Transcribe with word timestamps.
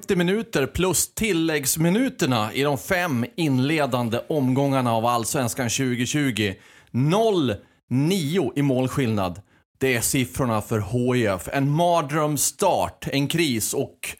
50 0.00 0.16
minuter 0.16 0.66
plus 0.66 1.14
tilläggsminuterna 1.14 2.52
i 2.52 2.62
de 2.62 2.78
fem 2.78 3.26
inledande 3.36 4.20
omgångarna 4.28 4.92
av 4.92 5.06
Allsvenskan 5.06 5.68
2020. 5.68 6.54
0-9 6.90 8.52
i 8.56 8.62
målskillnad. 8.62 9.40
Det 9.78 9.96
är 9.96 10.00
siffrorna 10.00 10.60
för 10.60 10.80
HIF. 10.80 11.48
En 11.52 11.70
mardrömsstart, 11.70 13.08
en 13.12 13.28
kris 13.28 13.74
och 13.74 14.16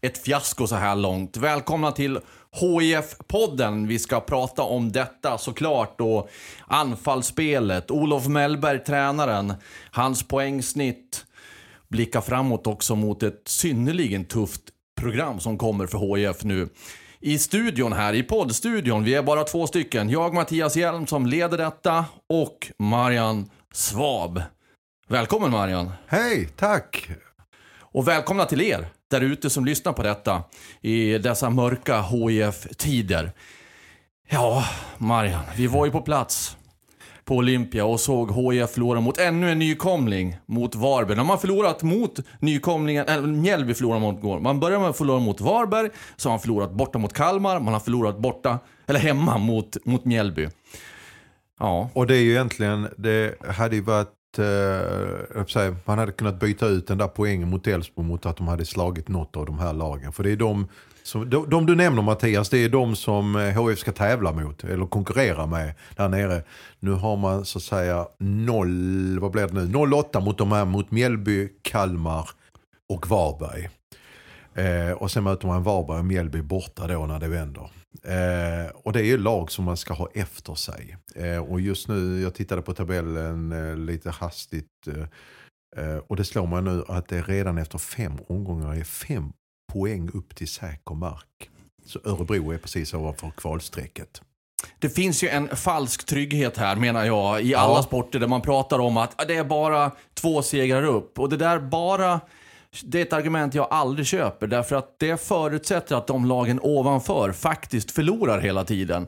ett 0.00 0.18
fiasko 0.18 0.66
så 0.66 0.76
här 0.76 0.96
långt. 0.96 1.36
Välkomna 1.36 1.92
till 1.92 2.18
HIF-podden. 2.60 3.86
Vi 3.86 3.98
ska 3.98 4.20
prata 4.20 4.62
om 4.62 4.92
detta 4.92 5.38
såklart 5.38 6.00
och 6.00 6.28
anfallsspelet. 6.66 7.90
Olof 7.90 8.26
Mellberg, 8.26 8.78
tränaren, 8.78 9.54
hans 9.90 10.22
poängsnitt. 10.22 11.24
Blicka 11.88 12.20
framåt 12.20 12.66
också 12.66 12.94
mot 12.96 13.22
ett 13.22 13.42
synnerligen 13.44 14.24
tufft 14.24 14.62
program 15.02 15.40
som 15.40 15.58
kommer 15.58 15.86
för 15.86 16.16
HIF 16.16 16.44
nu. 16.44 16.68
I 17.20 17.38
studion 17.38 17.92
här, 17.92 18.14
i 18.14 18.22
poddstudion, 18.22 19.04
vi 19.04 19.14
är 19.14 19.22
bara 19.22 19.44
två 19.44 19.66
stycken. 19.66 20.10
Jag, 20.10 20.34
Mattias 20.34 20.76
Hjelm, 20.76 21.06
som 21.06 21.26
leder 21.26 21.58
detta 21.58 22.04
och 22.28 22.72
Marian 22.78 23.50
Svab. 23.72 24.42
Välkommen 25.08 25.50
Marian. 25.50 25.92
Hej, 26.06 26.48
tack. 26.56 27.10
Och 27.78 28.08
välkomna 28.08 28.44
till 28.44 28.60
er 28.60 28.86
där 29.10 29.20
ute 29.20 29.50
som 29.50 29.64
lyssnar 29.64 29.92
på 29.92 30.02
detta 30.02 30.42
i 30.80 31.18
dessa 31.18 31.50
mörka 31.50 32.02
HIF-tider. 32.02 33.32
Ja, 34.28 34.64
Marian, 34.98 35.44
vi 35.56 35.66
var 35.66 35.86
ju 35.86 35.92
på 35.92 36.00
plats 36.00 36.56
på 37.24 37.36
Olympia 37.36 37.84
och 37.84 38.00
såg 38.00 38.32
HIF 38.32 38.70
förlora 38.70 39.00
mot 39.00 39.18
ännu 39.18 39.50
en 39.50 39.58
nykomling, 39.58 40.36
mot 40.46 40.74
Varberg. 40.74 41.16
De 41.16 41.28
har 41.28 41.36
förlorat 41.36 41.82
mot 41.82 42.20
nykomlingen, 42.40 43.08
eller 43.08 43.26
Mjällby 43.26 43.74
förlorade 43.74 44.00
mot 44.00 44.20
går. 44.20 44.40
Man 44.40 44.60
börjar 44.60 44.80
med 44.80 44.88
att 44.88 44.96
förlora 44.96 45.20
mot 45.20 45.40
Varberg, 45.40 45.90
så 46.16 46.28
har 46.28 46.32
man 46.32 46.40
förlorat 46.40 46.72
borta 46.72 46.98
mot 46.98 47.12
Kalmar, 47.12 47.60
man 47.60 47.72
har 47.72 47.80
förlorat 47.80 48.18
borta, 48.18 48.58
eller 48.86 49.00
hemma 49.00 49.38
mot, 49.38 49.76
mot 49.84 50.04
Mjällby. 50.04 50.48
Ja. 51.58 51.90
Och 51.92 52.06
det 52.06 52.16
är 52.16 52.22
ju 52.22 52.30
egentligen, 52.30 52.88
det 52.96 53.42
hade 53.48 53.76
ju 53.76 53.82
varit, 53.82 54.38
eh, 54.38 55.74
man 55.84 55.98
hade 55.98 56.12
kunnat 56.12 56.40
byta 56.40 56.66
ut 56.66 56.86
den 56.86 56.98
där 56.98 57.08
poängen 57.08 57.50
mot 57.50 57.66
Elfsborg 57.66 58.08
mot 58.08 58.26
att 58.26 58.36
de 58.36 58.48
hade 58.48 58.64
slagit 58.64 59.08
något 59.08 59.36
av 59.36 59.46
de 59.46 59.58
här 59.58 59.72
lagen. 59.72 60.12
För 60.12 60.22
det 60.22 60.30
är 60.30 60.36
de, 60.36 60.68
så 61.02 61.24
de, 61.24 61.50
de 61.50 61.66
du 61.66 61.74
nämner 61.74 62.02
Mattias, 62.02 62.48
det 62.48 62.58
är 62.58 62.68
de 62.68 62.96
som 62.96 63.36
eh, 63.36 63.62
HF 63.62 63.78
ska 63.78 63.92
tävla 63.92 64.32
mot 64.32 64.64
eller 64.64 64.86
konkurrera 64.86 65.46
med 65.46 65.74
där 65.96 66.08
nere. 66.08 66.42
Nu 66.80 66.90
har 66.90 67.16
man 67.16 67.44
så 67.44 67.58
att 67.58 67.62
säga 67.62 68.06
0, 68.18 69.18
vad 69.18 69.30
blir 69.30 69.46
det 69.46 69.52
nu? 69.54 69.66
0-8 69.66 70.20
mot 70.20 70.38
de 70.38 70.52
här, 70.52 70.64
mot 70.64 70.90
Mjällby, 70.90 71.48
Kalmar 71.62 72.30
och 72.88 73.08
Varberg. 73.08 73.68
Eh, 74.54 74.92
och 74.92 75.10
sen 75.10 75.24
möter 75.24 75.46
man 75.46 75.62
Varberg 75.62 75.98
och 75.98 76.04
Mjällby 76.04 76.42
borta 76.42 76.86
då 76.86 77.06
när 77.06 77.20
det 77.20 77.28
vänder. 77.28 77.70
Eh, 78.04 78.70
och 78.74 78.92
det 78.92 79.00
är 79.00 79.04
ju 79.04 79.18
lag 79.18 79.50
som 79.50 79.64
man 79.64 79.76
ska 79.76 79.94
ha 79.94 80.08
efter 80.14 80.54
sig. 80.54 80.96
Eh, 81.14 81.38
och 81.38 81.60
just 81.60 81.88
nu, 81.88 82.22
jag 82.22 82.34
tittade 82.34 82.62
på 82.62 82.74
tabellen 82.74 83.52
eh, 83.52 83.76
lite 83.76 84.10
hastigt. 84.10 84.86
eh, 84.86 85.02
eh 85.84 85.98
och 85.98 86.16
det 86.16 86.24
slår 86.24 86.46
mig 86.46 86.62
nu 86.62 86.84
att 86.88 87.08
det 87.08 87.22
redan 87.22 87.58
efter 87.58 87.78
fem 87.78 88.12
omgångar 88.28 88.74
är 88.74 88.84
fem 88.84 89.32
poäng 89.72 90.10
upp 90.14 90.34
till 90.36 90.48
säker 90.48 90.94
mark. 90.94 91.50
Så 91.86 91.98
Örebro 92.04 92.52
är 92.52 92.58
precis 92.58 92.94
ovanför 92.94 93.30
kvalstrecket. 93.36 94.22
Det 94.78 94.88
finns 94.88 95.24
ju 95.24 95.28
en 95.28 95.56
falsk 95.56 96.06
trygghet 96.06 96.56
här 96.56 96.76
menar 96.76 97.04
jag 97.04 97.42
i 97.42 97.54
alla 97.54 97.74
Ja. 97.74 97.82
sporter 97.82 98.18
där 98.18 98.26
man 98.26 98.40
pratar 98.40 98.78
om 98.78 98.96
att 98.96 99.28
det 99.28 99.36
är 99.36 99.44
bara 99.44 99.90
två 100.14 100.42
segrar 100.42 100.82
upp. 100.84 101.18
Och 101.18 101.28
det 101.28 101.36
där 101.36 101.58
bara, 101.60 102.20
det 102.82 102.98
är 102.98 103.02
ett 103.02 103.12
argument 103.12 103.54
jag 103.54 103.66
aldrig 103.70 104.06
köper 104.06 104.46
därför 104.46 104.76
att 104.76 104.98
det 104.98 105.20
förutsätter 105.22 105.96
att 105.96 106.06
de 106.06 106.24
lagen 106.24 106.60
ovanför 106.62 107.32
faktiskt 107.32 107.90
förlorar 107.90 108.40
hela 108.40 108.64
tiden. 108.64 109.06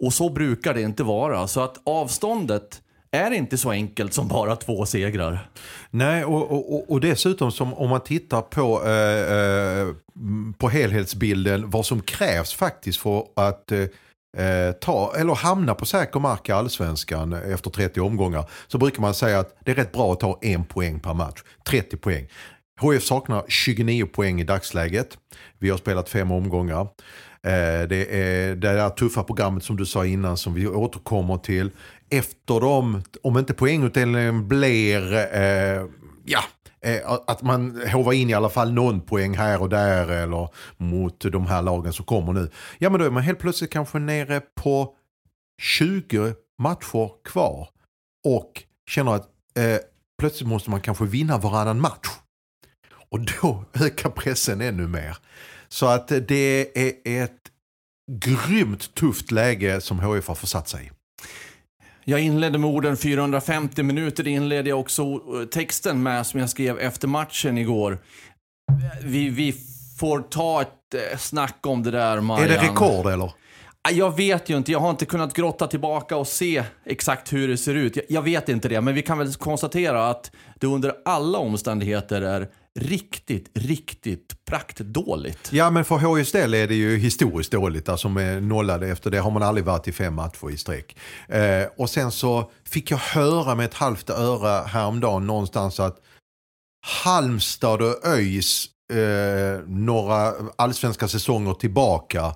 Och 0.00 0.12
så 0.12 0.28
brukar 0.28 0.74
det 0.74 0.82
inte 0.82 1.02
vara. 1.02 1.46
Så 1.48 1.60
att 1.60 1.80
avståndet 1.84 2.82
är 3.14 3.30
inte 3.30 3.58
så 3.58 3.70
enkelt 3.70 4.14
som 4.14 4.28
bara 4.28 4.56
två 4.56 4.86
segrar. 4.86 5.48
Nej, 5.90 6.24
och, 6.24 6.50
och, 6.52 6.92
och- 6.92 7.00
dessutom 7.00 7.52
som 7.52 7.74
om 7.74 7.90
man 7.90 8.00
tittar 8.00 8.40
på, 8.42 8.82
eh, 8.86 9.80
eh, 9.80 9.94
på 10.58 10.68
helhetsbilden 10.68 11.70
vad 11.70 11.86
som 11.86 12.00
krävs 12.00 12.54
faktiskt 12.54 12.98
för 13.00 13.24
att 13.36 13.72
eh, 13.72 13.80
eh, 14.46 14.72
ta, 14.72 15.14
eller 15.16 15.34
hamna 15.34 15.74
på 15.74 15.86
säker 15.86 16.20
mark 16.20 16.48
i 16.48 16.52
allsvenskan 16.52 17.32
efter 17.32 17.70
30 17.70 18.00
omgångar 18.00 18.44
så 18.66 18.78
brukar 18.78 19.00
man 19.00 19.14
säga 19.14 19.38
att 19.38 19.56
det 19.64 19.70
är 19.70 19.74
rätt 19.74 19.92
bra 19.92 20.12
att 20.12 20.20
ta 20.20 20.38
en 20.42 20.64
poäng 20.64 21.00
per 21.00 21.14
match. 21.14 21.42
30 21.66 21.96
poäng. 21.96 22.28
HF 22.80 23.02
saknar 23.02 23.44
29 23.48 24.06
poäng 24.06 24.40
i 24.40 24.44
dagsläget. 24.44 25.18
Vi 25.58 25.70
har 25.70 25.76
spelat 25.78 26.08
fem 26.08 26.30
omgångar. 26.32 26.80
Eh, 26.80 27.88
Det 27.88 28.06
är 28.10 28.48
det 28.54 28.72
där 28.72 28.90
tuffa 28.90 29.22
programmet 29.22 29.64
som 29.64 29.76
du 29.76 29.86
sa 29.86 30.06
innan 30.06 30.36
som 30.36 30.54
vi 30.54 30.66
återkommer 30.66 31.36
till. 31.38 31.70
Efter 32.10 32.60
dem, 32.60 33.02
om 33.22 33.38
inte 33.38 33.54
poängutdelningen 33.54 34.48
blir, 34.48 35.12
eh, 35.12 35.86
ja, 36.24 36.40
eh, 36.80 37.10
att 37.26 37.42
man 37.42 37.82
hovar 37.92 38.12
in 38.12 38.30
i 38.30 38.34
alla 38.34 38.48
fall 38.48 38.72
någon 38.72 39.00
poäng 39.00 39.36
här 39.36 39.62
och 39.62 39.68
där 39.68 40.08
eller 40.08 40.48
mot 40.76 41.20
de 41.20 41.46
här 41.46 41.62
lagen 41.62 41.92
som 41.92 42.04
kommer 42.04 42.32
nu. 42.32 42.50
Ja 42.78 42.90
men 42.90 43.00
då 43.00 43.06
är 43.06 43.10
man 43.10 43.22
helt 43.22 43.38
plötsligt 43.38 43.72
kanske 43.72 43.98
nere 43.98 44.40
på 44.40 44.94
20 45.62 46.34
matcher 46.58 47.10
kvar 47.24 47.68
och 48.24 48.62
känner 48.90 49.14
att 49.14 49.28
eh, 49.58 49.78
plötsligt 50.18 50.48
måste 50.48 50.70
man 50.70 50.80
kanske 50.80 51.04
vinna 51.04 51.38
varannan 51.38 51.80
match. 51.80 52.08
Och 53.10 53.20
då 53.20 53.64
ökar 53.84 54.10
pressen 54.10 54.60
ännu 54.60 54.88
mer. 54.88 55.16
Så 55.68 55.86
att 55.86 56.08
det 56.08 56.78
är 56.78 57.22
ett 57.22 57.40
grymt 58.12 58.94
tufft 58.94 59.30
läge 59.30 59.80
som 59.80 60.00
HIF 60.00 60.28
har 60.28 60.34
försatt 60.34 60.68
sig 60.68 60.86
i. 60.86 60.90
Jag 62.04 62.20
inledde 62.20 62.58
med 62.58 62.70
orden 62.70 62.96
450 62.96 63.82
minuter. 63.82 64.24
Det 64.24 64.30
inledde 64.30 64.68
jag 64.68 64.80
också 64.80 65.02
eh, 65.02 65.44
texten 65.52 66.02
med 66.02 66.26
som 66.26 66.40
jag 66.40 66.50
skrev 66.50 66.78
efter 66.78 67.08
matchen 67.08 67.58
igår. 67.58 67.98
Vi, 69.02 69.28
vi 69.28 69.54
får 70.00 70.20
ta 70.20 70.62
ett 70.62 70.94
eh, 71.12 71.18
snack 71.18 71.58
om 71.66 71.82
det 71.82 71.90
där, 71.90 72.20
Marian. 72.20 72.50
Är 72.50 72.54
det 72.54 72.62
rekord 72.62 73.06
eller? 73.06 73.32
Ah, 73.88 73.90
Jag 73.92 74.16
vet 74.16 74.48
ju 74.48 74.56
inte. 74.56 74.72
Jag 74.72 74.80
har 74.80 74.90
inte 74.90 75.06
kunnat 75.06 75.34
grotta 75.34 75.66
tillbaka 75.66 76.16
och 76.16 76.28
se 76.28 76.64
exakt 76.86 77.32
hur 77.32 77.48
det 77.48 77.56
ser 77.56 77.74
ut. 77.74 77.96
Jag, 77.96 78.04
jag 78.08 78.22
vet 78.22 78.48
inte 78.48 78.68
det, 78.68 78.80
men 78.80 78.94
vi 78.94 79.02
kan 79.02 79.18
väl 79.18 79.34
konstatera 79.34 80.08
att 80.08 80.30
det 80.60 80.66
under 80.66 80.94
alla 81.04 81.38
omständigheter 81.38 82.22
är 82.22 82.48
riktigt, 82.80 83.50
riktigt 83.54 84.44
praktdåligt. 84.44 85.52
Ja 85.52 85.70
men 85.70 85.84
för 85.84 85.96
HSL 85.96 86.44
del 86.44 86.54
är 86.54 86.68
det 86.68 86.74
ju 86.74 86.96
historiskt 86.96 87.52
dåligt. 87.52 87.88
Alltså 87.88 88.08
med 88.08 88.42
nollade 88.42 88.88
efter 88.88 89.10
det 89.10 89.18
har 89.18 89.30
man 89.30 89.42
aldrig 89.42 89.64
varit 89.64 89.88
i 89.88 89.92
fem 89.92 90.14
matcher 90.14 90.50
i 90.50 90.56
sträck. 90.56 90.96
Eh, 91.28 91.66
och 91.76 91.90
sen 91.90 92.12
så 92.12 92.50
fick 92.64 92.90
jag 92.90 92.98
höra 92.98 93.54
med 93.54 93.66
ett 93.66 93.74
halvt 93.74 94.10
öra 94.10 94.62
häromdagen 94.62 95.26
någonstans 95.26 95.80
att 95.80 95.96
Halmstad 97.04 97.82
och 97.82 98.06
ÖIS 98.06 98.66
eh, 98.92 99.60
några 99.66 100.32
allsvenska 100.56 101.08
säsonger 101.08 101.54
tillbaka 101.54 102.34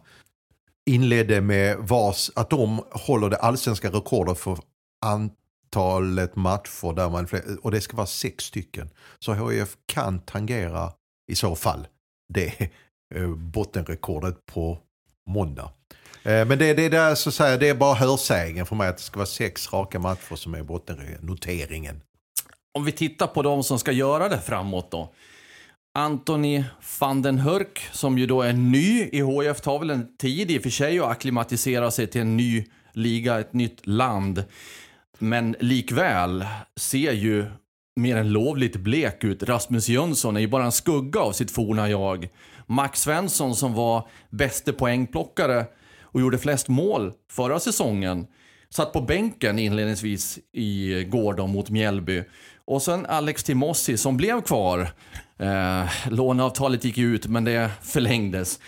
inledde 0.86 1.40
med 1.40 1.76
vars, 1.78 2.30
att 2.34 2.50
de 2.50 2.80
håller 2.90 3.30
det 3.30 3.36
allsvenska 3.36 3.90
rekordet 3.90 4.38
för 4.38 4.58
antalet 5.68 6.36
matcher 6.36 6.94
där 6.94 7.10
man, 7.10 7.28
och 7.62 7.70
det 7.70 7.80
ska 7.80 7.96
vara 7.96 8.06
sex 8.06 8.44
stycken. 8.44 8.90
Så 9.18 9.32
HIF 9.32 9.76
kan 9.86 10.20
tangera 10.20 10.92
i 11.32 11.34
så 11.34 11.56
fall 11.56 11.86
det 12.34 12.70
eh, 13.14 13.28
bottenrekordet 13.28 14.46
på 14.46 14.78
måndag. 15.30 15.70
Eh, 16.22 16.46
men 16.46 16.58
det, 16.58 16.74
det, 16.74 16.88
där, 16.88 17.14
så 17.14 17.28
att 17.28 17.34
säga, 17.34 17.56
det 17.56 17.68
är 17.68 17.74
bara 17.74 17.94
hörsägen 17.94 18.66
för 18.66 18.76
mig 18.76 18.88
att 18.88 18.96
det 18.96 19.02
ska 19.02 19.16
vara 19.16 19.26
sex 19.26 19.72
raka 19.72 19.98
matcher 19.98 20.36
som 20.36 20.54
är 20.54 20.62
bottennoteringen. 20.62 22.00
Om 22.74 22.84
vi 22.84 22.92
tittar 22.92 23.26
på 23.26 23.42
de 23.42 23.64
som 23.64 23.78
ska 23.78 23.92
göra 23.92 24.28
det 24.28 24.40
framåt 24.40 24.90
då. 24.90 25.12
Anthony 25.94 26.64
van 27.00 27.22
den 27.22 27.38
Hurk, 27.38 27.88
som 27.92 28.18
ju 28.18 28.26
då 28.26 28.42
är 28.42 28.52
ny 28.52 29.02
i 29.02 29.22
HIF, 29.22 29.60
tar 29.60 29.78
väl 29.78 29.90
en 29.90 30.16
tid 30.16 30.50
i 30.50 30.58
och 30.58 30.62
för 30.62 30.70
sig 30.70 30.98
att 30.98 31.10
acklimatisera 31.10 31.90
sig 31.90 32.06
till 32.06 32.20
en 32.20 32.36
ny 32.36 32.64
liga, 32.92 33.40
ett 33.40 33.52
nytt 33.52 33.86
land. 33.86 34.44
Men 35.18 35.56
likväl 35.60 36.44
ser 36.76 37.12
ju 37.12 37.46
mer 37.96 38.16
än 38.16 38.32
lovligt 38.32 38.76
blek 38.76 39.24
ut. 39.24 39.42
Rasmus 39.42 39.88
Jönsson 39.88 40.36
är 40.36 40.40
ju 40.40 40.48
bara 40.48 40.64
en 40.64 40.72
skugga 40.72 41.20
av 41.20 41.32
sitt 41.32 41.50
forna 41.50 41.90
jag. 41.90 42.28
Max 42.66 43.00
Svensson 43.00 43.56
som 43.56 43.74
var 43.74 44.08
bäste 44.30 44.72
poängplockare 44.72 45.66
och 46.02 46.20
gjorde 46.20 46.38
flest 46.38 46.68
mål 46.68 47.12
förra 47.30 47.60
säsongen. 47.60 48.26
Satt 48.70 48.92
på 48.92 49.00
bänken 49.00 49.58
inledningsvis 49.58 50.38
i 50.52 51.04
går 51.04 51.46
mot 51.46 51.70
Mjällby. 51.70 52.24
Och 52.64 52.82
sen 52.82 53.06
Alex 53.06 53.44
Timossi 53.44 53.96
som 53.96 54.16
blev 54.16 54.40
kvar. 54.40 54.88
Eh, 55.38 55.88
låneavtalet 56.10 56.84
gick 56.84 56.98
ut 56.98 57.26
men 57.26 57.44
det 57.44 57.70
förlängdes. 57.82 58.60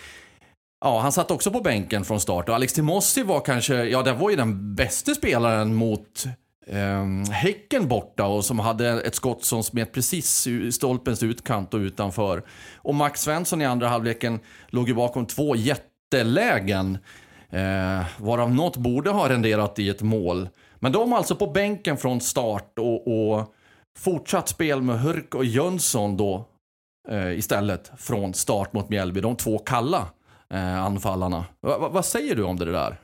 Ja, 0.83 0.99
han 0.99 1.11
satt 1.11 1.31
också 1.31 1.51
på 1.51 1.61
bänken 1.61 2.05
från 2.05 2.19
start 2.19 2.49
och 2.49 2.55
Alex 2.55 2.73
Timossi 2.73 3.23
var 3.23 3.39
kanske, 3.39 3.83
ja 3.83 4.03
det 4.03 4.13
var 4.13 4.29
ju 4.29 4.35
den 4.35 4.75
bästa 4.75 5.15
spelaren 5.15 5.75
mot 5.75 6.25
eh, 6.67 7.31
Häcken 7.31 7.87
borta 7.87 8.25
och 8.25 8.45
som 8.45 8.59
hade 8.59 9.01
ett 9.01 9.15
skott 9.15 9.43
som 9.43 9.63
smet 9.63 9.93
precis 9.93 10.47
i 10.47 10.71
stolpens 10.71 11.23
utkant 11.23 11.73
och 11.73 11.77
utanför. 11.77 12.43
Och 12.75 12.95
Max 12.95 13.21
Svensson 13.21 13.61
i 13.61 13.65
andra 13.65 13.87
halvleken 13.87 14.39
låg 14.67 14.87
ju 14.87 14.93
bakom 14.93 15.25
två 15.25 15.55
jättelägen. 15.55 16.97
Eh, 17.49 18.05
varav 18.17 18.53
något 18.53 18.77
borde 18.77 19.09
ha 19.09 19.29
renderat 19.29 19.79
i 19.79 19.89
ett 19.89 20.01
mål. 20.01 20.49
Men 20.79 20.91
de 20.91 21.13
alltså 21.13 21.35
på 21.35 21.47
bänken 21.47 21.97
från 21.97 22.21
start 22.21 22.79
och, 22.79 23.07
och 23.07 23.53
fortsatt 23.99 24.49
spel 24.49 24.81
med 24.81 24.99
Hurk 25.01 25.35
och 25.35 25.45
Jönsson 25.45 26.17
då 26.17 26.45
eh, 27.09 27.31
istället 27.31 27.91
från 27.97 28.33
start 28.33 28.73
mot 28.73 28.89
Mjällby. 28.89 29.21
De 29.21 29.35
två 29.35 29.57
kalla 29.57 30.07
eh, 30.51 30.83
anfallarna. 30.83 31.45
Va, 31.61 31.77
va, 31.77 31.89
vad 31.89 32.05
säger 32.05 32.35
du 32.35 32.43
om 32.43 32.57
det 32.57 32.71
där? 32.71 32.99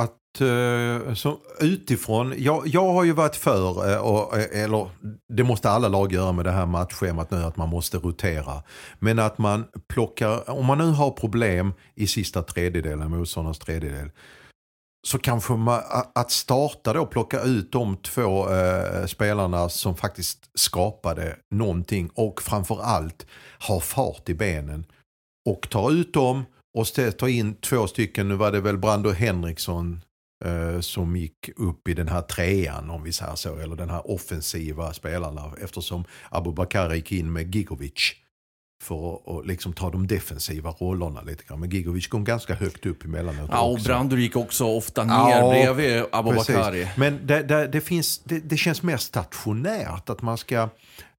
Att 0.00 0.40
eh, 0.40 1.14
så 1.14 1.38
utifrån, 1.60 2.34
jag, 2.38 2.66
jag 2.66 2.92
har 2.92 3.04
ju 3.04 3.12
varit 3.12 3.36
för, 3.36 3.92
eh, 3.92 3.98
och, 3.98 4.38
eh, 4.38 4.62
eller 4.62 4.90
det 5.28 5.44
måste 5.44 5.70
alla 5.70 5.88
lag 5.88 6.12
göra 6.12 6.32
med 6.32 6.44
det 6.44 6.50
här 6.50 6.66
matchschemat 6.66 7.30
nu, 7.30 7.36
att 7.36 7.56
man 7.56 7.68
måste 7.68 7.98
rotera. 7.98 8.62
Men 8.98 9.18
att 9.18 9.38
man 9.38 9.64
plockar, 9.88 10.50
om 10.50 10.66
man 10.66 10.78
nu 10.78 10.90
har 10.90 11.10
problem 11.10 11.72
i 11.94 12.06
sista 12.06 12.42
tredjedelen, 12.42 13.10
motståndarens 13.10 13.58
tredjedel, 13.58 14.10
så 15.06 15.18
kanske 15.18 15.52
man, 15.52 15.82
att 16.14 16.30
starta 16.30 16.92
då, 16.92 17.06
plocka 17.06 17.40
ut 17.40 17.72
de 17.72 17.96
två 17.96 18.48
eh, 18.50 19.06
spelarna 19.06 19.68
som 19.68 19.96
faktiskt 19.96 20.50
skapade 20.54 21.36
någonting 21.50 22.10
och 22.14 22.42
framförallt 22.42 23.26
har 23.58 23.80
fart 23.80 24.28
i 24.28 24.34
benen. 24.34 24.86
Och 25.46 25.70
tar 25.70 25.92
ut 25.92 26.12
dem 26.12 26.44
och 26.78 26.86
tar 27.18 27.28
in 27.28 27.54
två 27.54 27.86
stycken, 27.86 28.28
nu 28.28 28.34
var 28.34 28.52
det 28.52 28.60
väl 28.60 28.78
Brando 28.78 29.10
Henriksson 29.10 30.00
eh, 30.44 30.80
som 30.80 31.16
gick 31.16 31.50
upp 31.56 31.88
i 31.88 31.94
den 31.94 32.08
här 32.08 32.22
trean 32.22 32.90
om 32.90 33.02
vi 33.02 33.12
säger 33.12 33.34
så, 33.34 33.56
eller 33.56 33.76
den 33.76 33.90
här 33.90 34.10
offensiva 34.10 34.92
spelarna 34.92 35.52
eftersom 35.62 36.04
Abubakar 36.30 36.94
gick 36.94 37.12
in 37.12 37.32
med 37.32 37.54
Gigovic 37.54 38.14
för 38.82 39.14
att 39.14 39.46
liksom 39.46 39.72
ta 39.72 39.90
de 39.90 40.06
defensiva 40.06 40.70
rollerna 40.70 41.22
lite 41.22 41.44
grann. 41.44 41.60
Men 41.60 41.70
Gigovic 41.70 42.06
kom 42.06 42.24
ganska 42.24 42.54
högt 42.54 42.86
upp 42.86 43.04
emellanåt 43.04 43.50
Ja, 43.52 43.60
och 43.60 43.78
Brandur 43.78 44.16
gick 44.16 44.36
också 44.36 44.64
ofta 44.64 45.04
ner 45.04 45.14
ja, 45.14 45.50
bredvid 45.50 46.04
Abubakari. 46.12 46.88
Men 46.96 47.26
det, 47.26 47.42
det, 47.42 47.66
det, 47.66 47.80
finns, 47.80 48.18
det, 48.18 48.38
det 48.38 48.56
känns 48.56 48.82
mer 48.82 48.96
stationärt 48.96 50.10
att 50.10 50.22
man 50.22 50.38
ska 50.38 50.68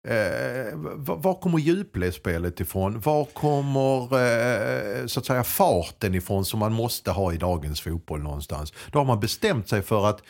Eh, 0.07 0.67
eh, 0.67 0.73
var 1.03 1.41
kommer 1.41 1.59
djupledsspelet 1.59 2.59
ifrån? 2.59 2.99
Var 2.99 3.25
kommer 3.25 4.03
eh, 4.03 5.05
så 5.05 5.19
att 5.19 5.25
säga 5.25 5.43
farten 5.43 6.15
ifrån 6.15 6.45
som 6.45 6.59
man 6.59 6.73
måste 6.73 7.11
ha 7.11 7.33
i 7.33 7.37
dagens 7.37 7.81
fotboll 7.81 8.21
någonstans? 8.21 8.73
Då 8.91 8.99
har 8.99 9.05
man 9.05 9.19
bestämt 9.19 9.69
sig 9.69 9.81
för 9.81 10.05
att 10.05 10.23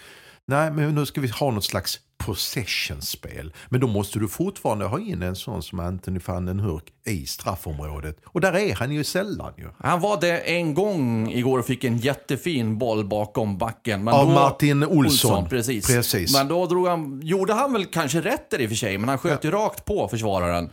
nej 0.52 0.72
men 0.72 0.96
nu 0.96 1.06
ska 1.06 1.22
vi 1.22 1.28
ha 1.28 1.52
något 1.52 1.64
slags 1.64 2.00
possession-spel. 2.18 3.54
Men 3.70 3.82
då 3.82 3.88
måste 3.88 4.20
du 4.20 4.28
fortfarande 4.28 4.86
ha 4.86 5.00
in 5.00 5.22
en 5.22 5.36
sån 5.36 5.64
som 5.64 5.80
Anthony 5.80 6.20
van 6.26 6.46
den 6.46 6.60
Hurk 6.60 6.84
i 7.06 7.26
straffområdet. 7.26 8.18
Och 8.26 8.42
där 8.42 8.54
är 8.54 8.76
han 8.76 8.92
ju 8.92 9.04
sällan 9.04 9.54
ju. 9.58 9.68
Han 9.78 10.02
var 10.02 10.22
det 10.22 10.38
en 10.38 10.74
gång 10.74 11.32
igår 11.32 11.60
och 11.60 11.66
fick 11.66 11.84
en 11.84 11.98
jättefin 11.98 12.78
boll 12.78 13.06
bakom 13.06 13.58
backen. 13.58 14.04
Men 14.04 14.14
Av 14.14 14.28
då, 14.28 14.34
Martin 14.34 14.84
Olsson. 14.84 15.32
Olsson 15.32 15.50
precis. 15.50 15.88
precis. 15.88 16.34
Men 16.34 16.48
då 16.48 16.66
drog 16.66 16.88
han, 16.88 17.22
gjorde 17.24 17.54
han 17.54 17.74
väl 17.74 17.86
kanske 17.86 18.22
rätt 18.22 18.50
där 18.50 18.62
i 18.62 18.66
och 18.66 18.70
för 18.70 18.76
sig, 18.76 18.98
men 18.98 19.10
han 19.10 19.18
sköt 19.18 19.44
ja. 19.44 19.50
ju 19.50 19.52
rakt 19.52 19.86
på 19.86 20.08
försvararen. 20.08 20.70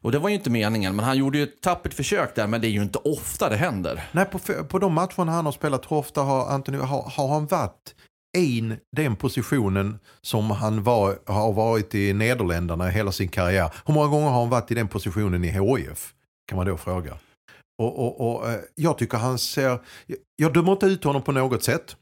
Och 0.00 0.12
det 0.12 0.18
var 0.18 0.28
ju 0.28 0.34
inte 0.34 0.50
meningen, 0.50 0.96
men 0.96 1.04
han 1.04 1.18
gjorde 1.18 1.38
ju 1.38 1.44
ett 1.44 1.60
tappert 1.60 1.94
försök 1.94 2.34
där, 2.34 2.46
men 2.46 2.60
det 2.60 2.66
är 2.66 2.70
ju 2.70 2.82
inte 2.82 2.98
ofta 2.98 3.48
det 3.48 3.56
händer. 3.56 4.04
Nej, 4.12 4.24
på, 4.24 4.38
på 4.64 4.78
de 4.78 4.92
matcherna 4.92 5.32
han 5.32 5.44
har 5.44 5.52
spelat, 5.52 5.90
hur 5.90 5.96
ofta 5.96 6.20
har, 6.22 6.46
Anthony, 6.46 6.78
har, 6.78 7.12
har 7.16 7.28
han 7.28 7.46
varit 7.46 7.94
in 8.34 8.76
den 8.96 9.16
positionen 9.16 9.98
som 10.22 10.50
han 10.50 10.82
var, 10.82 11.18
har 11.26 11.52
varit 11.52 11.94
i 11.94 12.12
Nederländerna 12.12 12.88
hela 12.88 13.12
sin 13.12 13.28
karriär. 13.28 13.72
Hur 13.86 13.94
många 13.94 14.08
gånger 14.08 14.28
har 14.28 14.40
han 14.40 14.48
varit 14.48 14.70
i 14.70 14.74
den 14.74 14.88
positionen 14.88 15.44
i 15.44 15.48
HIF? 15.48 16.14
Kan 16.48 16.56
man 16.56 16.66
då 16.66 16.76
fråga. 16.76 17.18
Och, 17.78 17.98
och, 17.98 18.36
och 18.36 18.50
eh, 18.50 18.60
Jag 18.74 18.98
tycker 18.98 19.18
han 19.18 19.38
ser, 19.38 19.78
jag 20.36 20.52
dömer 20.52 20.72
inte 20.72 20.86
ut 20.86 21.04
honom 21.04 21.22
på 21.22 21.32
något 21.32 21.64
sätt. 21.64 21.96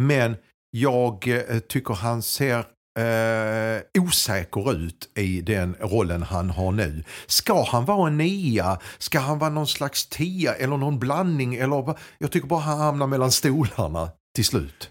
Men 0.00 0.36
jag 0.70 1.28
eh, 1.28 1.58
tycker 1.58 1.94
han 1.94 2.22
ser 2.22 2.58
eh, 2.98 4.02
osäker 4.02 4.72
ut 4.72 5.10
i 5.14 5.40
den 5.40 5.76
rollen 5.80 6.22
han 6.22 6.50
har 6.50 6.72
nu. 6.72 7.04
Ska 7.26 7.64
han 7.64 7.84
vara 7.84 8.08
en 8.08 8.18
nia? 8.18 8.78
Ska 8.98 9.18
han 9.18 9.38
vara 9.38 9.50
någon 9.50 9.66
slags 9.66 10.06
tia 10.06 10.54
eller 10.54 10.76
någon 10.76 10.98
blandning? 10.98 11.54
Eller, 11.54 11.98
jag 12.18 12.30
tycker 12.30 12.48
bara 12.48 12.60
han 12.60 12.78
hamnar 12.78 13.06
mellan 13.06 13.32
stolarna 13.32 14.10
till 14.34 14.44
slut. 14.44 14.90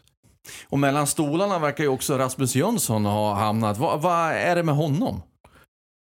Och 0.70 0.80
mellan 0.80 1.08
stolarna 1.08 1.60
verkar 1.60 1.84
ju 1.84 1.90
också 1.90 2.18
Rasmus 2.18 2.56
Jönsson 2.56 3.06
ha 3.06 3.34
hamnat. 3.34 3.78
Vad, 3.78 4.02
va 4.02 4.34
är 4.34 4.56
det 4.56 4.64
med 4.64 4.76
honom? 4.76 5.22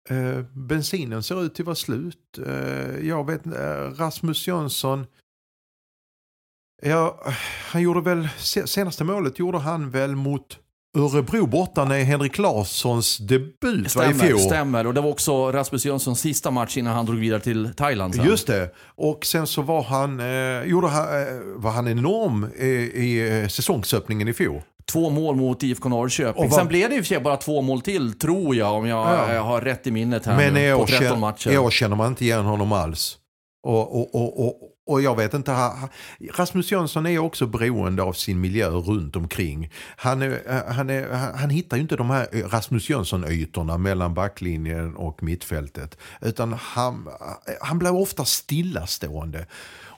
Eh, 0.09 0.41
bensinen 0.41 1.23
ser 1.23 1.43
ut 1.43 1.59
att 1.59 1.65
vara 1.65 1.75
slut. 1.75 2.39
Eh, 2.45 3.07
jag 3.07 3.25
vet 3.25 3.45
eh, 3.45 3.91
Rasmus 3.97 4.47
Jönsson. 4.47 5.07
Ja, 6.81 7.19
han 7.71 7.81
gjorde 7.81 8.01
väl, 8.01 8.29
senaste 8.65 9.03
målet 9.03 9.39
gjorde 9.39 9.57
han 9.57 9.91
väl 9.91 10.15
mot 10.15 10.59
Örebro 10.97 11.47
borta 11.47 11.85
när 11.85 12.03
Henrik 12.03 12.37
Larssons 12.37 13.17
debut 13.17 13.91
stämmer, 13.91 14.13
var 14.13 14.25
i 14.25 14.27
fjol. 14.27 14.39
Stämmer, 14.39 14.87
och 14.87 14.93
det 14.93 15.01
var 15.01 15.09
också 15.09 15.51
Rasmus 15.51 15.85
Jönssons 15.85 16.19
sista 16.19 16.51
match 16.51 16.77
innan 16.77 16.95
han 16.95 17.05
drog 17.05 17.19
vidare 17.19 17.39
till 17.39 17.69
Thailand. 17.77 18.15
Sen. 18.15 18.25
Just 18.25 18.47
det, 18.47 18.69
och 18.95 19.25
sen 19.25 19.47
så 19.47 19.61
var 19.61 19.83
han, 19.83 20.19
eh, 20.19 20.69
gjorde 20.69 20.87
han, 20.87 21.03
eh, 21.03 21.27
var 21.55 21.71
han 21.71 21.87
enorm 21.87 22.47
i, 22.59 22.65
i 22.65 23.41
eh, 23.41 23.47
säsongsöppningen 23.47 24.27
i 24.27 24.33
fjol. 24.33 24.61
Två 24.91 25.09
mål 25.09 25.35
mot 25.35 25.63
IFK 25.63 25.89
Norrköping. 25.89 26.49
Var... 26.49 26.57
Sen 26.57 26.67
blev 26.67 26.89
det 26.89 26.95
i 26.95 26.99
och 26.99 27.03
för 27.03 27.07
sig 27.07 27.19
bara 27.19 27.37
två 27.37 27.61
mål 27.61 27.81
till, 27.81 28.19
tror 28.19 28.55
jag, 28.55 28.73
om 28.73 28.87
jag 28.87 29.35
ja. 29.35 29.41
har 29.41 29.61
rätt 29.61 29.87
i 29.87 29.91
minnet 29.91 30.25
här 30.25 30.37
Men 30.37 30.53
nu, 30.53 30.75
på 30.75 30.85
13 30.85 30.99
känner, 30.99 31.19
matcher. 31.19 31.51
i 31.51 31.57
år 31.57 31.69
känner 31.71 31.95
man 31.95 32.07
inte 32.07 32.25
igen 32.25 32.45
honom 32.45 32.71
alls. 32.71 33.17
Och, 33.63 33.99
och, 33.99 34.15
och, 34.15 34.45
och, 34.45 34.55
och 34.89 35.01
jag 35.01 35.15
vet 35.15 35.33
inte, 35.33 35.71
Rasmus 36.35 36.71
Jönsson 36.71 37.05
är 37.05 37.19
också 37.19 37.47
beroende 37.47 38.03
av 38.03 38.13
sin 38.13 38.41
miljö 38.41 38.69
runt 38.69 39.15
omkring. 39.15 39.71
Han, 39.95 40.21
är, 40.21 40.41
eh, 40.47 40.73
han, 40.73 40.89
är, 40.89 41.11
eh, 41.11 41.17
han 41.35 41.49
hittar 41.49 41.77
ju 41.77 41.81
inte 41.81 41.95
de 41.95 42.09
här 42.09 42.27
eh, 42.31 42.43
Rasmus 42.43 42.89
Jönsson-ytorna 42.89 43.77
mellan 43.77 44.13
backlinjen 44.13 44.95
och 44.95 45.23
mittfältet. 45.23 45.97
Utan 46.21 46.53
han, 46.53 47.07
han 47.61 47.79
blir 47.79 47.95
ofta 47.95 48.25
stillastående. 48.25 49.45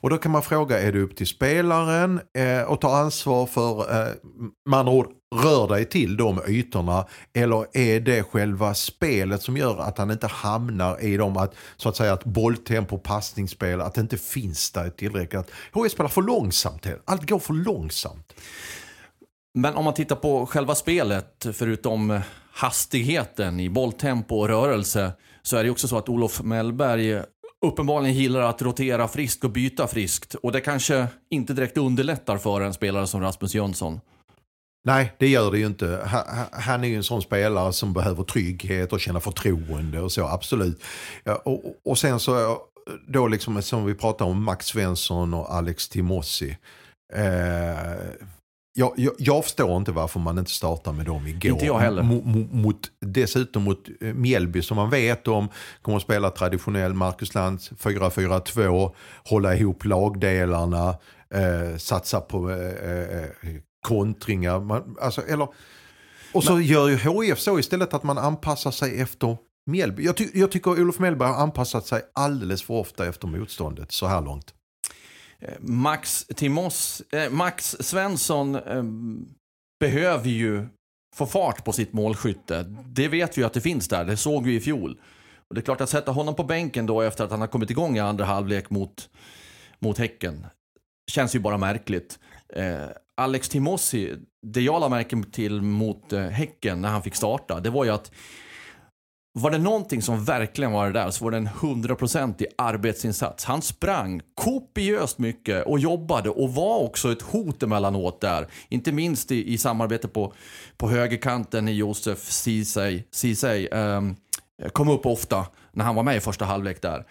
Och 0.01 0.09
då 0.09 0.17
kan 0.17 0.31
man 0.31 0.41
fråga, 0.41 0.79
är 0.79 0.91
det 0.91 0.99
upp 0.99 1.15
till 1.15 1.27
spelaren 1.27 2.21
eh, 2.37 2.71
att 2.71 2.81
ta 2.81 2.97
ansvar 2.97 3.45
för, 3.45 3.79
eh, 3.79 4.13
med 4.69 4.79
andra 4.79 4.93
ord, 4.93 5.07
rör 5.35 5.67
dig 5.67 5.85
till 5.85 6.17
de 6.17 6.41
ytorna 6.47 7.05
eller 7.33 7.65
är 7.77 7.99
det 7.99 8.23
själva 8.23 8.73
spelet 8.73 9.41
som 9.41 9.57
gör 9.57 9.77
att 9.77 9.97
han 9.97 10.11
inte 10.11 10.27
hamnar 10.27 11.03
i 11.03 11.17
dem 11.17 11.37
att 11.37 11.55
så 11.77 11.89
att 11.89 11.95
säga 11.95 12.13
att 12.13 12.23
bolltempo, 12.23 12.97
passningsspel, 12.97 13.81
att 13.81 13.93
det 13.93 14.01
inte 14.01 14.17
finns 14.17 14.71
där 14.71 14.89
tillräckligt. 14.89 15.51
HIF 15.73 15.91
spelar 15.91 16.09
för 16.09 16.21
långsamt, 16.21 16.87
allt 17.05 17.29
går 17.29 17.39
för 17.39 17.53
långsamt. 17.53 18.33
Men 19.53 19.75
om 19.75 19.85
man 19.85 19.93
tittar 19.93 20.15
på 20.15 20.45
själva 20.45 20.75
spelet, 20.75 21.45
förutom 21.53 22.19
hastigheten 22.51 23.59
i 23.59 23.69
bolltempo 23.69 24.35
och 24.35 24.47
rörelse, 24.47 25.11
så 25.41 25.57
är 25.57 25.63
det 25.63 25.69
också 25.69 25.87
så 25.87 25.97
att 25.97 26.09
Olof 26.09 26.41
Mellberg 26.41 27.23
uppenbarligen 27.65 28.15
gillar 28.15 28.41
att 28.41 28.61
rotera 28.61 29.07
friskt 29.07 29.43
och 29.43 29.51
byta 29.51 29.87
friskt. 29.87 30.35
Och 30.35 30.51
det 30.51 30.61
kanske 30.61 31.07
inte 31.29 31.53
direkt 31.53 31.77
underlättar 31.77 32.37
för 32.37 32.61
en 32.61 32.73
spelare 32.73 33.07
som 33.07 33.21
Rasmus 33.21 33.55
Jönsson. 33.55 33.99
Nej, 34.83 35.13
det 35.17 35.27
gör 35.27 35.51
det 35.51 35.57
ju 35.57 35.65
inte. 35.65 36.09
Han 36.51 36.83
är 36.83 36.87
ju 36.87 36.95
en 36.95 37.03
sån 37.03 37.21
spelare 37.21 37.73
som 37.73 37.93
behöver 37.93 38.23
trygghet 38.23 38.93
och 38.93 38.99
känna 38.99 39.19
förtroende 39.19 40.01
och 40.01 40.11
så, 40.11 40.27
absolut. 40.27 40.83
och, 41.43 41.63
och 41.85 41.97
sen 41.97 42.19
så, 42.19 42.57
då 43.07 43.27
liksom 43.27 43.61
som 43.61 43.85
vi 43.85 43.95
pratar 43.95 44.25
om 44.25 44.43
Max 44.43 44.65
Svensson 44.65 45.33
och 45.33 45.53
Alex 45.53 45.89
Timossi. 45.89 46.57
Eh, 47.13 47.97
jag, 48.73 48.93
jag, 48.97 49.13
jag 49.17 49.43
förstår 49.43 49.77
inte 49.77 49.91
varför 49.91 50.19
man 50.19 50.37
inte 50.37 50.51
startar 50.51 50.91
med 50.93 51.05
dem 51.05 51.27
igår. 51.27 51.51
Inte 51.51 51.65
jag 51.65 51.79
heller. 51.79 52.01
Mo- 52.03 52.23
mo- 52.23 52.53
Mot, 52.53 52.79
dessutom 53.01 53.63
mot 53.63 53.87
eh, 54.01 54.13
Mjällby 54.13 54.61
som 54.61 54.77
man 54.77 54.89
vet 54.89 55.27
om 55.27 55.49
kommer 55.81 55.97
att 55.97 56.03
spela 56.03 56.29
traditionell 56.29 56.93
Marcus 56.93 57.33
Lantz 57.33 57.71
4-4-2, 57.71 58.91
hålla 59.25 59.55
ihop 59.55 59.85
lagdelarna, 59.85 60.89
eh, 61.33 61.77
satsa 61.77 62.21
på 62.21 62.49
eh, 62.49 63.21
eh, 63.21 63.29
kontringar. 63.87 64.59
Man, 64.59 64.95
alltså, 65.01 65.21
eller, 65.27 65.47
och 66.33 66.43
så 66.43 66.59
gör 66.59 66.87
ju 66.89 66.95
HIF 66.97 67.39
så 67.39 67.59
istället 67.59 67.93
att 67.93 68.03
man 68.03 68.17
anpassar 68.17 68.71
sig 68.71 69.01
efter 69.01 69.37
Mjällby. 69.65 70.03
Jag, 70.05 70.17
ty, 70.17 70.27
jag 70.33 70.51
tycker 70.51 70.71
Olof 70.71 70.99
Mellberg 70.99 71.29
har 71.29 71.35
anpassat 71.35 71.85
sig 71.85 72.01
alldeles 72.13 72.63
för 72.63 72.73
ofta 72.73 73.07
efter 73.07 73.27
motståndet 73.27 73.91
så 73.91 74.07
här 74.07 74.21
långt. 74.21 74.53
Max, 75.59 76.25
Timos, 76.35 77.01
eh, 77.11 77.29
Max 77.29 77.75
Svensson 77.79 78.55
eh, 78.55 78.83
behöver 79.79 80.29
ju 80.29 80.67
få 81.15 81.25
fart 81.25 81.65
på 81.65 81.71
sitt 81.71 81.93
målskytte. 81.93 82.63
Det 82.85 83.07
vet 83.07 83.37
vi 83.37 83.41
ju 83.41 83.45
att 83.45 83.53
det 83.53 83.61
finns 83.61 83.87
där, 83.87 84.05
det 84.05 84.17
såg 84.17 84.45
vi 84.45 84.55
i 84.55 84.59
fjol. 84.59 84.99
Och 85.47 85.55
det 85.55 85.61
är 85.61 85.63
klart 85.63 85.81
att 85.81 85.89
sätta 85.89 86.11
honom 86.11 86.35
på 86.35 86.43
bänken 86.43 86.85
då 86.85 87.01
efter 87.01 87.23
att 87.23 87.31
han 87.31 87.41
har 87.41 87.47
kommit 87.47 87.69
igång 87.69 87.97
i 87.97 87.99
andra 87.99 88.25
halvlek 88.25 88.69
mot, 88.69 89.09
mot 89.79 89.97
Häcken 89.97 90.45
känns 91.11 91.35
ju 91.35 91.39
bara 91.39 91.57
märkligt. 91.57 92.19
Eh, 92.55 92.85
Alex 93.17 93.49
Timossi, 93.49 94.15
det 94.47 94.61
jag 94.61 94.81
la 94.81 94.89
märke 94.89 95.23
till 95.31 95.61
mot 95.61 96.13
eh, 96.13 96.21
Häcken 96.21 96.81
när 96.81 96.89
han 96.89 97.03
fick 97.03 97.15
starta, 97.15 97.59
det 97.59 97.69
var 97.69 97.85
ju 97.85 97.91
att 97.91 98.11
var 99.33 99.51
det 99.51 99.57
någonting 99.57 100.01
som 100.01 100.25
verkligen 100.25 100.71
var 100.71 100.85
det 100.85 100.99
där 100.99 101.11
så 101.11 101.23
var 101.23 101.31
det 101.31 101.37
en 101.37 101.47
hundraprocentig 101.47 102.47
arbetsinsats. 102.57 103.45
Han 103.45 103.61
sprang 103.61 104.21
kopiöst 104.35 105.19
mycket 105.19 105.65
och 105.65 105.79
jobbade 105.79 106.29
och 106.29 106.53
var 106.53 106.79
också 106.79 107.11
ett 107.11 107.21
hot 107.21 107.63
emellanåt 107.63 108.21
där. 108.21 108.47
Inte 108.69 108.91
minst 108.91 109.31
i, 109.31 109.53
i 109.53 109.57
samarbete 109.57 110.07
på, 110.07 110.33
på 110.77 110.89
högerkanten 110.89 111.67
i 111.67 111.71
Josef 111.71 112.31
Ceesay. 112.31 113.03
Ceesay 113.11 113.67
um, 113.67 114.15
kom 114.73 114.89
upp 114.89 115.05
ofta 115.05 115.45
när 115.71 115.85
han 115.85 115.95
var 115.95 116.03
med 116.03 116.17
i 116.17 116.19
första 116.19 116.45
halvlek 116.45 116.81
där. 116.81 117.05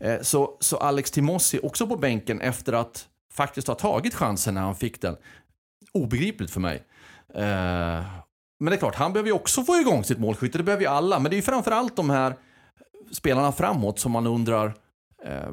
Eh, 0.00 0.20
så, 0.22 0.56
så 0.60 0.76
Alex 0.76 1.10
Timossi 1.10 1.60
också 1.62 1.86
på 1.86 1.96
bänken 1.96 2.40
efter 2.40 2.72
att 2.72 3.08
faktiskt 3.32 3.68
ha 3.68 3.74
tagit 3.74 4.14
chansen 4.14 4.54
när 4.54 4.60
han 4.60 4.76
fick 4.76 5.00
den. 5.00 5.16
Obegripligt 5.92 6.50
för 6.50 6.60
mig. 6.60 6.82
Eh, 7.34 8.04
men 8.58 8.70
det 8.70 8.76
är 8.76 8.78
klart, 8.78 8.94
han 8.94 9.12
behöver 9.12 9.28
ju 9.28 9.34
också 9.34 9.62
få 9.62 9.76
igång 9.76 10.04
sitt 10.04 10.18
målskytte. 10.18 10.58
Det 10.58 10.64
behöver 10.64 10.84
ju 10.84 10.90
alla. 10.90 11.18
Men 11.18 11.30
det 11.30 11.34
är 11.34 11.38
ju 11.38 11.42
framförallt 11.42 11.96
de 11.96 12.10
här 12.10 12.36
spelarna 13.12 13.52
framåt 13.52 13.98
som 13.98 14.12
man 14.12 14.26
undrar 14.26 14.74
eh, 15.24 15.48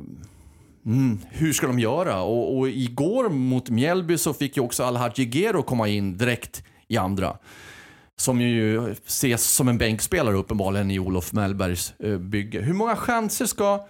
mm, 0.85 1.19
hur 1.29 1.53
ska 1.53 1.67
de 1.67 1.79
göra? 1.79 2.21
Och, 2.21 2.57
och 2.57 2.69
igår 2.69 3.29
mot 3.29 3.69
Mjällby 3.69 4.17
så 4.17 4.33
fick 4.33 4.57
ju 4.57 4.63
också 4.63 4.83
Alhaji 4.83 5.29
Gero 5.31 5.63
komma 5.63 5.87
in 5.87 6.17
direkt 6.17 6.63
i 6.87 6.97
andra. 6.97 7.37
Som 8.15 8.41
ju 8.41 8.91
ses 8.91 9.43
som 9.43 9.67
en 9.67 9.77
bänkspelare 9.77 10.35
uppenbarligen 10.35 10.91
i 10.91 10.99
Olof 10.99 11.33
Mellbergs 11.33 11.93
eh, 11.99 12.17
bygge. 12.17 12.59
Hur 12.59 12.73
många 12.73 12.95
chanser 12.95 13.45
ska 13.45 13.87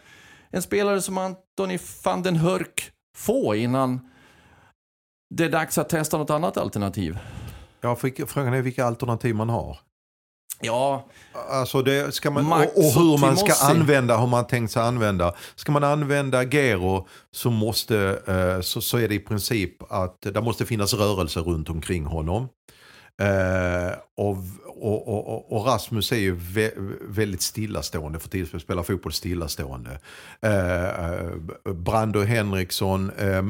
en 0.50 0.62
spelare 0.62 1.02
som 1.02 1.18
Antoni 1.18 1.80
van 2.04 2.24
den 2.24 2.36
Hörk 2.36 2.92
få 3.18 3.56
innan 3.56 4.10
det 5.30 5.46
är 5.46 5.50
dags 5.50 5.78
att 5.78 5.90
testa 5.90 6.18
något 6.18 6.30
annat 6.30 6.58
alternativ? 6.58 7.18
Ja, 7.84 7.96
frågan 8.28 8.54
är 8.54 8.62
vilka 8.62 8.86
alternativ 8.86 9.36
man 9.36 9.50
har. 9.50 9.78
Ja, 10.62 11.06
Alltså 11.50 11.82
det 11.82 12.16
ska 12.16 12.32
man, 12.32 12.46
Max 12.46 12.72
och, 12.72 12.78
och 12.78 12.84
hur 12.92 13.18
man 13.18 13.38
ska 13.38 13.54
använda, 13.66 14.18
hur 14.18 14.28
man 14.28 14.48
tänkt 14.48 14.72
sig 14.72 14.82
använda. 14.82 15.34
Ska 15.56 15.72
man 15.72 15.84
använda 15.84 16.44
Gero 16.44 17.08
så, 17.32 17.50
måste, 17.52 18.20
eh, 18.28 18.62
så, 18.62 18.82
så 18.82 18.98
är 18.98 19.08
det 19.08 19.16
i 19.16 19.20
princip 19.20 19.92
att 19.92 20.18
det 20.22 20.42
måste 20.42 20.66
finnas 20.66 20.94
rörelse 20.94 21.40
runt 21.40 21.70
omkring 21.70 22.06
honom. 22.06 22.48
Eh, 23.22 23.92
och, 24.18 24.38
och, 24.68 25.08
och, 25.08 25.52
och 25.58 25.66
Rasmus 25.66 26.12
är 26.12 26.18
ju 26.18 26.36
vä- 26.36 26.98
väldigt 27.08 27.42
stillastående 27.42 28.20
för 28.20 28.30
tillfället, 28.30 28.64
spelar 28.64 28.84
fotboll 28.84 29.14
stillastående. 29.14 30.00
Eh, 30.42 31.74
Brando 31.74 32.22
Henriksson, 32.22 33.10
eh, 33.10 33.44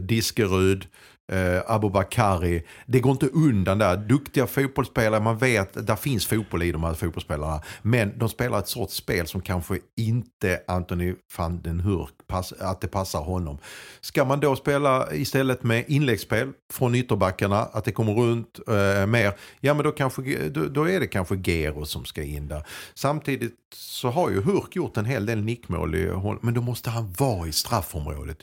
Diskerud, 0.00 0.86
eh, 1.32 1.62
Abubakari. 1.66 2.62
Det 2.86 3.00
går 3.00 3.12
inte 3.12 3.26
undan 3.26 3.78
där. 3.78 3.96
Duktiga 3.96 4.46
fotbollsspelare, 4.46 5.20
man 5.20 5.38
vet 5.38 5.76
att 5.76 5.86
där 5.86 5.96
finns 5.96 6.26
fotboll 6.26 6.62
i 6.62 6.72
de 6.72 6.84
här 6.84 6.94
fotbollsspelarna. 6.94 7.62
Men 7.82 8.18
de 8.18 8.28
spelar 8.28 8.58
ett 8.58 8.68
sorts 8.68 8.94
spel 8.94 9.26
som 9.26 9.40
kanske 9.40 9.78
inte 9.96 10.60
Anthony 10.66 11.14
van 11.38 11.62
den 11.62 11.80
Hurk, 11.80 12.12
pass, 12.26 12.52
att 12.52 12.80
det 12.80 12.88
passar 12.88 13.20
honom. 13.20 13.58
Ska 14.00 14.24
man 14.24 14.40
då 14.40 14.56
spela 14.56 15.14
istället 15.14 15.62
med 15.62 15.84
inläggsspel 15.88 16.52
från 16.72 16.94
ytterbackarna, 16.94 17.58
att 17.58 17.84
det 17.84 17.92
kommer 17.92 18.12
runt 18.12 18.58
eh, 18.68 19.06
mer, 19.06 19.34
ja 19.60 19.74
men 19.74 19.84
då, 19.84 19.92
kanske, 19.92 20.48
då, 20.48 20.64
då 20.64 20.88
är 20.88 21.00
det 21.00 21.06
kanske 21.06 21.36
Gero 21.36 21.84
som 21.84 22.04
ska 22.04 22.22
in 22.22 22.48
där. 22.48 22.66
Samtidigt 22.94 23.54
så 23.74 24.10
har 24.10 24.30
ju 24.30 24.42
Hurk 24.42 24.76
gjort 24.76 24.96
en 24.96 25.04
hel 25.04 25.26
del 25.26 25.42
nickmål, 25.42 25.94
i, 25.94 26.10
men 26.40 26.54
då 26.54 26.60
måste 26.60 26.90
han 26.90 27.12
vara 27.18 27.48
i 27.48 27.52
straffområdet. 27.52 28.38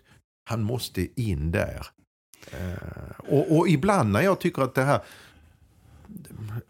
Han 0.50 0.64
måste 0.64 1.22
in 1.22 1.52
där. 1.52 1.88
Eh, 2.52 3.34
och, 3.34 3.58
och 3.58 3.68
ibland 3.70 4.12
när 4.12 4.22
jag 4.22 4.40
tycker 4.40 4.62
att 4.62 4.76
det 4.76 4.84
här 4.84 5.00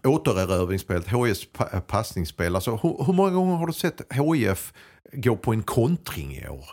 återerövringsspelet, 0.04 1.08
HIFs 1.08 1.46
pa- 1.54 1.82
passningsspel, 1.88 2.56
alltså 2.56 2.72
hur, 2.84 3.06
hur 3.06 3.14
många 3.14 3.30
gånger 3.32 3.56
har 3.56 3.68
du 3.68 3.74
sett 3.74 4.02
HIF 4.14 4.74
gå 5.14 5.36
på 5.36 5.52
en 5.54 5.64
kontring 5.64 6.36
i 6.36 6.48
år? 6.50 6.66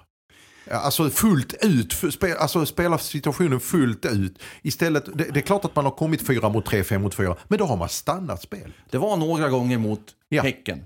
Alltså 0.70 1.10
fullt 1.10 1.54
ut, 1.64 1.92
f- 1.92 2.12
spe, 2.14 2.34
alltså 2.38 2.66
spela 2.66 2.98
situationen 2.98 3.60
fullt 3.60 4.04
ut. 4.06 4.42
Istället, 4.62 5.04
det, 5.14 5.24
det 5.24 5.40
är 5.40 5.44
klart 5.44 5.64
att 5.64 5.76
man 5.76 5.84
har 5.84 5.92
kommit 5.92 6.26
fyra 6.26 6.48
mot 6.48 6.66
tre, 6.66 6.84
fem 6.84 7.02
mot 7.02 7.14
fyra, 7.14 7.36
men 7.48 7.58
då 7.58 7.64
har 7.64 7.76
man 7.76 7.88
stannat 7.88 8.42
spel. 8.42 8.72
det 8.90 8.98
var 8.98 9.16
några 9.16 9.48
gånger 9.48 9.78
mot 9.78 10.00
Ja. 10.28 10.42
Häcken. 10.42 10.84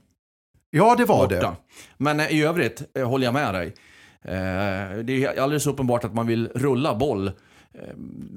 Ja, 0.71 0.95
det 0.99 1.05
var 1.05 1.17
borta. 1.23 1.35
det. 1.41 1.57
Men 1.97 2.21
eh, 2.21 2.33
i 2.33 2.43
övrigt 2.43 2.83
eh, 2.95 3.09
håller 3.09 3.25
jag 3.25 3.35
med 3.35 3.55
dig. 3.55 3.67
Eh, 4.23 4.99
det 5.05 5.25
är 5.25 5.41
alldeles 5.41 5.67
uppenbart 5.67 6.05
att 6.05 6.15
man 6.15 6.27
vill 6.27 6.49
rulla 6.55 6.95
boll. 6.95 7.33
Eh, 7.75 7.95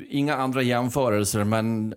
inga 0.10 0.36
andra 0.36 0.62
jämförelser, 0.62 1.44
men 1.44 1.94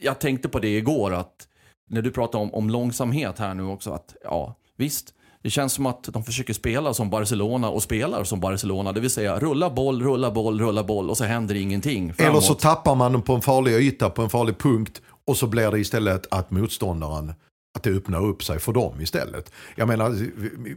jag 0.00 0.18
tänkte 0.20 0.48
på 0.48 0.58
det 0.58 0.76
igår 0.76 1.14
att 1.14 1.48
när 1.90 2.02
du 2.02 2.10
pratar 2.10 2.38
om, 2.38 2.54
om 2.54 2.70
långsamhet 2.70 3.38
här 3.38 3.54
nu 3.54 3.64
också, 3.64 3.90
att 3.90 4.16
ja, 4.24 4.54
visst. 4.76 5.14
Det 5.42 5.50
känns 5.50 5.72
som 5.72 5.86
att 5.86 6.04
de 6.04 6.24
försöker 6.24 6.54
spela 6.54 6.94
som 6.94 7.10
Barcelona 7.10 7.70
och 7.70 7.82
spelar 7.82 8.24
som 8.24 8.40
Barcelona. 8.40 8.92
Det 8.92 9.00
vill 9.00 9.10
säga 9.10 9.38
rulla 9.38 9.70
boll, 9.70 10.02
rulla 10.02 10.30
boll, 10.30 10.60
rulla 10.60 10.84
boll 10.84 11.10
och 11.10 11.16
så 11.16 11.24
händer 11.24 11.54
ingenting. 11.54 12.14
Framåt. 12.14 12.30
Eller 12.30 12.40
så 12.40 12.54
tappar 12.54 12.94
man 12.94 13.22
på 13.22 13.34
en 13.34 13.40
farlig 13.40 13.72
yta, 13.72 14.10
på 14.10 14.22
en 14.22 14.30
farlig 14.30 14.58
punkt 14.58 15.02
och 15.24 15.36
så 15.36 15.46
blir 15.46 15.70
det 15.70 15.78
istället 15.78 16.26
att 16.30 16.50
motståndaren 16.50 17.34
att 17.74 17.82
det 17.82 17.90
öppnar 17.90 18.24
upp 18.24 18.44
sig 18.44 18.58
för 18.58 18.72
dem 18.72 19.00
istället. 19.00 19.52
Jag 19.74 19.88
menar, 19.88 20.26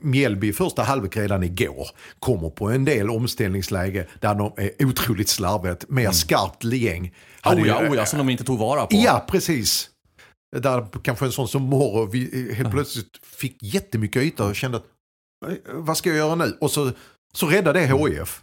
Mjällby 0.05 0.53
första 0.53 0.83
halvlek 0.83 1.17
redan 1.17 1.43
igår 1.43 1.87
kommer 2.19 2.49
på 2.49 2.69
en 2.69 2.85
del 2.85 3.09
omställningsläge 3.09 4.07
där 4.19 4.35
de 4.35 4.53
är 4.57 4.85
otroligt 4.85 5.29
slarvigt, 5.29 5.89
mer 5.89 6.11
skarpt 6.11 6.63
gäng. 6.63 7.13
Oh 7.45 7.67
ja, 7.67 7.89
oh 7.89 7.95
ja, 7.95 8.05
som 8.05 8.17
de 8.19 8.29
inte 8.29 8.43
tog 8.43 8.59
vara 8.59 8.81
på. 8.85 8.95
Ja, 8.95 9.25
precis. 9.29 9.89
Där 10.57 10.87
kanske 11.03 11.25
en 11.25 11.31
sån 11.31 11.47
som 11.47 11.61
Morro 11.61 12.05
vi 12.05 12.53
helt 12.53 12.71
plötsligt 12.71 13.17
fick 13.23 13.63
jättemycket 13.63 14.23
yta 14.23 14.45
och 14.45 14.55
kände 14.55 14.77
att 14.77 14.85
"Eh, 15.47 15.53
vad 15.73 15.97
ska 15.97 16.09
jag 16.09 16.17
göra 16.17 16.35
nu? 16.35 16.57
Och 16.61 16.71
så, 16.71 16.91
så 17.33 17.47
räddade 17.47 17.79
det 17.79 17.85
HIF. 17.85 18.41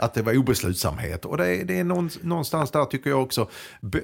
Att 0.00 0.14
det 0.14 0.22
var 0.22 0.36
obeslutsamhet. 0.36 1.24
Och 1.24 1.36
det 1.36 1.56
är, 1.56 1.64
det 1.64 1.78
är 1.78 1.84
någonstans 2.24 2.70
där 2.70 2.84
tycker 2.84 3.10
jag 3.10 3.22
också, 3.22 3.50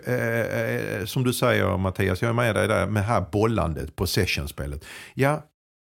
eh, 0.07 0.41
eh, 0.41 1.05
som 1.05 1.25
du 1.25 1.33
säger 1.33 1.77
Mattias, 1.77 2.23
jag 2.23 2.29
är 2.29 2.33
med 2.33 2.55
dig 2.55 2.69
där 2.69 2.87
med 2.87 3.03
det 3.03 3.07
här 3.07 3.25
bollandet, 3.33 3.97
possession-spelet. 3.97 4.85
Ja, 5.15 5.43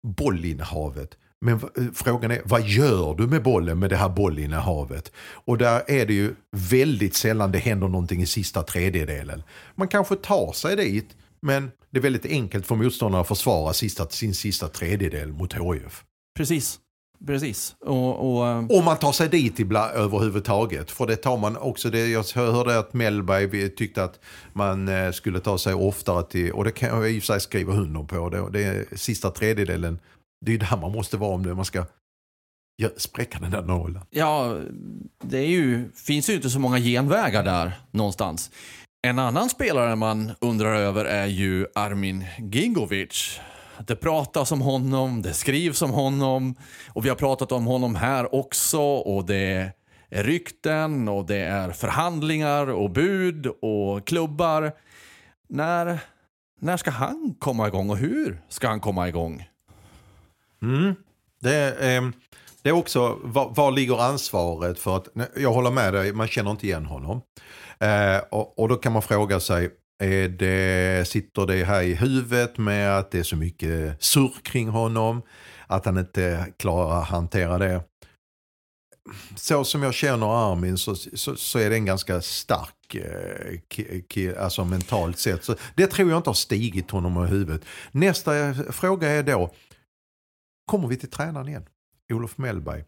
bollinnehavet. 0.06 1.16
Men 1.40 1.54
eh, 1.54 1.84
frågan 1.94 2.30
är, 2.30 2.42
vad 2.44 2.62
gör 2.62 3.14
du 3.14 3.26
med 3.26 3.42
bollen 3.42 3.78
med 3.78 3.90
det 3.90 3.96
här 3.96 4.08
bollinnehavet? 4.08 5.12
Och 5.18 5.58
där 5.58 5.82
är 5.86 6.06
det 6.06 6.14
ju 6.14 6.34
väldigt 6.56 7.16
sällan 7.16 7.52
det 7.52 7.58
händer 7.58 7.88
någonting 7.88 8.22
i 8.22 8.26
sista 8.26 8.62
tredjedelen. 8.62 9.42
Man 9.74 9.88
kanske 9.88 10.16
tar 10.16 10.52
sig 10.52 10.76
dit, 10.76 11.16
men 11.42 11.70
det 11.90 11.98
är 11.98 12.02
väldigt 12.02 12.26
enkelt 12.26 12.66
för 12.66 12.74
motståndarna 12.74 13.20
att 13.20 13.28
försvara 13.28 13.72
sista, 13.72 14.08
sin 14.08 14.34
sista 14.34 14.68
tredjedel 14.68 15.32
mot 15.32 15.54
HIF. 15.54 16.04
Precis. 16.36 16.80
Precis. 17.26 17.76
Och, 17.80 18.36
och, 18.36 18.48
eh, 18.48 18.66
Om 18.68 18.84
man 18.84 18.96
tar 18.96 19.12
sig 19.12 19.28
dit 19.28 19.58
ibland 19.58 19.92
överhuvudtaget. 19.92 20.90
För 20.90 21.06
det 21.06 21.16
tar 21.16 21.36
man 21.36 21.56
också, 21.56 21.90
det, 21.90 22.06
jag 22.06 22.24
hörde 22.34 22.78
att 22.78 22.94
Mellberg 22.94 23.70
tyckte 23.70 24.04
att 24.04 24.20
man 24.52 24.88
eh, 24.88 25.12
skulle 25.12 25.40
ta 25.40 25.58
sig 25.58 25.74
oftare 25.74 26.22
till, 26.22 26.52
och 26.52 26.64
det 26.64 26.70
kan 26.70 26.88
jag 26.88 27.10
i 27.10 27.18
och 27.18 27.22
för 27.22 27.26
sig 27.26 27.40
skriva 27.40 27.72
under 27.72 28.02
på, 28.02 28.28
det, 28.28 28.50
det 28.50 28.64
är 28.64 28.96
sista 28.96 29.30
tredjedelen, 29.30 29.98
det 30.46 30.54
är 30.54 30.58
där 30.58 30.76
man 30.80 30.92
måste 30.92 31.16
vara 31.16 31.34
om 31.34 31.42
det, 31.42 31.54
man 31.54 31.64
ska 31.64 31.84
ja, 32.76 32.88
spräcka 32.96 33.38
den 33.38 33.50
där 33.50 33.62
nålen. 33.62 34.02
Ja, 34.10 34.58
det 35.24 35.38
är 35.38 35.46
ju, 35.46 35.90
finns 35.94 36.30
ju 36.30 36.34
inte 36.34 36.50
så 36.50 36.58
många 36.58 36.78
genvägar 36.78 37.44
där 37.44 37.72
någonstans. 37.90 38.50
En 39.06 39.18
annan 39.18 39.48
spelare 39.48 39.96
man 39.96 40.32
undrar 40.40 40.74
över 40.74 41.04
är 41.04 41.26
ju 41.26 41.66
Armin 41.74 42.24
Gingovic. 42.38 43.40
Det 43.86 43.96
pratas 43.96 44.52
om 44.52 44.60
honom, 44.60 45.22
det 45.22 45.32
skrivs 45.32 45.82
om 45.82 45.90
honom 45.90 46.54
och 46.88 47.04
vi 47.04 47.08
har 47.08 47.16
pratat 47.16 47.52
om 47.52 47.66
honom 47.66 47.94
här 47.94 48.34
också 48.34 48.80
och 48.80 49.26
det 49.26 49.72
är 50.10 50.24
rykten 50.24 51.08
och 51.08 51.26
det 51.26 51.40
är 51.40 51.70
förhandlingar 51.70 52.66
och 52.66 52.90
bud 52.90 53.46
och 53.46 54.06
klubbar. 54.06 54.72
När, 55.48 55.98
när 56.60 56.76
ska 56.76 56.90
han 56.90 57.34
komma 57.38 57.68
igång 57.68 57.90
och 57.90 57.96
hur 57.96 58.42
ska 58.48 58.68
han 58.68 58.80
komma 58.80 59.08
igång? 59.08 59.48
Mm. 60.62 60.94
Det, 61.40 61.94
eh, 61.94 62.02
det 62.62 62.68
är 62.68 62.74
också, 62.74 63.18
var, 63.22 63.50
var, 63.54 63.70
ligger 63.70 64.02
ansvaret 64.02 64.78
för 64.78 64.96
att, 64.96 65.08
jag 65.36 65.52
håller 65.52 65.70
med 65.70 65.92
dig, 65.92 66.12
man 66.12 66.28
känner 66.28 66.50
inte 66.50 66.66
igen 66.66 66.86
honom. 66.86 67.22
Eh, 67.78 68.18
och, 68.30 68.58
och, 68.58 68.68
då 68.68 68.76
kan 68.76 68.92
man 68.92 69.02
fråga 69.02 69.40
sig, 69.40 69.70
är 69.98 70.28
det, 70.28 71.08
sitter 71.08 71.46
det 71.46 71.64
här 71.64 71.82
i 71.82 71.94
huvudet 71.94 72.58
med 72.58 72.98
att 72.98 73.10
det 73.10 73.18
är 73.18 73.22
så 73.22 73.36
mycket 73.36 74.02
surr 74.02 74.34
kring 74.42 74.68
honom? 74.68 75.22
Att 75.66 75.84
han 75.84 75.98
inte 75.98 76.52
klarar 76.58 77.00
att 77.00 77.08
hantera 77.08 77.58
det? 77.58 77.82
Så 79.36 79.64
som 79.64 79.82
jag 79.82 79.94
känner 79.94 80.52
Armin 80.52 80.78
så, 80.78 80.94
så, 80.94 81.36
så 81.36 81.58
är 81.58 81.70
det 81.70 81.76
en 81.76 81.84
ganska 81.84 82.20
stark 82.20 82.94
eh, 82.94 84.44
alltså 84.44 84.64
mentalt 84.64 85.18
sett. 85.18 85.44
Så 85.44 85.54
det 85.76 85.86
tror 85.86 86.10
jag 86.10 86.18
inte 86.18 86.30
har 86.30 86.34
stigit 86.34 86.90
honom 86.90 87.24
i 87.24 87.28
huvudet. 87.28 87.64
Nästa 87.92 88.54
fråga 88.54 89.08
är 89.08 89.22
då, 89.22 89.54
kommer 90.70 90.88
vi 90.88 90.96
till 90.96 91.10
tränaren 91.10 91.48
igen? 91.48 91.66
Olof 92.12 92.38
Mellberg. 92.38 92.84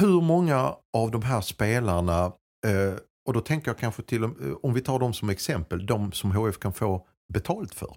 Hur 0.00 0.20
många 0.20 0.74
av 0.96 1.10
de 1.10 1.22
här 1.22 1.40
spelarna, 1.40 2.32
eh, 2.66 2.94
och 3.26 3.32
då 3.32 3.40
tänker 3.40 3.68
jag 3.70 3.78
kanske 3.78 4.02
till 4.02 4.22
eh, 4.22 4.30
om 4.62 4.74
vi 4.74 4.80
tar 4.80 4.98
dem 4.98 5.14
som 5.14 5.28
exempel, 5.28 5.86
de 5.86 6.12
som 6.12 6.30
HF 6.30 6.58
kan 6.58 6.72
få 6.72 7.06
betalt 7.32 7.74
för. 7.74 7.96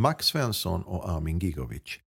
Max 0.00 0.26
Svensson 0.26 0.82
och 0.82 1.10
Armin 1.10 1.38
Gigovic. 1.38 2.00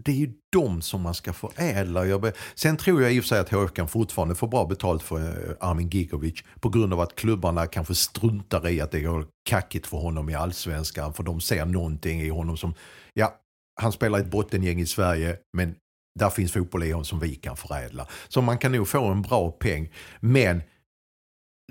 Det 0.00 0.12
är 0.12 0.16
ju 0.16 0.32
de 0.52 0.82
som 0.82 1.00
man 1.00 1.14
ska 1.14 1.32
förädla. 1.32 2.32
Sen 2.54 2.76
tror 2.76 3.02
jag 3.02 3.12
i 3.12 3.20
och 3.20 3.24
för 3.24 3.28
sig 3.28 3.40
att 3.40 3.50
HF 3.50 3.72
kan 3.72 3.88
fortfarande 3.88 4.34
få 4.34 4.46
bra 4.46 4.66
betalt 4.66 5.02
för 5.02 5.20
eh, 5.20 5.56
Armin 5.68 5.88
Gigovic 5.88 6.44
på 6.60 6.68
grund 6.68 6.92
av 6.92 7.00
att 7.00 7.14
klubbarna 7.14 7.66
kanske 7.66 7.94
struntar 7.94 8.68
i 8.68 8.80
att 8.80 8.90
det 8.90 9.00
går 9.00 9.26
kackigt 9.44 9.86
för 9.86 9.96
honom 9.96 10.30
i 10.30 10.34
allsvenskan 10.34 11.14
för 11.14 11.22
de 11.22 11.40
ser 11.40 11.64
någonting 11.64 12.20
i 12.20 12.28
honom 12.28 12.56
som, 12.56 12.74
ja, 13.14 13.40
han 13.80 13.92
spelar 13.92 14.18
ett 14.18 14.30
bottengäng 14.30 14.80
i 14.80 14.86
Sverige 14.86 15.38
men 15.56 15.74
där 16.18 16.30
finns 16.30 16.52
fotboll 16.52 16.82
i 16.82 16.90
honom 16.90 17.04
som 17.04 17.20
vi 17.20 17.34
kan 17.34 17.56
förädla. 17.56 18.06
Så 18.28 18.42
man 18.42 18.58
kan 18.58 18.72
nog 18.72 18.88
få 18.88 19.04
en 19.04 19.22
bra 19.22 19.50
peng. 19.50 19.92
Men 20.20 20.62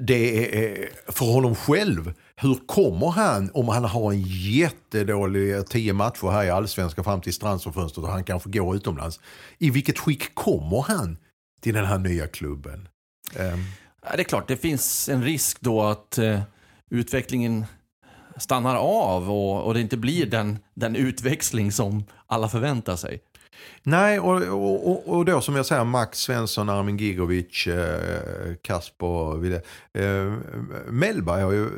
det 0.02 0.56
är 0.56 0.82
eh, 0.82 0.88
för 1.08 1.26
honom 1.26 1.56
själv. 1.56 2.14
Hur 2.36 2.56
kommer 2.66 3.10
han 3.10 3.52
om 3.54 3.68
han 3.68 3.84
har 3.84 4.12
en 4.12 4.22
jättedålig 4.28 5.56
eh, 5.56 5.62
tio 5.62 5.94
matcher 5.94 6.32
här 6.32 6.44
i 6.44 6.50
allsvenskan 6.50 7.04
fram 7.04 7.22
till 7.22 7.34
transferfönstret 7.34 8.06
och 8.06 8.12
han 8.12 8.24
kanske 8.24 8.50
går 8.50 8.76
utomlands. 8.76 9.20
I 9.58 9.70
vilket 9.70 10.00
skick 10.00 10.36
kommer 10.36 10.82
han 10.82 11.18
till 11.62 11.74
den 11.74 11.86
här 11.86 11.98
nya 11.98 12.28
klubben? 12.28 12.88
Um. 13.40 13.66
Det 14.16 14.20
är 14.20 14.24
klart, 14.24 14.48
det 14.48 14.58
finns 14.58 15.10
en 15.10 15.24
risk 15.24 15.62
då 15.62 15.82
att 15.82 16.20
uh, 16.22 16.42
utvecklingen 16.90 17.66
stannar 18.38 18.76
av 18.76 19.32
och, 19.32 19.64
och 19.64 19.74
det 19.74 19.82
inte 19.82 19.98
blir 19.98 20.26
den, 20.26 20.60
den 20.74 20.96
utväxling 20.96 21.72
som 21.72 22.04
alla 22.28 22.50
förväntar 22.50 22.96
sig. 22.96 23.22
Nej, 23.84 24.20
och, 24.20 24.42
och, 24.42 25.08
och 25.08 25.26
då 25.26 25.42
som 25.42 25.56
jag 25.56 25.66
säger 25.66 25.84
Max 25.84 26.20
Svensson, 26.20 26.70
Armin 26.70 26.98
Gigovic, 26.98 27.68
eh, 27.68 28.56
Kasper, 28.62 29.54
eh, 29.94 30.34
Mellberg 30.88 31.42
har 31.42 31.52
ju 31.52 31.70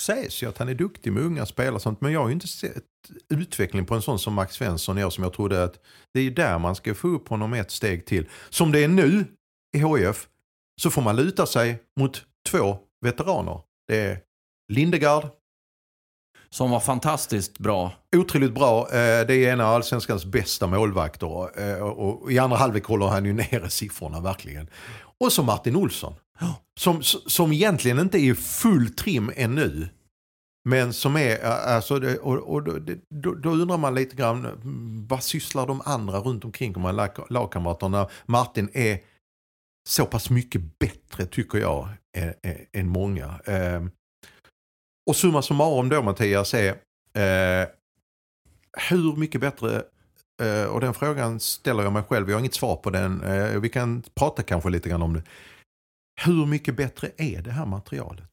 sägs 0.00 0.42
ju 0.42 0.48
att 0.48 0.58
han 0.58 0.68
är 0.68 0.74
duktig 0.74 1.12
med 1.12 1.22
unga 1.22 1.46
spelare 1.46 1.80
sånt, 1.80 2.00
men 2.00 2.12
jag 2.12 2.20
har 2.20 2.28
ju 2.28 2.34
inte 2.34 2.48
sett 2.48 2.84
utveckling 3.28 3.86
på 3.86 3.94
en 3.94 4.02
sån 4.02 4.18
som 4.18 4.34
Max 4.34 4.54
Svensson 4.54 4.96
jag 4.96 5.12
som 5.12 5.24
jag 5.24 5.32
trodde 5.32 5.64
att 5.64 5.80
det 6.14 6.20
är 6.20 6.30
där 6.30 6.58
man 6.58 6.74
ska 6.74 6.94
få 6.94 7.08
upp 7.08 7.28
honom 7.28 7.54
ett 7.54 7.70
steg 7.70 8.06
till. 8.06 8.28
Som 8.50 8.72
det 8.72 8.84
är 8.84 8.88
nu 8.88 9.24
i 9.76 9.80
HF 9.80 10.28
så 10.80 10.90
får 10.90 11.02
man 11.02 11.16
luta 11.16 11.46
sig 11.46 11.82
mot 12.00 12.24
två 12.50 12.78
veteraner. 13.00 13.60
Det 13.88 14.00
är 14.00 14.20
Lindegard 14.72 15.28
som 16.52 16.70
var 16.70 16.80
fantastiskt 16.80 17.58
bra. 17.58 17.92
Otroligt 18.16 18.54
bra. 18.54 18.80
Eh, 18.80 19.26
det 19.26 19.34
är 19.34 19.52
en 19.52 19.60
av 19.60 19.74
allsvenskans 19.74 20.24
bästa 20.24 20.66
målvakter. 20.66 21.60
Eh, 21.60 21.82
och 21.82 22.32
I 22.32 22.38
andra 22.38 22.56
halvlek 22.56 22.84
håller 22.84 23.06
han 23.06 23.24
ju 23.24 23.32
nere 23.32 23.70
siffrorna 23.70 24.20
verkligen. 24.20 24.68
Och 25.20 25.32
så 25.32 25.42
Martin 25.42 25.76
Olsson. 25.76 26.14
Som, 26.80 27.02
som 27.02 27.52
egentligen 27.52 27.98
inte 27.98 28.18
är 28.18 28.34
full 28.34 28.94
trim 28.94 29.32
ännu. 29.36 29.88
Men 30.68 30.92
som 30.92 31.16
är, 31.16 31.44
alltså, 31.44 32.16
och, 32.20 32.38
och 32.38 32.62
då, 32.62 32.78
då, 33.34 33.50
undrar 33.50 33.78
man 33.78 33.94
lite 33.94 34.16
grann, 34.16 34.48
vad 35.08 35.22
sysslar 35.22 35.66
de 35.66 35.82
andra 35.84 36.18
runt 36.18 36.44
omkring 36.44 36.72
de 36.72 36.84
här 36.84 37.32
lagkamraterna? 37.32 38.08
Martin 38.26 38.68
är 38.72 38.98
så 39.88 40.06
pass 40.06 40.30
mycket 40.30 40.78
bättre 40.78 41.26
tycker 41.26 41.58
jag 41.58 41.88
än, 42.16 42.34
än 42.72 42.88
många. 42.88 43.40
Och 45.06 45.16
summa 45.16 45.42
summarum 45.42 45.88
då 45.88 46.02
Mattias 46.02 46.54
är 46.54 46.68
eh, 47.14 47.68
hur 48.90 49.16
mycket 49.16 49.40
bättre 49.40 49.82
eh, 50.42 50.64
och 50.64 50.80
den 50.80 50.94
frågan 50.94 51.40
ställer 51.40 51.82
jag 51.82 51.92
mig 51.92 52.02
själv. 52.02 52.28
Jag 52.28 52.36
har 52.36 52.40
inget 52.40 52.54
svar 52.54 52.76
på 52.76 52.90
den. 52.90 53.22
Eh, 53.22 53.60
vi 53.60 53.68
kan 53.68 54.02
prata 54.14 54.42
kanske 54.42 54.70
lite 54.70 54.88
grann 54.88 55.02
om 55.02 55.14
det. 55.14 55.22
Hur 56.24 56.46
mycket 56.46 56.76
bättre 56.76 57.10
är 57.16 57.42
det 57.42 57.50
här 57.50 57.66
materialet? 57.66 58.30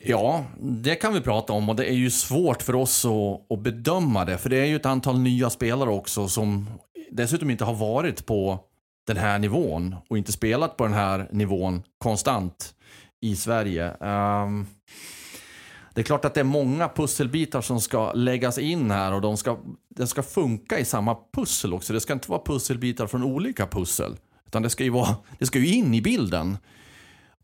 Ja, 0.00 0.44
det 0.60 0.94
kan 0.94 1.14
vi 1.14 1.20
prata 1.20 1.52
om 1.52 1.68
och 1.68 1.76
det 1.76 1.86
är 1.86 1.94
ju 1.94 2.10
svårt 2.10 2.62
för 2.62 2.74
oss 2.74 3.04
att, 3.04 3.52
att, 3.52 3.60
bedöma 3.60 4.24
det. 4.24 4.38
För 4.38 4.50
det 4.50 4.56
är 4.56 4.64
ju 4.64 4.76
ett 4.76 4.86
antal 4.86 5.18
nya 5.18 5.50
spelare 5.50 5.90
också 5.90 6.28
som 6.28 6.70
dessutom 7.10 7.50
inte 7.50 7.64
har 7.64 7.74
varit 7.74 8.26
på 8.26 8.64
den 9.06 9.16
här 9.16 9.38
nivån 9.38 9.96
och 10.08 10.18
inte 10.18 10.32
spelat 10.32 10.76
på 10.76 10.84
den 10.84 10.92
här 10.92 11.28
nivån 11.32 11.82
konstant 11.98 12.74
i 13.20 13.36
Sverige. 13.36 13.90
Um, 13.90 14.66
det 15.94 16.00
är 16.00 16.04
klart 16.04 16.24
att 16.24 16.34
det 16.34 16.40
är 16.40 16.44
många 16.44 16.88
pusselbitar 16.88 17.60
som 17.60 17.80
ska 17.80 18.12
läggas 18.12 18.58
in 18.58 18.90
här 18.90 19.12
och 19.12 19.20
de 19.20 19.36
ska, 19.36 19.58
det 19.88 20.06
ska 20.06 20.22
funka 20.22 20.78
i 20.78 20.84
samma 20.84 21.16
pussel 21.32 21.74
också. 21.74 21.92
Det 21.92 22.00
ska 22.00 22.12
inte 22.12 22.30
vara 22.30 22.42
pusselbitar 22.44 23.06
från 23.06 23.22
olika 23.22 23.66
pussel. 23.66 24.16
Utan 24.46 24.62
det 24.62 24.70
ska 24.70 24.84
ju, 24.84 24.90
vara, 24.90 25.16
det 25.38 25.46
ska 25.46 25.58
ju 25.58 25.74
in 25.74 25.94
i 25.94 26.02
bilden. 26.02 26.58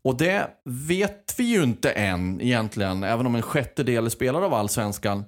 Och 0.01 0.17
det 0.17 0.47
vet 0.63 1.35
vi 1.37 1.43
ju 1.43 1.63
inte 1.63 1.91
än 1.91 2.41
egentligen, 2.41 3.03
även 3.03 3.25
om 3.25 3.35
en 3.35 3.41
sjättedel 3.41 4.05
är 4.05 4.09
spelare 4.09 4.45
av 4.45 4.53
allsvenskan. 4.53 5.23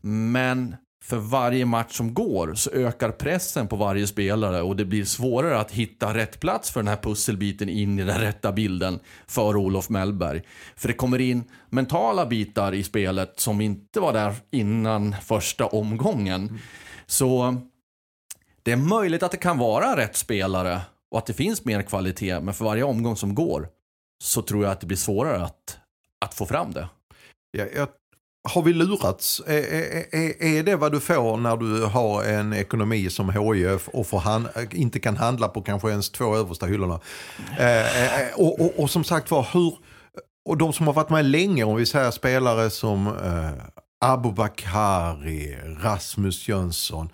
Men 0.00 0.76
för 1.08 1.16
varje 1.16 1.66
match 1.66 1.96
som 1.96 2.14
går 2.14 2.54
så 2.54 2.70
ökar 2.70 3.10
pressen 3.10 3.68
på 3.68 3.76
varje 3.76 4.06
spelare 4.06 4.62
och 4.62 4.76
det 4.76 4.84
blir 4.84 5.04
svårare 5.04 5.60
att 5.60 5.70
hitta 5.70 6.14
rätt 6.14 6.40
plats 6.40 6.70
för 6.70 6.80
den 6.80 6.88
här 6.88 6.96
pusselbiten 6.96 7.68
in 7.68 7.98
i 7.98 8.04
den 8.04 8.20
rätta 8.20 8.52
bilden 8.52 9.00
för 9.26 9.56
Olof 9.56 9.88
Mellberg. 9.88 10.42
För 10.76 10.88
det 10.88 10.94
kommer 10.94 11.18
in 11.18 11.44
mentala 11.70 12.26
bitar 12.26 12.74
i 12.74 12.82
spelet 12.82 13.40
som 13.40 13.60
inte 13.60 14.00
var 14.00 14.12
där 14.12 14.34
innan 14.50 15.14
första 15.22 15.66
omgången. 15.66 16.42
Mm. 16.42 16.58
Så 17.06 17.56
det 18.62 18.72
är 18.72 18.76
möjligt 18.76 19.22
att 19.22 19.30
det 19.30 19.36
kan 19.36 19.58
vara 19.58 19.96
rätt 19.96 20.16
spelare 20.16 20.80
och 21.10 21.18
att 21.18 21.26
det 21.26 21.34
finns 21.34 21.64
mer 21.64 21.82
kvalitet, 21.82 22.40
men 22.40 22.54
för 22.54 22.64
varje 22.64 22.82
omgång 22.82 23.16
som 23.16 23.34
går 23.34 23.68
så 24.22 24.42
tror 24.42 24.64
jag 24.64 24.72
att 24.72 24.80
det 24.80 24.86
blir 24.86 24.96
svårare 24.96 25.44
att, 25.44 25.78
att 26.24 26.34
få 26.34 26.46
fram 26.46 26.72
det. 26.72 26.88
Jag, 27.50 27.68
jag 27.74 27.88
har 28.48 28.62
vi 28.62 28.72
lurats? 28.72 29.42
Är, 29.46 29.62
är, 30.14 30.42
är, 30.42 30.62
det 30.62 30.76
vad 30.76 30.92
du 30.92 31.00
får 31.00 31.36
när 31.36 31.56
du 31.56 31.84
har 31.84 32.24
en 32.24 32.52
ekonomi 32.52 33.10
som 33.10 33.30
HIF 33.30 33.88
och 33.88 34.06
får 34.06 34.18
han, 34.18 34.48
inte 34.70 35.00
kan 35.00 35.16
handla 35.16 35.48
på 35.48 35.62
kanske 35.62 35.90
ens 35.90 36.10
två 36.10 36.36
översta 36.36 36.66
hyllorna? 36.66 37.00
Eh, 37.58 38.34
och, 38.36 38.60
och, 38.60 38.80
och, 38.80 38.90
som 38.90 39.04
sagt 39.04 39.30
var, 39.30 39.48
hur, 39.52 39.78
och 40.48 40.56
de 40.56 40.72
som 40.72 40.86
har 40.86 40.94
varit 40.94 41.10
med 41.10 41.24
länge, 41.24 41.64
om 41.64 41.76
vi 41.76 41.86
säger 41.86 42.10
spelare 42.10 42.70
som 42.70 43.06
eh, 43.06 43.50
Abu 44.04 44.32
Bakari, 44.32 45.56
Rasmus 45.82 46.48
Jönsson, 46.48 47.08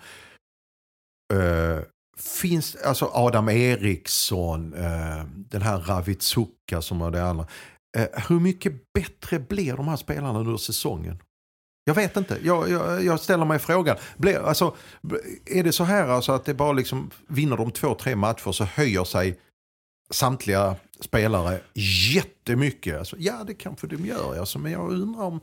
eh, 1.33 1.83
finns, 2.17 2.75
alltså 2.75 3.09
Adam 3.13 3.49
Eriksson, 3.49 4.73
eh, 4.73 5.23
den 5.25 5.61
här 5.61 5.77
Ravitsuka 5.77 6.81
som 6.81 6.99
var 6.99 7.11
det 7.11 7.23
andra. 7.23 7.47
Eh, 7.95 8.07
hur 8.29 8.39
mycket 8.39 8.93
bättre 8.93 9.39
blir 9.39 9.73
de 9.73 9.87
här 9.87 9.95
spelarna 9.95 10.39
under 10.39 10.57
säsongen? 10.57 11.19
Jag 11.83 11.95
vet 11.95 12.17
inte. 12.17 12.39
Jag, 12.43 12.69
jag, 12.69 13.03
jag 13.03 13.19
ställer 13.19 13.45
mig 13.45 13.59
frågan. 13.59 13.97
Blir, 14.17 14.39
alltså, 14.39 14.75
är 15.45 15.63
det 15.63 15.71
så 15.71 15.83
här 15.83 16.07
alltså 16.07 16.31
att 16.31 16.45
det 16.45 16.53
bara 16.53 16.73
liksom 16.73 17.11
vinner 17.27 17.57
de 17.57 17.71
två, 17.71 17.95
tre 17.95 18.15
matcher 18.15 18.51
så 18.51 18.63
höjer 18.63 19.03
sig 19.03 19.39
samtliga 20.11 20.75
spelare 20.99 21.59
jättemycket? 22.13 22.99
Alltså, 22.99 23.15
ja, 23.19 23.43
det 23.47 23.53
kanske 23.53 23.87
de 23.87 24.05
gör. 24.05 24.39
Alltså, 24.39 24.59
men 24.59 24.71
jag 24.71 24.91
undrar 24.91 25.23
om... 25.23 25.39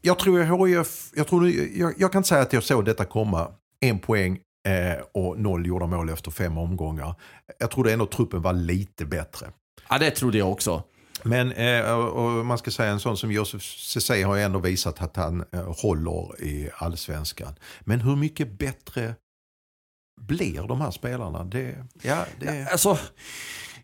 Jag 0.00 0.18
tror 0.18 0.66
HIF, 0.66 1.10
jag, 1.14 1.26
tror, 1.26 1.50
jag, 1.50 1.94
jag 1.98 2.12
kan 2.12 2.18
inte 2.18 2.28
säga 2.28 2.42
att 2.42 2.52
jag 2.52 2.62
såg 2.62 2.84
detta 2.84 3.04
komma. 3.04 3.50
En 3.80 3.98
poäng 3.98 4.40
eh, 4.68 5.04
och 5.12 5.40
noll 5.40 5.66
gjorda 5.66 5.86
mål 5.86 6.08
efter 6.08 6.30
fem 6.30 6.58
omgångar. 6.58 7.14
Jag 7.58 7.70
trodde 7.70 7.92
ändå 7.92 8.06
truppen 8.06 8.42
var 8.42 8.52
lite 8.52 9.04
bättre. 9.04 9.52
Ja, 9.88 9.98
det 9.98 10.10
trodde 10.10 10.38
jag 10.38 10.52
också. 10.52 10.82
Men 11.24 11.52
eh, 11.52 11.90
och 11.92 12.46
man 12.46 12.58
ska 12.58 12.70
säga 12.70 12.90
en 12.90 13.00
sån 13.00 13.16
som 13.16 13.32
Josef 13.32 13.62
Ceesay 13.62 14.22
har 14.22 14.36
ju 14.36 14.42
ändå 14.42 14.58
visat 14.58 15.02
att 15.02 15.16
han 15.16 15.44
eh, 15.52 15.74
håller 15.82 16.42
i 16.42 16.70
allsvenskan. 16.76 17.54
Men 17.80 18.00
hur 18.00 18.16
mycket 18.16 18.58
bättre 18.58 19.14
blir 20.20 20.68
de 20.68 20.80
här 20.80 20.90
spelarna? 20.90 21.44
Det, 21.44 21.84
ja, 22.02 22.24
det... 22.40 22.72
Alltså, 22.72 22.98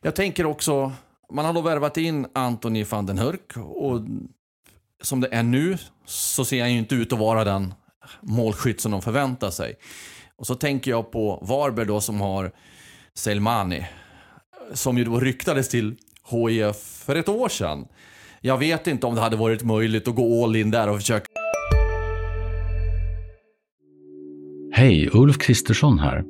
jag 0.02 0.14
tänker 0.14 0.46
också, 0.46 0.92
man 1.32 1.44
har 1.44 1.52
då 1.52 1.60
värvat 1.60 1.96
in 1.96 2.26
Anthony 2.34 2.84
van 2.84 3.06
den 3.06 3.18
Hurk 3.18 3.56
och 3.56 4.00
som 5.02 5.20
det 5.20 5.28
är 5.34 5.42
nu 5.42 5.78
så 6.04 6.44
ser 6.44 6.60
han 6.60 6.72
ju 6.72 6.78
inte 6.78 6.94
ut 6.94 7.12
att 7.12 7.18
vara 7.18 7.44
den 7.44 7.74
målskytt 8.20 8.80
som 8.80 8.92
de 8.92 9.02
förväntar 9.02 9.50
sig. 9.50 9.74
Och 10.36 10.46
så 10.46 10.54
tänker 10.54 10.90
jag 10.90 11.12
på 11.12 11.44
Varberg 11.48 11.86
då 11.86 12.00
som 12.00 12.20
har 12.20 12.52
Selmani. 13.14 13.86
Som 14.72 14.98
ju 14.98 15.04
då 15.04 15.20
ryktades 15.20 15.68
till 15.68 15.96
HIF 16.30 16.76
för 16.76 17.16
ett 17.16 17.28
år 17.28 17.48
sedan. 17.48 17.86
Jag 18.40 18.58
vet 18.58 18.86
inte 18.86 19.06
om 19.06 19.14
det 19.14 19.20
hade 19.20 19.36
varit 19.36 19.64
möjligt 19.64 20.08
att 20.08 20.14
gå 20.14 20.44
all 20.44 20.56
in 20.56 20.70
där 20.70 20.88
och 20.88 20.96
försöka 20.96 21.26
Hej, 24.72 25.10
Ulf 25.12 25.38
Kristersson 25.38 25.98
här. 25.98 26.24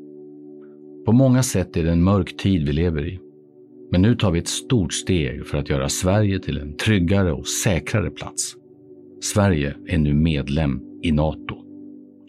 På 1.07 1.13
många 1.13 1.43
sätt 1.43 1.77
är 1.77 1.85
det 1.85 1.91
en 1.91 2.03
mörk 2.03 2.37
tid 2.37 2.67
vi 2.67 2.73
lever 2.73 3.07
i. 3.07 3.21
Men 3.93 4.03
nu 4.03 4.15
tar 4.15 4.31
vi 4.31 4.39
ett 4.39 4.49
stort 4.49 4.93
steg 4.93 5.47
för 5.47 5.59
att 5.59 5.69
göra 5.69 5.89
Sverige 5.89 6.39
till 6.39 6.59
en 6.59 6.77
tryggare 6.77 7.33
och 7.33 7.49
säkrare 7.49 8.11
plats. 8.11 8.55
Sverige 9.23 9.75
är 9.87 9.99
nu 9.99 10.15
medlem 10.15 10.81
i 11.03 11.13
Nato. 11.13 11.57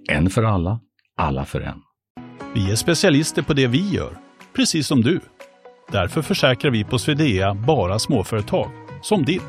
En 0.10 0.30
för 0.30 0.44
alla, 0.44 0.80
alla 1.18 1.46
för 1.46 1.62
en. 1.62 1.82
Vi 2.56 2.72
är 2.72 2.76
specialister 2.76 3.42
på 3.42 3.54
det 3.54 3.68
vi 3.68 3.90
gör, 3.90 4.18
precis 4.54 4.88
som 4.88 5.02
du. 5.02 5.20
Därför 5.92 6.22
försäkrar 6.22 6.72
vi 6.72 6.84
på 6.84 7.00
Swedea 7.00 7.54
bara 7.54 8.00
småföretag, 8.00 8.72
som 9.02 9.26
ditt. 9.26 9.42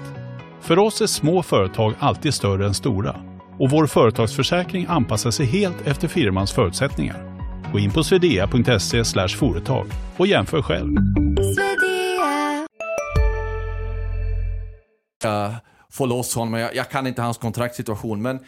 För 0.60 0.78
oss 0.78 1.00
är 1.00 1.06
små 1.06 1.42
företag 1.42 1.94
alltid 1.98 2.34
större 2.34 2.66
än 2.66 2.74
stora 2.74 3.16
och 3.58 3.70
vår 3.70 3.86
företagsförsäkring 3.86 4.86
anpassar 4.88 5.30
sig 5.30 5.46
helt 5.46 5.86
efter 5.86 6.08
firmans 6.08 6.52
förutsättningar. 6.52 7.38
Gå 7.72 7.78
in 7.78 7.90
på 7.90 8.04
swedea.se 8.04 9.04
företag 9.28 9.86
och 10.16 10.26
jämför 10.26 10.62
själv. 10.62 10.96
få 15.92 16.06
loss 16.06 16.34
honom. 16.34 16.60
Jag, 16.60 16.74
jag 16.76 16.90
kan 16.90 17.06
inte 17.06 17.22
hans 17.22 17.38
kontraktssituation. 17.38 18.22
Men 18.22 18.38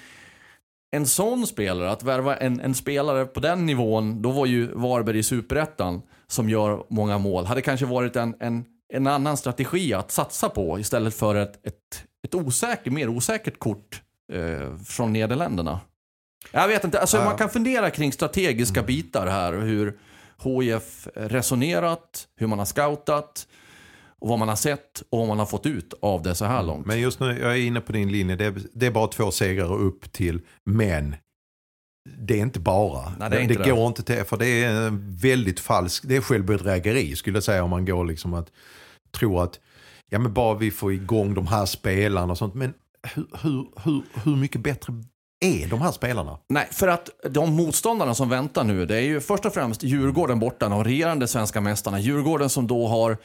en 0.94 1.06
sån 1.06 1.46
spelare, 1.46 1.90
att 1.90 2.02
värva 2.02 2.36
en, 2.36 2.60
en, 2.60 2.74
spelare 2.74 3.26
på 3.26 3.40
den 3.40 3.66
nivån, 3.66 4.22
då 4.22 4.30
var 4.30 4.46
ju 4.46 4.66
Varberg 4.66 5.18
i 5.18 5.22
superettan 5.22 6.02
som 6.26 6.48
gör 6.48 6.84
många 6.88 7.18
mål. 7.18 7.44
Hade 7.44 7.62
kanske 7.62 7.86
varit 7.86 8.16
en, 8.16 8.34
en, 8.40 8.64
en 8.92 9.06
annan 9.06 9.36
strategi 9.36 9.94
att 9.94 10.10
satsa 10.10 10.48
på 10.48 10.78
istället 10.78 11.14
för 11.14 11.34
ett, 11.34 11.66
ett, 11.66 12.04
ett 12.24 12.34
osäkert, 12.34 12.92
mer 12.92 13.08
osäkert 13.08 13.58
kort 13.58 14.02
eh, 14.32 14.76
från 14.86 15.12
Nederländerna. 15.12 15.80
Jag 16.52 16.68
vet 16.68 16.84
inte, 16.84 17.00
alltså, 17.00 17.16
ja. 17.16 17.24
man 17.24 17.36
kan 17.36 17.48
fundera 17.48 17.90
kring 17.90 18.12
strategiska 18.12 18.82
bitar 18.82 19.26
här. 19.26 19.52
Hur 19.52 19.98
HIF 20.44 21.08
resonerat, 21.14 22.28
hur 22.36 22.46
man 22.46 22.58
har 22.58 22.66
scoutat 22.66 23.46
och 24.24 24.30
vad 24.30 24.38
man 24.38 24.48
har 24.48 24.56
sett 24.56 25.02
och 25.10 25.18
vad 25.18 25.28
man 25.28 25.38
har 25.38 25.46
fått 25.46 25.66
ut 25.66 25.94
av 26.02 26.22
det 26.22 26.34
så 26.34 26.44
här 26.44 26.54
mm. 26.54 26.66
långt. 26.66 26.86
Men 26.86 27.00
just 27.00 27.20
nu, 27.20 27.38
jag 27.40 27.52
är 27.52 27.56
inne 27.56 27.80
på 27.80 27.92
din 27.92 28.12
linje, 28.12 28.36
det 28.36 28.44
är, 28.44 28.54
det 28.72 28.86
är 28.86 28.90
bara 28.90 29.06
två 29.06 29.30
segrar 29.30 29.72
upp 29.72 30.12
till, 30.12 30.40
men 30.64 31.16
det 32.18 32.34
är 32.34 32.42
inte 32.42 32.60
bara. 32.60 33.12
Nej, 33.18 33.30
det, 33.30 33.42
inte 33.42 33.54
det, 33.54 33.70
går 33.70 33.86
inte 33.86 34.02
till, 34.02 34.24
för 34.24 34.36
det 34.36 34.64
är 34.64 34.90
väldigt 35.22 35.60
falskt, 35.60 36.08
det 36.08 36.16
är 36.16 36.20
självbedrägeri 36.20 37.16
skulle 37.16 37.36
jag 37.36 37.44
säga 37.44 37.64
om 37.64 37.70
man 37.70 37.84
går 37.84 38.04
liksom 38.04 38.34
att 38.34 38.50
tro 39.10 39.40
att 39.40 39.60
ja 40.10 40.18
men 40.18 40.32
bara 40.32 40.54
vi 40.54 40.70
får 40.70 40.92
igång 40.92 41.34
de 41.34 41.46
här 41.46 41.66
spelarna 41.66 42.32
och 42.32 42.38
sånt. 42.38 42.54
Men 42.54 42.74
hur, 43.14 43.26
hur, 43.42 43.66
hur, 43.84 44.02
hur 44.24 44.36
mycket 44.36 44.60
bättre 44.60 44.92
är 45.44 45.68
de 45.68 45.80
här 45.80 45.92
spelarna? 45.92 46.38
Nej, 46.48 46.68
för 46.70 46.88
att 46.88 47.10
de 47.30 47.54
motståndarna 47.56 48.14
som 48.14 48.28
väntar 48.28 48.64
nu, 48.64 48.86
det 48.86 48.96
är 48.96 49.00
ju 49.00 49.20
först 49.20 49.44
och 49.44 49.54
främst 49.54 49.82
Djurgården 49.82 50.38
borta, 50.38 50.68
de 50.68 50.84
regerande 50.84 51.28
svenska 51.28 51.60
mästarna. 51.60 52.00
Djurgården 52.00 52.50
som 52.50 52.66
då 52.66 52.86
har 52.88 53.16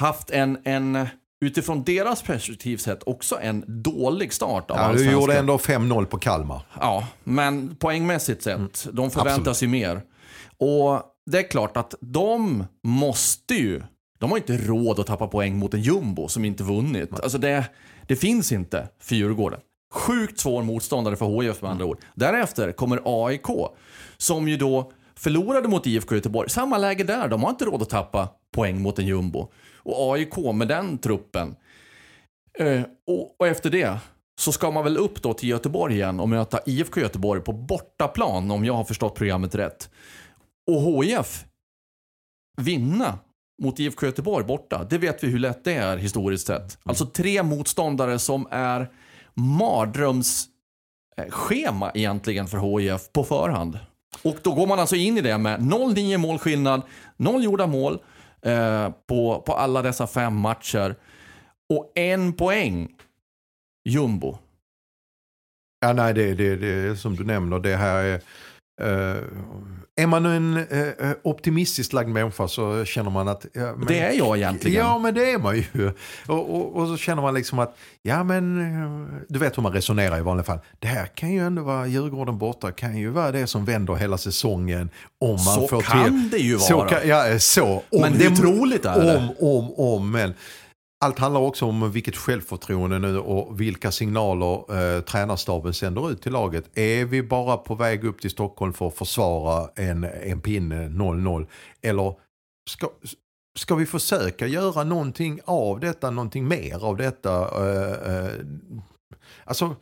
haft 0.00 0.30
en, 0.30 0.58
en 0.64 1.06
utifrån 1.44 1.84
deras 1.84 2.22
perspektiv 2.22 2.76
sett 2.76 3.02
också 3.06 3.38
en 3.40 3.64
dålig 3.66 4.32
start 4.32 4.70
av 4.70 4.76
ja, 4.76 4.92
Du 4.92 5.10
gjorde 5.10 5.38
ändå 5.38 5.56
5-0 5.56 6.04
på 6.04 6.18
Kalmar. 6.18 6.62
Ja, 6.80 7.06
men 7.24 7.76
poängmässigt 7.76 8.42
sett, 8.42 8.56
mm. 8.56 8.70
de 8.92 9.10
förväntas 9.10 9.62
ju 9.62 9.68
mer. 9.68 10.02
Och 10.58 11.02
det 11.30 11.38
är 11.38 11.50
klart 11.50 11.76
att 11.76 11.94
de 12.00 12.64
måste 12.84 13.54
ju, 13.54 13.82
de 14.18 14.30
har 14.30 14.38
inte 14.38 14.56
råd 14.56 15.00
att 15.00 15.06
tappa 15.06 15.26
poäng 15.26 15.58
mot 15.58 15.74
en 15.74 15.80
jumbo 15.80 16.28
som 16.28 16.44
inte 16.44 16.62
vunnit. 16.62 17.20
Alltså 17.20 17.38
det, 17.38 17.64
det 18.06 18.16
finns 18.16 18.52
inte 18.52 18.88
för 19.00 19.14
Djurgården. 19.14 19.60
Sjukt 19.92 20.40
svår 20.40 20.62
motståndare 20.62 21.16
för 21.16 21.42
HIF 21.42 21.62
med 21.62 21.70
andra 21.70 21.84
ord. 21.84 21.98
Därefter 22.14 22.72
kommer 22.72 23.00
AIK 23.04 23.46
som 24.16 24.48
ju 24.48 24.56
då 24.56 24.92
förlorade 25.14 25.68
mot 25.68 25.86
IFK 25.86 26.14
Göteborg. 26.14 26.50
Samma 26.50 26.78
läge 26.78 27.04
där, 27.04 27.28
de 27.28 27.42
har 27.42 27.50
inte 27.50 27.64
råd 27.64 27.82
att 27.82 27.90
tappa 27.90 28.28
poäng 28.54 28.82
mot 28.82 28.98
en 28.98 29.06
jumbo. 29.06 29.52
Och 29.76 30.14
AIK 30.14 30.36
med 30.54 30.68
den 30.68 30.98
truppen. 30.98 31.56
Eh, 32.58 32.82
och, 33.06 33.40
och, 33.40 33.46
efter 33.46 33.70
det 33.70 33.98
så 34.40 34.52
ska 34.52 34.70
man 34.70 34.84
väl 34.84 34.96
upp 34.96 35.22
då 35.22 35.34
till 35.34 35.48
Göteborg 35.48 35.94
igen 35.94 36.20
och 36.20 36.28
möta 36.28 36.60
IFK 36.66 37.00
Göteborg 37.00 37.40
på 37.40 37.52
bortaplan 37.52 38.50
om 38.50 38.64
jag 38.64 38.74
har 38.74 38.84
förstått 38.84 39.14
programmet 39.14 39.54
rätt. 39.54 39.90
Och 40.70 41.04
HIF 41.04 41.44
vinna 42.60 43.18
mot 43.62 43.78
IFK 43.78 44.06
Göteborg 44.06 44.44
borta, 44.44 44.86
det 44.90 44.98
vet 44.98 45.24
vi 45.24 45.28
hur 45.28 45.38
lätt 45.38 45.64
det 45.64 45.74
är 45.74 45.96
historiskt 45.96 46.46
sett. 46.46 46.78
Alltså 46.82 47.06
tre 47.06 47.42
motståndare 47.42 48.18
som 48.18 48.48
är 48.50 48.90
mardrömsschema 49.34 51.90
egentligen 51.94 52.46
för 52.46 52.78
HIF 52.78 53.12
på 53.12 53.24
förhand. 53.24 53.78
Och 54.22 54.36
då 54.42 54.54
går 54.54 54.66
man 54.66 54.78
alltså 54.78 54.96
in 54.96 55.18
i 55.18 55.20
det 55.20 55.38
med 55.38 55.60
0-9 55.60 56.16
målskillnad, 56.16 56.82
0 57.16 57.44
gjorda 57.44 57.66
mål 57.66 57.98
eh, 58.42 58.90
på, 59.06 59.42
på 59.46 59.52
alla 59.52 59.82
dessa 59.82 60.06
fem 60.06 60.36
matcher. 60.36 60.96
Och 61.68 61.92
en 61.94 62.32
poäng 62.32 62.88
jumbo. 63.84 64.38
Ja, 65.80 65.92
nej, 65.92 66.14
det, 66.14 66.34
det, 66.34 66.56
det 66.56 66.96
som 66.96 67.16
du 67.16 67.24
nämner, 67.24 67.58
det 67.58 67.76
här 67.76 68.04
är 68.04 68.20
Uh, 68.82 69.22
är 69.96 70.06
man 70.06 70.26
en 70.26 70.56
uh, 70.56 71.12
optimistiskt 71.22 71.92
lagd 71.92 72.08
människa 72.08 72.48
så 72.48 72.84
känner 72.84 73.10
man 73.10 73.28
att... 73.28 73.46
Ja, 73.52 73.74
men, 73.76 73.86
det 73.86 73.98
är 73.98 74.12
jag 74.12 74.36
egentligen. 74.36 74.78
Ja, 74.78 74.98
men 74.98 75.14
det 75.14 75.30
är 75.30 75.38
man 75.38 75.56
ju. 75.56 75.92
Och, 76.26 76.54
och, 76.54 76.76
och, 76.76 76.88
så 76.88 76.96
känner 76.96 77.22
man 77.22 77.34
liksom 77.34 77.58
att, 77.58 77.76
ja 78.02 78.24
men, 78.24 79.24
du 79.28 79.38
vet 79.38 79.58
hur 79.58 79.62
man 79.62 79.72
resonerar 79.72 80.18
i 80.18 80.20
vanliga 80.20 80.44
fall. 80.44 80.58
Det 80.78 80.86
här 80.86 81.06
kan 81.06 81.32
ju 81.32 81.46
ändå 81.46 81.62
vara, 81.62 81.86
Djurgården 81.86 82.38
borta 82.38 82.72
kan 82.72 82.96
ju 82.96 83.10
vara 83.10 83.32
det 83.32 83.46
som 83.46 83.64
vänder 83.64 83.94
hela 83.94 84.18
säsongen. 84.18 84.90
Om 85.20 85.30
man 85.30 85.38
så 85.38 85.68
får 85.68 85.82
kan 85.82 86.04
till. 86.04 86.30
det 86.30 86.38
ju 86.38 86.56
vara. 86.56 86.68
Så 86.68 86.80
kan, 86.80 87.08
ja, 87.08 87.38
så. 87.38 87.66
Om 87.66 88.00
men 88.00 88.12
hur 88.12 88.36
troligt 88.36 88.84
är 88.84 89.00
det? 89.00 89.16
Om, 89.16 89.30
om, 89.40 89.74
om, 89.78 90.10
men 90.10 90.34
allt 91.04 91.18
handlar 91.18 91.40
också 91.40 91.66
om 91.66 91.92
vilket 91.92 92.16
självförtroende 92.16 92.98
nu 92.98 93.18
och 93.18 93.60
vilka 93.60 93.90
signaler 93.92 94.74
eh, 94.76 95.00
tränarstaben 95.00 95.74
sänder 95.74 96.10
ut 96.10 96.22
till 96.22 96.32
laget. 96.32 96.78
Är 96.78 97.04
vi 97.04 97.22
bara 97.22 97.56
på 97.56 97.74
väg 97.74 98.04
upp 98.04 98.20
till 98.20 98.30
Stockholm 98.30 98.72
för 98.72 98.88
att 98.88 98.94
försvara 98.94 99.70
en, 99.76 100.04
en 100.04 100.40
pinne 100.40 100.88
0-0? 100.88 101.46
Eller 101.82 102.14
ska, 102.70 102.88
ska 103.58 103.74
vi 103.74 103.86
försöka 103.86 104.46
göra 104.46 104.84
någonting 104.84 105.40
av 105.44 105.80
detta, 105.80 106.10
någonting 106.10 106.48
mer 106.48 106.84
av 106.84 106.96
detta? 106.96 107.30
Eh, 107.40 108.14
eh, 108.14 108.32
alltså, 109.44 109.76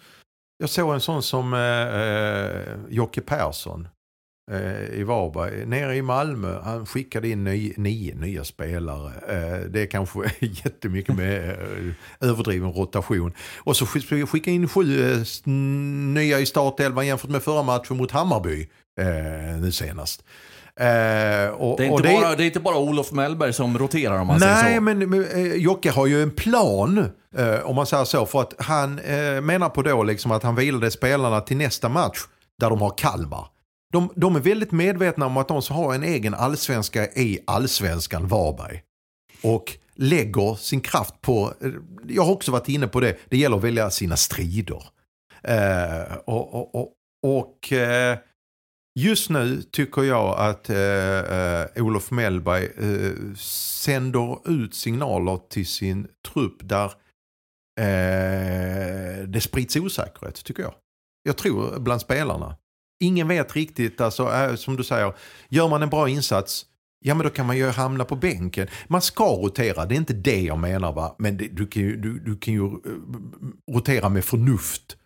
jag 0.58 0.70
såg 0.70 0.94
en 0.94 1.00
sån 1.00 1.22
som 1.22 1.54
eh, 1.54 1.60
eh 1.60 2.78
Jocke 2.88 3.20
Persson 3.20 3.88
Eh, 3.88 3.97
i 4.92 5.02
Varberg. 5.02 5.66
Nere 5.66 5.96
i 5.96 6.02
Malmö, 6.02 6.60
han 6.64 6.86
skickade 6.86 7.28
in 7.28 7.44
nio, 7.44 7.74
nio 7.76 8.14
nya 8.14 8.44
spelare. 8.44 9.12
Eh, 9.28 9.60
det 9.70 9.82
är 9.82 9.86
kanske 9.86 10.20
jättemycket 10.40 11.16
med 11.16 11.50
eh, 11.50 12.28
överdriven 12.28 12.72
rotation. 12.72 13.32
Och 13.58 13.76
så 13.76 13.86
skickade 13.86 14.50
in 14.50 14.68
sju 14.68 15.24
nya 16.14 16.40
i 16.40 16.46
startelvan 16.46 17.06
jämfört 17.06 17.30
med 17.30 17.42
förra 17.42 17.62
matchen 17.62 17.96
mot 17.96 18.10
Hammarby 18.10 18.68
nu 19.60 19.72
senast. 19.72 20.24
Uh, 20.80 21.50
och, 21.50 21.76
det, 21.78 21.84
är 21.84 21.90
inte 21.90 22.02
det, 22.02 22.20
bara, 22.20 22.36
det 22.36 22.44
är 22.44 22.46
inte 22.46 22.60
bara 22.60 22.78
Olof 22.78 23.12
Mellberg 23.12 23.52
som 23.52 23.78
roterar 23.78 24.20
om 24.20 24.26
man 24.26 24.38
nej, 24.40 24.62
säger 24.62 24.78
så. 24.78 24.84
Nej, 24.84 25.06
men 25.06 25.14
uh, 25.14 25.56
Jocke 25.56 25.90
har 25.90 26.06
ju 26.06 26.22
en 26.22 26.30
plan, 26.30 26.98
uh, 27.38 27.60
om 27.64 27.76
man 27.76 27.86
säger 27.86 28.04
så. 28.04 28.26
För 28.26 28.40
att 28.40 28.54
han 28.58 28.94
menar 29.42 29.68
på 29.68 29.82
då 29.82 30.02
liksom 30.02 30.30
att 30.30 30.42
han 30.42 30.54
vilade 30.54 30.90
spelarna 30.90 31.40
till 31.40 31.56
nästa 31.56 31.88
match 31.88 32.18
där 32.60 32.70
de 32.70 32.80
har 32.80 32.94
Kalmar. 32.98 33.46
De, 33.92 34.12
de 34.16 34.36
är 34.36 34.40
väldigt 34.40 34.72
medvetna 34.72 35.26
om 35.26 35.36
att 35.36 35.48
de 35.48 35.62
har 35.70 35.94
en 35.94 36.02
egen 36.02 36.34
allsvenska 36.34 37.06
i 37.06 37.38
allsvenskan 37.46 38.28
Varberg. 38.28 38.82
Och 39.42 39.78
lägger 39.94 40.54
sin 40.54 40.80
kraft 40.80 41.20
på, 41.20 41.54
eh, 41.60 41.70
jag 42.08 42.22
har 42.22 42.32
också 42.32 42.52
varit 42.52 42.68
inne 42.68 42.88
på 42.88 43.00
det, 43.00 43.16
det 43.28 43.36
gäller 43.36 43.56
att 43.56 43.64
välja 43.64 43.90
sina 43.90 44.16
strider. 44.16 44.82
Eh, 45.42 46.16
och, 46.24 46.54
och, 46.54 46.74
och, 46.74 46.92
och 47.22 47.72
eh, 47.72 48.18
just 48.98 49.30
nu 49.30 49.62
tycker 49.62 50.02
jag 50.02 50.38
att 50.38 50.70
eh, 50.70 50.78
eh 50.78 51.66
Olof 51.76 52.10
Mellberg 52.10 52.64
eh, 52.64 53.34
sänder 53.84 54.50
ut 54.50 54.74
signaler 54.74 55.40
till 55.48 55.66
sin 55.66 56.08
trupp 56.32 56.56
där 56.60 56.92
eh, 57.80 59.28
det 59.28 59.40
sprids 59.40 59.76
osäkerhet 59.76 60.44
tycker 60.44 60.62
jag. 60.62 60.74
Jag 61.22 61.36
tror 61.36 61.78
bland 61.78 62.00
spelarna 62.00 62.56
ingen 63.00 63.28
vet 63.28 63.56
riktigt, 63.56 64.00
alltså, 64.00 64.32
äh, 64.32 64.54
som 64.54 64.76
du 64.76 64.84
säger, 64.84 65.12
gör 65.48 65.68
man 65.68 65.82
en 65.82 65.88
bra 65.88 66.08
insats, 66.08 66.66
ja 67.04 67.14
men 67.14 67.24
då 67.24 67.30
kan 67.30 67.46
man 67.46 67.56
ju 67.56 67.68
hamna 67.68 68.04
på 68.04 68.16
bänken. 68.16 68.68
Man 68.86 69.02
ska 69.02 69.24
rotera, 69.24 69.86
det 69.86 69.94
är 69.94 69.96
inte 69.96 70.12
det 70.12 70.40
jag 70.40 70.58
menar 70.58 70.92
va, 70.92 71.14
men 71.18 71.36
det, 71.36 71.48
du, 71.48 71.66
kan 71.66 71.82
ju, 71.82 71.96
du, 71.96 72.18
du 72.18 72.36
kan 72.36 72.54
ju 72.54 72.62
uh, 72.62 72.78
rotera 73.72 74.08
med 74.08 74.24
förnuft. 74.24 74.96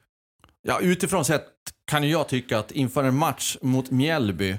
Ja, 0.69 0.81
utifrån 0.81 1.25
sett 1.25 1.47
kan 1.91 2.09
jag 2.09 2.29
tycka 2.29 2.59
att 2.59 2.71
inför 2.73 3.05
en 3.05 3.17
match 3.17 3.57
mot 3.63 3.91
Mjällby 3.91 4.57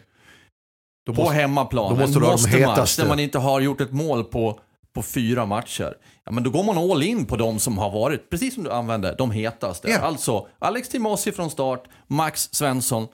Då 1.06 1.14
på 1.14 1.22
måste- 1.22 1.36
hemmaplan, 1.36 1.94
då 1.94 2.00
måste 2.00 2.18
en 2.18 2.22
de 2.22 2.32
måste-match 2.32 2.60
hetaste. 2.70 3.02
där 3.02 3.10
man 3.10 3.20
inte 3.20 3.40
har 3.40 3.60
gjort 3.62 3.82
ett 3.82 3.92
mål 3.92 4.24
på, 4.24 4.60
på 4.96 5.02
fyra 5.04 5.46
matcher. 5.46 5.94
Ja, 6.26 6.32
men 6.32 6.44
då 6.44 6.50
går 6.50 6.64
man 6.64 6.78
all 6.78 7.04
in 7.04 7.26
på 7.26 7.36
de 7.36 7.60
som 7.60 7.78
har 7.78 7.92
varit, 7.92 8.30
precis 8.30 8.54
som 8.54 8.64
du 8.64 8.72
använde, 8.72 9.16
de 9.18 9.32
hetaste. 9.32 9.90
Ja. 9.90 10.00
Alltså 10.00 10.48
Alex 10.60 10.90
Timossi 10.90 11.32
från 11.32 11.50
start, 11.50 11.84
Max 12.08 12.50
Svensson 12.52 13.08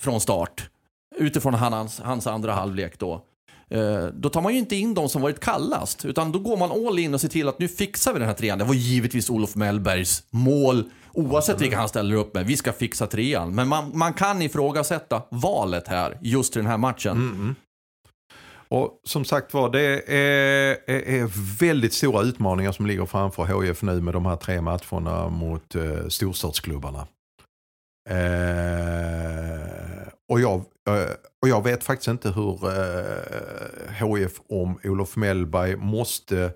från 0.00 0.20
start. 0.20 0.70
Utifrån 1.16 1.54
hans, 1.54 2.00
hans 2.00 2.26
andra 2.26 2.52
halvlek 2.52 2.98
då. 2.98 3.24
Eh, 3.70 4.06
då 4.14 4.28
tar 4.28 4.40
man 4.40 4.52
ju 4.52 4.58
inte 4.58 4.76
in 4.76 4.94
de 4.94 5.08
som 5.08 5.22
varit 5.22 5.40
kallast, 5.40 6.04
utan 6.04 6.32
då 6.32 6.38
går 6.38 6.56
man 6.56 6.70
all 6.70 6.98
in 6.98 7.14
och 7.14 7.20
ser 7.20 7.28
till 7.28 7.48
att 7.48 7.58
nu 7.58 7.68
fixar 7.68 8.12
vi 8.12 8.18
den 8.18 8.28
här 8.28 8.34
trean. 8.34 8.58
Det 8.58 8.64
var 8.64 8.74
givetvis 8.74 9.30
Olof 9.30 9.54
Mellbergs 9.54 10.22
mål, 10.30 10.84
oavsett 11.12 11.60
vilka 11.60 11.76
han 11.76 11.88
ställer 11.88 12.16
upp 12.16 12.34
med. 12.34 12.46
Vi 12.46 12.56
ska 12.56 12.72
fixa 12.72 13.06
trean. 13.06 13.54
Men 13.54 13.68
man, 13.68 13.98
man 13.98 14.12
kan 14.12 14.42
ifrågasätta 14.42 15.22
valet 15.30 15.88
här, 15.88 16.18
just 16.20 16.56
i 16.56 16.58
den 16.58 16.66
här 16.66 16.78
matchen. 16.78 17.16
Mm, 17.16 17.34
mm. 17.34 17.54
Och 18.68 19.00
som 19.04 19.24
sagt 19.24 19.54
var, 19.54 19.70
det 19.70 19.80
är, 19.80 20.76
är, 20.86 21.08
är 21.08 21.58
väldigt 21.58 21.92
stora 21.92 22.22
utmaningar 22.22 22.72
som 22.72 22.86
ligger 22.86 23.06
framför 23.06 23.62
HIF 23.62 23.82
nu 23.82 24.00
med 24.00 24.14
de 24.14 24.26
här 24.26 24.36
tre 24.36 24.60
matcherna 24.60 25.28
mot 25.28 25.74
eh, 25.74 26.08
storstadsklubbarna. 26.08 27.06
Eh, 28.10 29.73
och, 30.28 30.40
jag, 30.40 30.54
eh, 30.88 31.10
och 31.42 31.48
jag 31.48 31.64
vet 31.64 31.84
faktiskt 31.84 32.08
inte 32.08 32.30
hur 32.30 32.64
eh, 32.64 34.16
HIF 34.16 34.40
om 34.48 34.78
Olof 34.84 35.16
Mellberg 35.16 35.76
måste 35.76 36.52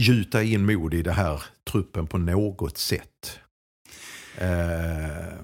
gjuta 0.00 0.42
in 0.42 0.66
mod 0.66 0.94
i 0.94 1.02
det 1.02 1.12
här 1.12 1.42
truppen 1.70 2.06
på 2.06 2.18
något 2.18 2.78
sätt. 2.78 3.38
Eh, 4.38 5.36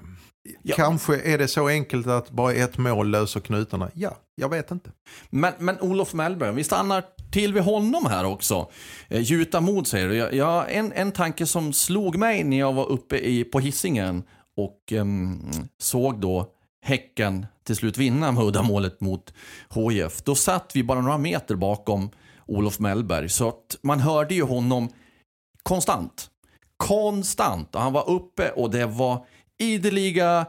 Ja. 0.61 0.75
Kanske 0.75 1.21
är 1.21 1.37
det 1.37 1.47
så 1.47 1.67
enkelt 1.67 2.07
att 2.07 2.29
bara 2.29 2.53
ett 2.53 2.77
mål 2.77 3.09
löser 3.09 3.39
knutarna. 3.39 3.91
Ja, 3.93 4.17
jag 4.35 4.49
vet 4.49 4.71
inte. 4.71 4.91
Men, 5.29 5.53
men 5.59 5.81
Olof 5.81 6.13
Mellberg, 6.13 6.53
vi 6.53 6.63
stannar 6.63 7.03
till 7.31 7.53
vid 7.53 7.63
honom 7.63 8.05
här 8.05 8.25
också. 8.25 8.69
Eh, 9.07 9.21
gjuta 9.21 9.61
mod 9.61 9.87
säger 9.87 10.09
du. 10.09 10.15
Jag, 10.15 10.33
jag, 10.33 10.75
en, 10.75 10.91
en 10.91 11.11
tanke 11.11 11.45
som 11.45 11.73
slog 11.73 12.17
mig 12.17 12.43
när 12.43 12.59
jag 12.59 12.73
var 12.73 12.91
uppe 12.91 13.17
i, 13.17 13.43
på 13.43 13.59
hissingen 13.59 14.23
och 14.57 14.91
ehm, 14.91 15.41
såg 15.77 16.21
då 16.21 16.47
Häcken 16.85 17.45
till 17.63 17.75
slut 17.75 17.97
vinna 17.97 18.31
med 18.31 18.43
uddamålet 18.43 19.01
mot 19.01 19.33
HIF. 19.75 20.23
Då 20.23 20.35
satt 20.35 20.71
vi 20.73 20.83
bara 20.83 21.01
några 21.01 21.17
meter 21.17 21.55
bakom 21.55 22.09
Olof 22.45 22.79
Mellberg 22.79 23.29
så 23.29 23.47
att 23.47 23.77
man 23.83 23.99
hörde 23.99 24.35
ju 24.35 24.43
honom 24.43 24.89
konstant. 25.63 26.29
Konstant. 26.77 27.75
Och 27.75 27.81
han 27.81 27.93
var 27.93 28.09
uppe 28.09 28.49
och 28.49 28.71
det 28.71 28.85
var 28.85 29.25
ideliga, 29.57 30.45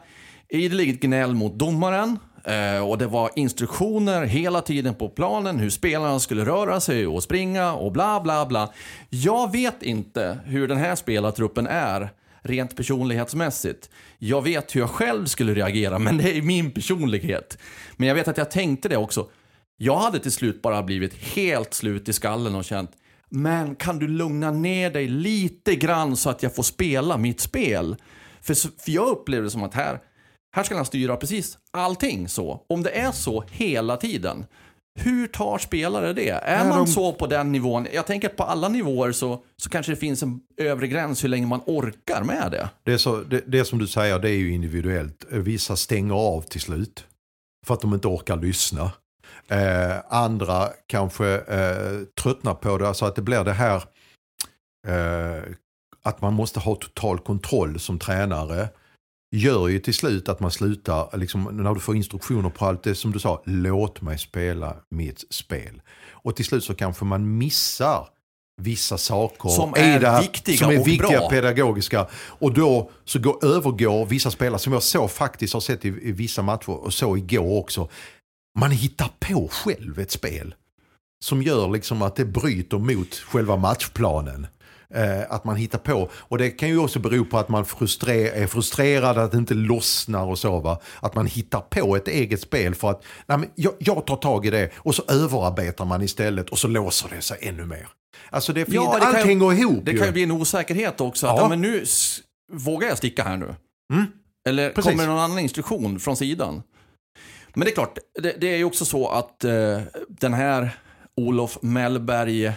ideliget 0.49 1.01
gnäll 1.01 1.35
mot 1.35 1.55
domaren. 1.55 2.18
Eh, 2.44 2.88
och 2.88 2.99
det 2.99 3.07
var 3.07 3.31
instruktioner 3.37 4.25
hela 4.25 4.61
tiden 4.61 4.94
på 4.94 5.09
planen 5.09 5.59
hur 5.59 5.70
spelarna 5.70 6.20
skulle 6.20 6.44
röra 6.44 6.81
sig 6.81 7.07
och 7.07 7.23
springa 7.23 7.75
och 7.75 7.92
bla 7.92 8.20
bla 8.20 8.47
bla. 8.47 8.73
Jag 9.09 9.53
vet 9.53 9.83
inte 9.83 10.38
hur 10.44 10.68
den 10.68 10.79
här 10.79 10.94
spelartruppen 10.94 11.66
är 11.66 12.11
rent 12.44 12.76
personlighetsmässigt. 12.76 13.90
Jag 14.18 14.42
vet 14.42 14.76
hur 14.76 14.80
jag 14.80 14.90
själv 14.90 15.26
skulle 15.26 15.54
reagera, 15.54 15.98
men 15.98 16.16
det 16.16 16.38
är 16.38 16.42
min 16.42 16.70
personlighet. 16.70 17.59
Men 17.96 18.09
jag 18.09 18.14
vet 18.14 18.28
att 18.28 18.38
jag 18.38 18.50
tänkte 18.50 18.88
det 18.88 18.96
också. 18.96 19.28
Jag 19.76 19.96
hade 19.96 20.18
till 20.18 20.33
slut 20.33 20.62
bara 20.62 20.83
blivit 20.83 21.14
helt 21.14 21.74
slut 21.74 22.09
i 22.09 22.12
skallen 22.12 22.54
och 22.54 22.64
känt 22.64 22.90
men 23.37 23.74
kan 23.74 23.98
du 23.98 24.09
lugna 24.09 24.50
ner 24.50 24.90
dig 24.90 25.09
lite 25.09 25.74
grann 25.74 26.16
så 26.16 26.30
att 26.30 26.42
jag 26.42 26.54
får 26.54 26.62
spela 26.62 27.16
mitt 27.16 27.40
spel? 27.40 27.96
För, 28.40 28.54
för 28.54 28.90
jag 28.90 29.09
upplevde 29.09 29.46
det 29.46 29.50
som 29.50 29.62
att 29.62 29.74
här, 29.74 30.00
här 30.57 30.62
ska 30.62 30.76
han 30.76 30.85
styra 30.85 31.16
precis 31.16 31.59
allting 31.70 32.28
så. 32.28 32.64
Om 32.68 32.83
det 32.83 32.90
är 32.90 33.12
så 33.12 33.44
hela 33.50 33.96
tiden, 33.96 34.46
hur 35.00 35.26
tar 35.26 35.59
spelare 35.59 36.12
det? 36.12 36.28
Är 36.28 36.59
Nej, 36.59 36.68
man 36.68 36.78
de- 36.78 36.87
så 36.87 37.12
på 37.12 37.26
den 37.26 37.52
nivån? 37.52 37.87
Jag 37.92 38.07
tänker 38.07 38.28
att 38.28 38.37
på 38.37 38.42
alla 38.42 38.68
nivåer 38.68 39.12
så, 39.12 39.42
så 39.57 39.70
kanske 39.70 39.92
det 39.92 39.96
finns 39.96 40.22
en 40.22 40.40
övre 40.57 40.88
gräns 40.88 41.24
hur 41.24 41.28
länge 41.28 41.46
man 41.46 41.61
orkar 41.66 42.22
med 42.22 42.50
det. 42.50 42.68
Det, 42.85 42.92
är 42.92 42.98
så, 42.98 43.16
det, 43.16 43.42
det 43.46 43.64
som 43.64 43.78
du 43.78 43.87
säger, 43.87 44.18
det 44.18 44.30
är 44.30 44.37
ju 44.37 44.52
individuellt. 44.52 45.24
Vissa 45.30 45.76
stänger 45.76 46.14
av 46.14 46.40
till 46.42 46.61
slut. 46.61 47.07
För 47.66 47.74
att 47.74 47.80
de 47.80 47.94
inte 47.94 48.09
orkar 48.09 48.37
lyssna. 48.37 48.92
Eh, 49.48 49.96
andra 50.09 50.68
kanske 50.87 51.26
eh, 51.35 52.00
tröttnar 52.22 52.54
på 52.54 52.78
det, 52.78 52.88
alltså 52.88 53.04
att 53.04 53.16
det 53.16 53.22
blir 53.22 53.44
det 53.44 53.52
här 53.52 53.76
eh, 54.88 55.42
att 56.02 56.20
man 56.20 56.35
måste 56.35 56.61
ha 56.61 56.74
total 56.74 57.18
kontroll 57.18 57.80
som 57.80 57.98
tränare. 57.98 58.68
Gör 59.37 59.68
ju 59.68 59.79
till 59.81 59.94
slut 59.94 60.29
att 60.29 60.40
man 60.40 60.51
slutar, 60.51 61.18
liksom, 61.18 61.42
när 61.53 61.75
du 61.75 61.81
får 61.81 61.97
instruktioner 61.97 62.51
på 62.51 62.66
allt 62.66 62.83
det 62.83 62.94
som 62.94 63.12
du 63.12 63.18
sa, 63.18 63.42
låt 63.47 64.01
mig 64.01 64.18
spela 64.18 64.77
mitt 64.90 65.25
spel. 65.31 65.83
Och 66.11 66.37
till 66.37 66.44
slut 66.44 66.64
så 66.64 66.75
kanske 66.75 67.05
man 67.05 67.38
missar 67.38 68.09
vissa 68.62 68.99
saker 68.99 69.49
Som 69.49 69.75
är 69.77 70.01
det 70.01 70.09
här- 70.11 70.23
viktiga 70.23 70.57
som 70.57 70.70
är 70.70 70.81
och 70.81 70.87
viktiga 70.88 71.18
bra. 71.18 71.29
pedagogiska. 71.31 72.07
Och 72.14 72.53
då 72.53 72.90
så 73.05 73.18
går, 73.18 73.44
övergår 73.44 74.07
vissa 74.07 74.31
spelare, 74.31 74.59
som 74.59 74.73
jag 74.73 74.83
så 74.83 75.09
faktiskt 75.09 75.53
har 75.55 75.61
sett 75.61 75.85
i, 75.85 75.88
i 75.88 76.12
vissa 76.12 76.42
matcher 76.42 76.70
och 76.70 76.94
så 76.94 77.16
igår 77.16 77.59
också. 77.59 77.88
Man 78.59 78.70
hittar 78.70 79.11
på 79.18 79.49
själv 79.53 79.99
ett 79.99 80.11
spel. 80.11 80.55
Som 81.25 81.42
gör 81.42 81.68
liksom 81.68 82.03
att 82.03 82.16
det 82.16 82.25
bryter 82.25 82.79
mot 82.79 83.14
själva 83.14 83.57
matchplanen. 83.57 84.47
Eh, 84.94 85.22
att 85.33 85.44
man 85.44 85.57
hittar 85.57 85.78
på. 85.78 86.09
Och 86.14 86.38
det 86.38 86.50
kan 86.50 86.68
ju 86.68 86.78
också 86.78 86.98
bero 86.98 87.24
på 87.24 87.38
att 87.38 87.48
man 87.48 87.64
frustre- 87.64 88.30
är 88.35 88.46
frustrerad, 88.46 89.18
att 89.18 89.30
det 89.33 89.38
inte 89.38 89.54
lossnar 89.54 90.24
och 90.26 90.38
så. 90.38 90.61
Va? 90.61 90.80
Att 91.00 91.14
man 91.14 91.26
hittar 91.26 91.61
på 91.61 91.96
ett 91.96 92.09
eget 92.09 92.40
spel 92.40 92.74
för 92.74 92.90
att 92.90 93.04
nej, 93.26 93.38
men 93.38 93.48
jag, 93.54 93.72
jag 93.78 94.07
tar 94.07 94.16
tag 94.16 94.46
i 94.46 94.50
det 94.50 94.70
och 94.76 94.94
så 94.94 95.02
överarbetar 95.09 95.85
man 95.85 96.02
istället 96.02 96.50
och 96.50 96.59
så 96.59 96.68
låser 96.68 97.09
det 97.16 97.20
sig 97.22 97.38
ännu 97.40 97.66
mer. 97.66 97.88
Alltså 98.30 98.52
det, 98.52 98.64
finns, 98.64 98.74
Ja, 98.74 98.92
det 98.94 98.98
kan 99.00 99.09
allt 99.09 99.18
ju- 99.18 99.28
hänger 99.28 99.52
ihop 99.52 99.85
Det 99.85 99.92
ju. 99.92 99.98
kan 99.98 100.07
ju 100.07 100.12
bli 100.12 100.22
en 100.22 100.30
osäkerhet 100.30 101.00
också. 101.00 101.26
Att, 101.26 101.37
Ja. 101.37 101.42
ja. 101.42 101.48
men 101.48 101.61
nu 101.61 101.85
vågar 102.52 102.88
jag 102.88 102.98
sticka 102.98 103.22
här 103.24 103.37
nu. 103.37 103.54
Mm. 103.92 104.07
Eller 104.48 104.70
Precis. 104.70 104.90
kommer 104.90 105.04
det 105.04 105.11
någon 105.11 105.18
annan 105.22 105.38
instruktion 105.38 106.00
från 106.00 106.16
sidan? 106.16 106.62
Men 107.54 107.64
det 107.64 107.70
är 107.70 107.74
klart, 107.74 107.98
det, 108.22 108.35
det 108.40 108.52
är 108.52 108.57
ju 108.57 108.64
också 108.64 108.85
så 108.85 109.09
att 109.09 109.44
eh, 109.44 109.80
den 110.09 110.35
här 110.35 110.70
Olof 111.16 111.59
Mellberg, 111.62 112.46
eh, 112.46 112.52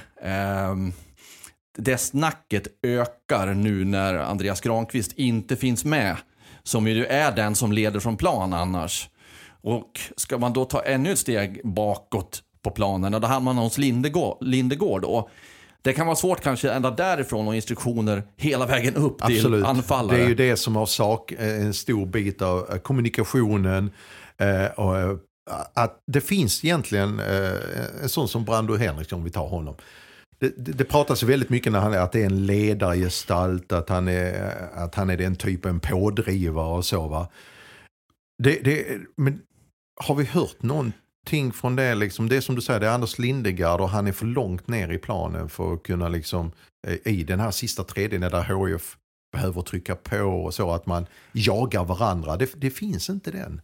det 1.77 1.97
snacket 1.97 2.67
ökar 2.83 3.53
nu 3.53 3.85
när 3.85 4.13
Andreas 4.13 4.61
Granqvist 4.61 5.13
inte 5.13 5.55
finns 5.55 5.85
med. 5.85 6.17
Som 6.63 6.87
ju 6.87 7.05
är 7.05 7.31
den 7.31 7.55
som 7.55 7.71
leder 7.71 7.99
från 7.99 8.17
plan 8.17 8.53
annars. 8.53 9.09
Och 9.61 9.99
ska 10.17 10.37
man 10.37 10.53
då 10.53 10.65
ta 10.65 10.81
ännu 10.81 11.11
ett 11.11 11.19
steg 11.19 11.61
bakåt 11.63 12.43
på 12.61 12.71
planen, 12.71 13.13
och 13.13 13.21
då 13.21 13.27
hamnar 13.27 13.53
man 13.53 13.63
hos 13.63 13.77
Lindegård. 13.77 14.37
Lindegård 14.41 15.03
och 15.03 15.29
det 15.81 15.93
kan 15.93 16.05
vara 16.05 16.15
svårt 16.15 16.41
kanske 16.41 16.71
ända 16.71 16.91
därifrån 16.91 17.47
och 17.47 17.55
instruktioner 17.55 18.23
hela 18.37 18.65
vägen 18.65 18.95
upp 18.95 19.25
till 19.25 19.37
Absolut. 19.37 19.65
anfallare. 19.65 20.17
Det 20.17 20.23
är 20.23 20.27
ju 20.27 20.35
det 20.35 20.57
som 20.57 20.75
har 20.75 20.85
sak, 20.85 21.31
en 21.31 21.73
stor 21.73 22.05
bit 22.05 22.41
av 22.41 22.69
eh, 22.71 22.77
kommunikationen. 22.77 23.91
Eh, 24.37 24.65
och, 24.65 24.97
eh, 24.97 25.15
att 25.73 26.03
det 26.07 26.21
finns 26.21 26.65
egentligen 26.65 27.19
eh, 27.19 27.51
en 28.03 28.09
sån 28.09 28.27
som 28.27 28.45
Brando 28.45 28.75
Henrik, 28.75 29.13
om 29.13 29.23
vi 29.23 29.29
tar 29.29 29.47
honom. 29.47 29.75
Det, 30.39 30.65
det, 30.65 30.71
det 30.71 30.83
pratas 30.83 31.23
väldigt 31.23 31.49
mycket 31.49 31.71
när 31.71 31.79
han 31.79 31.93
är 31.93 31.99
att 31.99 32.11
det 32.11 32.21
är 32.21 32.25
en 32.25 32.45
ledargestalt, 32.45 33.71
att 33.71 33.89
han 33.89 34.07
är, 34.07 34.55
att 34.73 34.95
han 34.95 35.09
är 35.09 35.17
den 35.17 35.35
typen 35.35 35.79
pådrivare 35.79 36.77
och 36.77 36.85
så. 36.85 37.07
Va? 37.07 37.27
Det, 38.43 38.59
det, 38.63 38.97
men 39.15 39.41
har 39.99 40.15
vi 40.15 40.25
hört 40.25 40.63
någonting 40.63 41.53
från 41.53 41.75
det? 41.75 41.95
Liksom, 41.95 42.29
det 42.29 42.37
är 42.37 42.41
som 42.41 42.55
du 42.55 42.61
säger, 42.61 42.79
det 42.79 42.87
är 42.87 42.91
Anders 42.91 43.19
Lindegard 43.19 43.81
och 43.81 43.89
han 43.89 44.07
är 44.07 44.11
för 44.11 44.25
långt 44.25 44.67
ner 44.67 44.91
i 44.91 44.97
planen 44.97 45.49
för 45.49 45.73
att 45.73 45.83
kunna 45.83 46.09
liksom, 46.09 46.51
eh, 46.87 47.13
i 47.13 47.23
den 47.23 47.39
här 47.39 47.51
sista 47.51 47.83
tredjedelen 47.83 48.31
där 48.31 48.67
HIF 48.67 48.97
behöver 49.31 49.61
trycka 49.61 49.95
på 49.95 50.17
och 50.17 50.53
så 50.53 50.71
att 50.71 50.85
man 50.85 51.05
jagar 51.31 51.85
varandra. 51.85 52.37
Det, 52.37 52.51
det 52.55 52.69
finns 52.69 53.09
inte 53.09 53.31
den. 53.31 53.61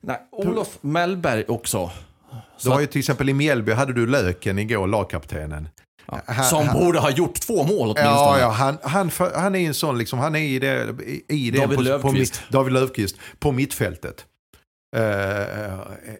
Nej, 0.00 0.20
Olof 0.30 0.78
Mellberg 0.80 1.44
också. 1.48 1.90
Du 2.62 2.70
har 2.70 2.80
ju 2.80 2.86
till 2.86 2.98
exempel 2.98 3.28
i 3.28 3.32
Mjällby 3.34 3.72
hade 3.72 3.92
du 3.92 4.06
Löken 4.06 4.58
igår, 4.58 4.86
lagkaptenen. 4.86 5.68
Ja, 6.06 6.20
Han- 6.26 6.44
som 6.44 6.66
han- 6.68 6.80
borde 6.80 6.98
ha 6.98 7.10
gjort 7.10 7.40
två 7.40 7.64
mål 7.64 7.88
åtminstone. 7.88 8.04
Ja, 8.06 8.38
ja 8.40 8.48
han, 8.50 8.78
han, 8.82 9.10
för- 9.10 9.32
han 9.34 9.54
är 9.54 9.66
en 9.66 9.74
sån, 9.74 9.98
liksom, 9.98 10.18
han 10.18 10.36
är 10.36 10.40
i 10.40 10.58
det, 10.58 10.94
i- 11.28 11.50
det 11.50 11.58
David 11.58 11.68
på, 11.68 11.74
På, 11.76 11.82
Löfqvist. 11.82 12.14
mitt- 12.42 12.52
David 12.52 12.72
Löfqvist 12.72 13.16
på 13.38 13.52
mittfältet. 13.52 14.24
Eh, 14.96 15.72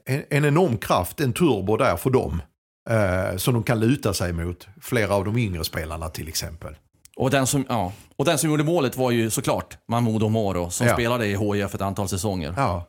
en, 0.07 0.23
en 0.31 0.45
enorm 0.45 0.79
kraft, 0.79 1.21
en 1.21 1.33
turbo 1.33 1.77
där 1.77 1.97
för 1.97 2.11
dem. 2.11 2.43
Eh, 2.91 3.37
som 3.37 3.55
de 3.55 3.63
kan 3.63 3.81
luta 3.81 4.15
sig 4.15 4.33
mot. 4.33 4.69
Flera 4.83 5.15
av 5.15 5.25
de 5.25 5.39
yngre 5.39 5.65
spelarna 5.65 6.09
till 6.09 6.29
exempel. 6.29 6.75
Och 7.17 7.31
den, 7.31 7.47
som, 7.47 7.65
ja, 7.69 7.93
och 8.17 8.25
den 8.25 8.39
som 8.39 8.51
gjorde 8.51 8.65
målet 8.65 8.97
var 8.97 9.11
ju 9.11 9.31
såklart 9.31 9.79
Mahmoud 9.89 10.23
Omoro 10.23 10.71
som 10.71 10.87
Ja. 10.87 10.93
spelade 10.93 11.27
i 11.27 11.37
HIF 11.37 11.75
ett 11.75 11.81
antal 11.81 12.09
säsonger. 12.09 12.55
Ja, 12.57 12.87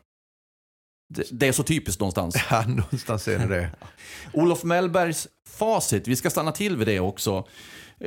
Det, 1.14 1.24
det 1.32 1.48
är 1.48 1.52
så 1.52 1.64
typiskt 1.64 2.00
någonstans. 2.00 2.36
ja 2.50 2.64
någonstans 2.68 3.28
är 3.28 3.40
det 3.40 3.48
det. 3.48 3.70
Olof 4.34 4.64
Mellbergs 4.64 5.28
facit, 5.50 6.08
vi 6.08 6.16
ska 6.16 6.30
stanna 6.30 6.52
till 6.52 6.78
vid 6.78 6.88
det 6.88 7.00
också. 7.00 7.48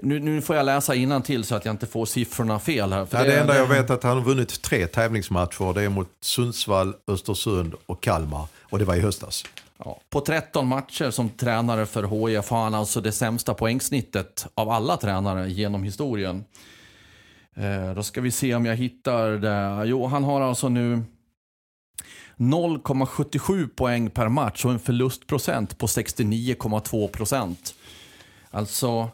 Nu, 0.02 0.20
nu 0.20 0.42
får 0.42 0.56
jag 0.56 0.66
läsa 0.66 1.20
till 1.24 1.44
så 1.44 1.54
att 1.54 1.64
jag 1.64 1.72
inte 1.72 1.86
får 1.86 2.06
siffrorna 2.06 2.58
fel 2.58 2.92
här. 2.92 3.06
för 3.06 3.18
Ja, 3.18 3.24
det 3.24 3.40
enda 3.40 3.56
jag 3.56 3.66
vet 3.66 3.90
är 3.90 3.94
att 3.94 4.02
han 4.02 4.16
har 4.16 4.24
vunnit 4.24 4.62
tre 4.62 4.86
tävlingsmatcher. 4.86 5.74
Det 5.74 5.82
är 5.82 5.88
mot 5.88 6.08
Sundsvall, 6.20 6.94
Östersund 7.06 7.74
och 7.86 8.02
Kalmar. 8.02 8.46
Och 8.62 8.78
det 8.78 8.84
var 8.84 8.94
i 8.94 9.00
höstas. 9.00 9.44
Ja, 9.78 10.00
på 10.10 10.20
13 10.20 10.66
matcher 10.66 11.10
som 11.10 11.30
tränare 11.30 11.86
för 11.86 12.02
HIF 12.02 12.50
har 12.50 12.64
han 12.64 12.74
alltså 12.74 13.00
det 13.00 13.12
sämsta 13.12 13.54
poängsnittet 13.54 14.46
av 14.54 14.70
alla 14.70 14.96
tränare 14.96 15.50
genom 15.50 15.82
historien. 15.82 16.44
Eh, 17.56 17.94
då 17.94 18.02
ska 18.02 18.20
vi 18.20 18.30
se 18.30 18.54
om 18.54 18.66
jag 18.66 18.76
hittar 18.76 19.30
det. 19.30 19.86
Jo, 19.86 20.06
han 20.06 20.24
har 20.24 20.40
alltså 20.40 20.68
nu 20.68 21.02
0,77 22.36 23.68
poäng 23.76 24.10
per 24.10 24.28
match 24.28 24.64
och 24.64 24.70
en 24.70 24.78
förlustprocent 24.78 25.78
på 25.78 25.86
69,2 25.86 27.08
procent. 27.08 27.74
Alltså, 28.50 29.08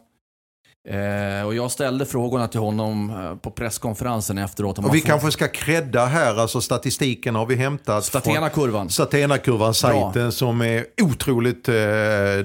eh, 0.89 1.45
och 1.45 1.55
jag 1.55 1.71
ställde 1.71 2.05
frågorna 2.05 2.47
till 2.47 2.59
honom 2.59 3.09
eh, 3.09 3.35
på 3.35 3.51
presskonferensen 3.51 4.37
efteråt. 4.37 4.77
Och 4.79 4.95
vi 4.95 4.99
får- 5.01 5.07
kanske 5.07 5.31
ska 5.31 5.47
credda 5.47 6.05
här, 6.05 6.35
alltså 6.35 6.61
statistiken 6.61 7.35
har 7.35 7.45
vi 7.45 7.55
hämtat 7.55 8.05
Statena-kurvan. 8.05 8.71
från 8.85 8.89
Statena-kurvan, 8.89 9.73
sajten 9.73 10.31
som 10.31 10.61
är 10.61 10.85
otroligt 11.01 11.69
eh, 11.69 11.75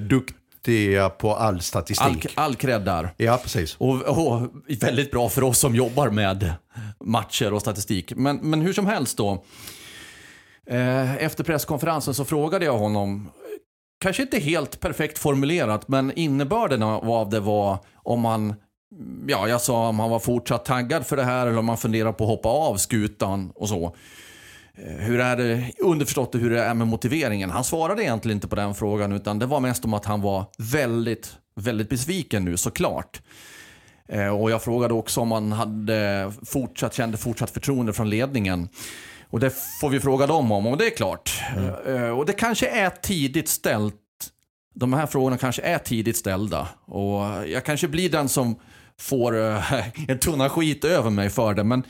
duktiga 0.00 1.08
på 1.08 1.34
all 1.34 1.54
All, 1.54 1.60
statistik. 1.60 2.26
all 2.34 2.54
cred 2.54 2.82
där. 2.84 3.14
Ja, 3.16 3.40
precis. 3.42 3.76
Och, 3.78 4.02
och 4.02 4.42
väldigt 4.80 5.10
bra 5.10 5.28
för 5.28 5.42
oss 5.44 5.58
som 5.58 5.74
jobbar 5.74 6.10
med 6.10 6.52
matcher 7.04 7.52
och 7.52 7.60
statistik. 7.60 8.12
Men, 8.16 8.36
men 8.36 8.60
hur 8.60 8.72
som 8.72 8.86
helst 8.86 9.16
då. 9.16 9.44
Eh, 10.70 11.24
efter 11.24 11.44
presskonferensen 11.44 12.14
så 12.14 12.24
frågade 12.24 12.64
jag 12.64 12.78
honom, 12.78 13.30
kanske 14.00 14.22
inte 14.22 14.38
helt 14.38 14.80
perfekt 14.80 15.18
formulerat, 15.18 15.88
men 15.88 16.12
innebörden 16.12 16.82
av 16.82 17.30
det 17.30 17.40
var 17.40 17.78
om 18.02 18.24
han, 18.24 18.54
ja 19.26 19.48
jag 19.48 19.60
sa 19.60 19.88
om 19.88 19.98
han 19.98 20.10
var 20.10 20.18
fortsatt 20.18 20.64
taggad 20.64 21.06
för 21.06 21.16
det 21.16 21.24
här 21.24 21.46
eller 21.46 21.58
om 21.58 21.68
han 21.68 21.78
funderar 21.78 22.12
på 22.12 22.24
att 22.24 22.30
hoppa 22.30 22.48
av 22.48 22.76
skutan 22.76 23.52
och 23.54 23.68
så. 23.68 23.96
Eh, 24.74 24.96
hur 24.96 25.20
är 25.20 25.36
det, 25.36 25.70
underförstått 25.78 26.34
hur 26.34 26.50
det 26.50 26.62
är 26.62 26.74
med 26.74 26.86
motiveringen. 26.86 27.50
Han 27.50 27.64
svarade 27.64 28.02
egentligen 28.02 28.36
inte 28.36 28.48
på 28.48 28.56
den 28.56 28.74
frågan 28.74 29.12
utan 29.12 29.38
det 29.38 29.46
var 29.46 29.60
mest 29.60 29.84
om 29.84 29.94
att 29.94 30.04
han 30.04 30.20
var 30.20 30.44
väldigt, 30.58 31.36
väldigt 31.56 31.88
besviken 31.88 32.44
nu 32.44 32.56
såklart. 32.56 33.22
Eh, 34.08 34.28
och 34.28 34.50
jag 34.50 34.62
frågade 34.62 34.94
också 34.94 35.20
om 35.20 35.32
han 35.32 35.52
hade 35.52 36.32
fortsatt, 36.44 36.94
kände 36.94 37.16
fortsatt 37.16 37.50
förtroende 37.50 37.92
från 37.92 38.10
ledningen. 38.10 38.68
Och 39.30 39.40
det 39.40 39.50
får 39.80 39.90
vi 39.90 40.00
fråga 40.00 40.26
dem 40.26 40.52
om 40.52 40.66
och 40.66 40.78
det 40.78 40.86
är 40.86 40.96
klart. 40.96 41.42
Mm. 41.86 42.14
Och 42.14 42.26
det 42.26 42.32
kanske 42.32 42.68
är 42.68 42.90
tidigt 42.90 43.48
ställt. 43.48 43.94
De 44.74 44.92
här 44.92 45.06
frågorna 45.06 45.38
kanske 45.38 45.62
är 45.62 45.78
tidigt 45.78 46.16
ställda. 46.16 46.68
Och 46.84 47.48
jag 47.48 47.64
kanske 47.64 47.88
blir 47.88 48.10
den 48.10 48.28
som 48.28 48.56
får 49.00 49.38
eh, 49.38 49.72
en 50.08 50.18
tunna 50.18 50.48
skit 50.48 50.84
över 50.84 51.10
mig 51.10 51.30
för 51.30 51.54
det. 51.54 51.64
Men 51.64 51.82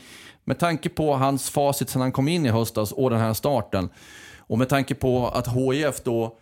med 0.43 0.59
tanke 0.59 0.89
på 0.89 1.15
hans 1.15 1.49
facit 1.49 1.89
sedan 1.89 2.01
han 2.01 2.11
kom 2.11 2.27
in 2.27 2.45
i 2.45 2.49
höstas 2.49 2.91
och 2.91 3.09
den 3.09 3.19
här 3.19 3.33
starten. 3.33 3.89
Och 4.37 4.57
med 4.57 4.69
tanke 4.69 4.95
på 4.95 5.27
att 5.27 5.47
HIF 5.47 6.03
då 6.03 6.37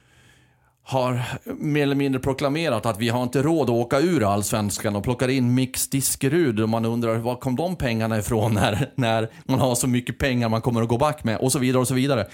har 0.88 1.22
mer 1.46 1.84
eller 1.84 1.96
mindre 1.96 2.22
proklamerat 2.22 2.86
att 2.86 3.00
vi 3.00 3.10
har 3.10 3.24
inte 3.24 3.42
råd 3.42 3.70
att 3.70 3.76
åka 3.76 4.00
ur 4.00 4.34
allsvenskan 4.34 4.96
och 4.96 5.04
plockar 5.04 5.28
in 5.28 5.54
Mix 5.54 5.88
Diskerud 5.90 6.60
och 6.60 6.70
man 6.70 6.86
undrar 6.86 7.18
var 7.18 7.36
kom 7.36 7.56
de 7.56 7.76
pengarna 7.76 8.18
ifrån 8.18 8.54
när, 8.54 8.92
när 8.96 9.30
man 9.46 9.60
har 9.60 9.76
så 9.76 9.88
mycket 9.88 10.20
pengar 10.20 10.50
man 10.50 10.62
kommer 10.62 10.82
att 10.82 10.88
gå 10.88 10.98
back 10.98 11.24
med 11.24 11.38
och 11.38 11.52
så 11.52 11.60
vidare 11.60 11.82
och 11.82 11.88
så 11.88 11.94
vidare. 11.94 12.28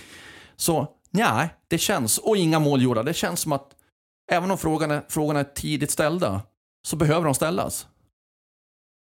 Så 0.55 0.87
nej, 1.11 1.49
det 1.67 1.77
känns, 1.77 2.17
och 2.17 2.37
inga 2.37 2.59
mål 2.59 2.81
gjorda, 2.81 3.03
det 3.03 3.13
känns 3.13 3.39
som 3.39 3.51
att 3.51 3.67
även 4.31 4.51
om 4.51 4.57
frågorna, 4.57 5.01
frågorna 5.09 5.39
är 5.39 5.43
tidigt 5.43 5.91
ställda 5.91 6.41
så 6.87 6.95
behöver 6.95 7.25
de 7.25 7.33
ställas. 7.33 7.87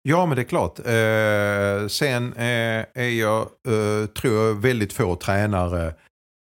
Ja, 0.04 0.25
men 0.25 0.36
det 0.36 0.41
är 0.41 0.43
klart. 0.43 0.80
Eh, 0.80 1.88
sen 1.88 2.34
eh, 2.34 2.86
är 2.93 3.19
jag, 3.19 3.41
eh, 3.41 4.06
tror 4.08 4.34
jag, 4.34 4.54
väldigt 4.54 4.93
få 4.93 5.15
tränare 5.15 5.93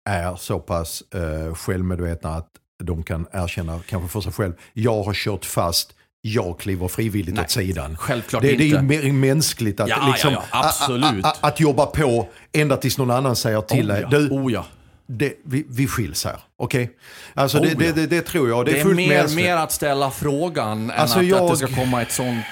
är 0.09 0.35
så 0.35 0.59
pass 0.59 1.01
eh, 1.01 1.55
självmedvetna 1.55 2.29
att 2.29 2.49
de 2.83 3.03
kan 3.03 3.27
erkänna, 3.31 3.79
kanske 3.87 4.09
för 4.09 4.21
sig 4.21 4.31
själv, 4.31 4.53
jag 4.73 5.03
har 5.03 5.13
kört 5.13 5.45
fast, 5.45 5.93
jag 6.21 6.59
kliver 6.59 6.87
frivilligt 6.87 7.35
Nej, 7.35 7.43
åt 7.43 7.51
sidan. 7.51 7.97
Självklart 7.97 8.41
Det, 8.41 8.47
det 8.47 8.63
är 8.63 8.65
inte. 8.79 8.95
ju 8.95 9.01
mer 9.03 9.13
mänskligt 9.13 9.79
att, 9.79 9.89
Ja, 9.89 10.07
liksom, 10.11 10.33
ja, 10.33 10.43
ja, 10.51 10.65
absolut. 10.67 11.25
a- 11.25 11.27
a- 11.27 11.33
a- 11.41 11.47
att 11.47 11.59
jobba 11.59 11.85
på 11.85 12.27
ända 12.51 12.77
tills 12.77 12.97
någon 12.97 13.11
annan 13.11 13.35
säger 13.35 13.61
till 13.61 13.91
oh, 13.91 13.95
dig. 13.95 14.05
Du, 14.11 14.29
oh 14.29 14.53
ja. 14.53 14.65
det, 15.07 15.33
vi, 15.43 15.65
vi 15.69 15.87
skiljs 15.87 16.25
här. 16.25 16.39
Okej? 16.57 16.91
Alltså 17.33 17.57
Oh, 17.57 17.63
det, 17.77 17.91
det, 17.91 18.07
det, 18.07 18.21
tror 18.21 18.49
jag. 18.49 18.65
Det 18.65 18.71
är 18.71 18.75
är, 18.75 18.81
fullt 18.83 18.95
mer, 18.95 19.35
mer 19.35 19.55
att 19.57 19.71
ställa 19.71 20.11
frågan 20.11 20.83
än 20.83 20.91
Alltså, 20.91 21.17
att, 21.19 21.23
att 21.23 21.29
jag- 21.29 21.51
det 21.51 21.57
ska 21.57 21.67
komma 21.67 22.01
ett 22.01 22.11
sånt 22.11 22.45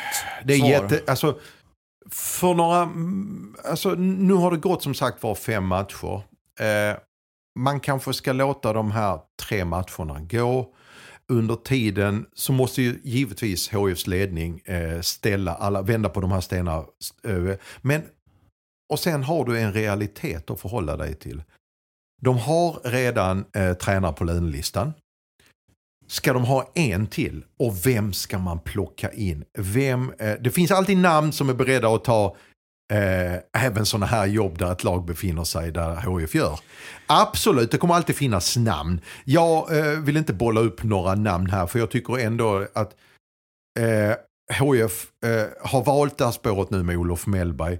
Det 0.43 0.53
är 0.53 0.57
svar. 0.57 0.69
jätte, 0.69 1.01
alltså, 1.07 1.37
för 2.11 2.53
några, 2.53 2.89
alltså 3.69 3.89
nu 3.89 4.33
har 4.33 4.51
det 4.51 4.57
gått 4.57 4.83
som 4.83 4.93
sagt 4.93 5.23
var 5.23 5.35
fem 5.35 5.65
matcher. 5.67 6.21
Eh, 6.59 6.97
man 7.59 7.79
kanske 7.79 8.13
ska 8.13 8.33
låta 8.33 8.73
de 8.73 8.91
här 8.91 9.19
tre 9.47 9.65
matcherna 9.65 10.19
gå. 10.19 10.73
Under 11.27 11.55
tiden 11.55 12.25
så 12.33 12.53
måste 12.53 12.81
ju 12.81 12.99
givetvis 13.03 13.69
HIFs 13.73 14.07
ledning 14.07 14.59
eh, 14.65 15.01
ställa 15.01 15.55
alla, 15.55 15.81
vända 15.81 16.09
på 16.09 16.21
de 16.21 16.31
här 16.31 16.41
stenarna. 16.41 16.85
Eh, 17.23 17.57
men, 17.81 18.01
och 18.89 18.99
sen 18.99 19.23
har 19.23 19.45
du 19.45 19.59
en 19.59 19.73
realitet 19.73 20.49
att 20.49 20.59
förhålla 20.59 20.97
dig 20.97 21.15
till. 21.15 21.43
De 22.21 22.37
har 22.37 22.79
redan 22.83 23.45
eh, 23.53 23.73
tränare 23.73 24.13
på 24.13 24.23
lönelistan. 24.23 24.93
Ska 26.07 26.33
de 26.33 26.45
ha 26.45 26.71
en 26.75 27.07
till? 27.07 27.45
Och 27.59 27.85
vem 27.85 28.13
ska 28.13 28.39
man 28.39 28.59
plocka 28.59 29.11
in? 29.11 29.45
Vem, 29.57 30.13
eh, 30.19 30.33
det 30.41 30.51
finns 30.51 30.71
alltid 30.71 30.97
namn 30.97 31.31
som 31.31 31.49
är 31.49 31.53
beredda 31.53 31.87
att 31.87 32.03
ta 32.03 32.35
eh, 32.93 33.65
även 33.65 33.85
sådana 33.85 34.05
här 34.05 34.25
jobb 34.25 34.57
där 34.57 34.71
ett 34.71 34.83
lag 34.83 35.05
befinner 35.05 35.43
sig 35.43 35.71
där 35.71 36.19
HIF 36.19 36.35
gör. 36.35 36.59
Absolut, 37.07 37.71
det 37.71 37.77
kommer 37.77 37.93
alltid 37.93 38.15
finnas 38.15 38.57
namn. 38.57 39.01
Jag 39.25 39.77
eh, 39.77 39.99
vill 39.99 40.17
inte 40.17 40.33
bolla 40.33 40.61
upp 40.61 40.83
några 40.83 41.15
namn 41.15 41.49
här 41.49 41.67
för 41.67 41.79
jag 41.79 41.91
tycker 41.91 42.19
ändå 42.19 42.67
att 42.73 42.95
eh, 43.79 44.15
HIF 44.59 45.07
eh, 45.25 45.69
har 45.69 45.83
valt 45.83 46.17
det 46.17 46.25
här 46.25 46.31
spåret 46.31 46.69
nu 46.69 46.83
med 46.83 46.97
Olof 46.97 47.27
Mellberg. 47.27 47.79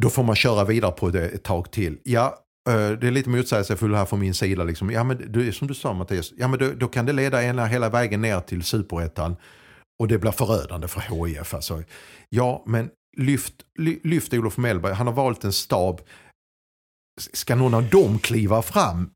Då 0.00 0.10
får 0.10 0.22
man 0.22 0.36
köra 0.36 0.64
vidare 0.64 0.92
på 0.92 1.10
det 1.10 1.28
ett 1.28 1.44
tag 1.44 1.70
till. 1.70 1.98
Ja, 2.04 2.38
eh, 2.68 2.90
det 2.90 3.06
är 3.06 3.10
lite 3.10 3.30
motsägelsefullt 3.30 3.96
här 3.96 4.04
från 4.04 4.20
min 4.20 4.34
sida. 4.34 4.64
Liksom. 4.64 4.90
Ja, 4.90 5.04
men 5.04 5.32
det 5.32 5.48
är 5.48 5.52
som 5.52 5.68
du 5.68 5.74
sa 5.74 5.92
Mattias, 5.92 6.32
ja, 6.36 6.48
men 6.48 6.58
då, 6.58 6.70
då 6.72 6.88
kan 6.88 7.06
det 7.06 7.12
leda 7.12 7.44
ena 7.44 7.66
hela 7.66 7.88
vägen 7.88 8.20
ner 8.20 8.40
till 8.40 8.62
superettan. 8.62 9.36
Och 9.98 10.08
det 10.08 10.18
blir 10.18 10.30
förödande 10.30 10.88
för 10.88 11.00
HIF. 11.00 11.54
Alltså. 11.54 11.82
Ja, 12.28 12.62
men 12.66 12.90
lyft, 13.16 13.54
ly, 13.78 13.98
lyft 14.04 14.34
Olof 14.34 14.56
Mellberg. 14.56 14.92
Han 14.94 15.06
har 15.06 15.14
valt 15.14 15.44
en 15.44 15.52
stab. 15.52 16.00
Ska 17.32 17.54
någon 17.54 17.74
av 17.74 17.88
dem 17.88 18.18
kliva 18.18 18.62
fram? 18.62 19.10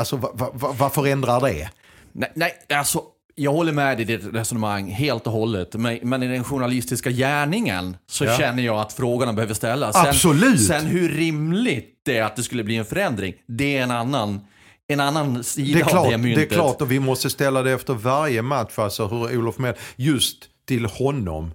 Alltså 0.00 0.16
vad 0.16 0.38
va, 0.38 0.50
va, 0.54 0.74
vad 0.78 0.92
förändrar 0.92 1.40
det? 1.40 1.70
Nej, 2.12 2.32
nej, 2.34 2.52
alltså 2.68 3.02
jag 3.34 3.52
håller 3.52 3.72
med 3.72 4.00
i 4.00 4.04
ditt 4.04 4.24
resonemang 4.34 4.90
helt 4.90 5.26
och 5.26 5.32
hållet. 5.32 5.74
Men, 5.74 5.98
men 6.02 6.22
i 6.22 6.28
den 6.28 6.44
journalistiska 6.44 7.10
gärningen 7.10 7.96
så 8.10 8.24
Ja. 8.24 8.36
känner 8.38 8.62
jag 8.62 8.80
att 8.80 8.92
frågorna 8.92 9.32
behöver 9.32 9.54
ställas. 9.54 9.96
Absolut. 9.96 10.66
Sen 10.66 10.86
hur 10.86 11.08
rimligt 11.08 12.00
det 12.04 12.16
är 12.16 12.22
att 12.22 12.36
det 12.36 12.42
skulle 12.42 12.64
bli 12.64 12.76
en 12.76 12.84
förändring, 12.84 13.34
det 13.46 13.76
är 13.76 13.82
en 13.82 13.90
annan, 13.90 14.40
en 14.88 15.00
annan 15.00 15.44
sida 15.44 15.72
Det 15.78 15.80
är, 15.80 15.84
av 15.84 15.88
klart, 15.88 16.04
det 16.04 16.10
det 16.10 16.14
är 16.14 16.18
myntet. 16.18 16.52
klart 16.52 16.80
och 16.80 16.90
vi 16.92 17.00
måste 17.00 17.30
ställa 17.30 17.62
det 17.62 17.72
efter 17.72 17.94
varje 17.94 18.42
match. 18.42 18.78
Alltså 18.78 19.06
hur 19.06 19.38
Olof 19.38 19.58
Mellberg, 19.58 19.82
just 19.96 20.44
till 20.66 20.84
honom. 20.86 21.50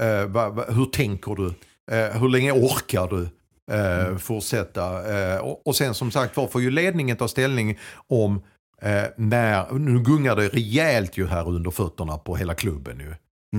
Eh, 0.00 0.26
va, 0.26 0.48
va, 0.48 0.64
hur 0.68 0.84
tänker 0.84 1.34
du? 1.34 1.46
Eh, 1.90 2.20
hur 2.20 2.28
länge 2.28 2.52
orkar 2.52 3.08
du? 3.08 3.28
Eh, 3.74 4.16
Fortsätta. 4.16 5.14
Eh, 5.18 5.38
och, 5.38 5.66
och 5.66 5.76
sen 5.76 5.94
som 5.94 6.10
sagt 6.10 6.36
var 6.36 6.46
får 6.46 6.62
ju 6.62 6.70
ledningen 6.70 7.16
ta 7.16 7.28
ställning 7.28 7.78
om 8.06 8.42
eh, 8.82 9.04
när, 9.16 9.72
nu 9.72 10.00
gungar 10.00 10.36
det 10.36 10.48
rejält 10.48 11.16
ju 11.16 11.26
här 11.26 11.48
under 11.48 11.70
fötterna 11.70 12.18
på 12.18 12.36
hela 12.36 12.54
klubben 12.54 13.00
ju. 13.00 13.14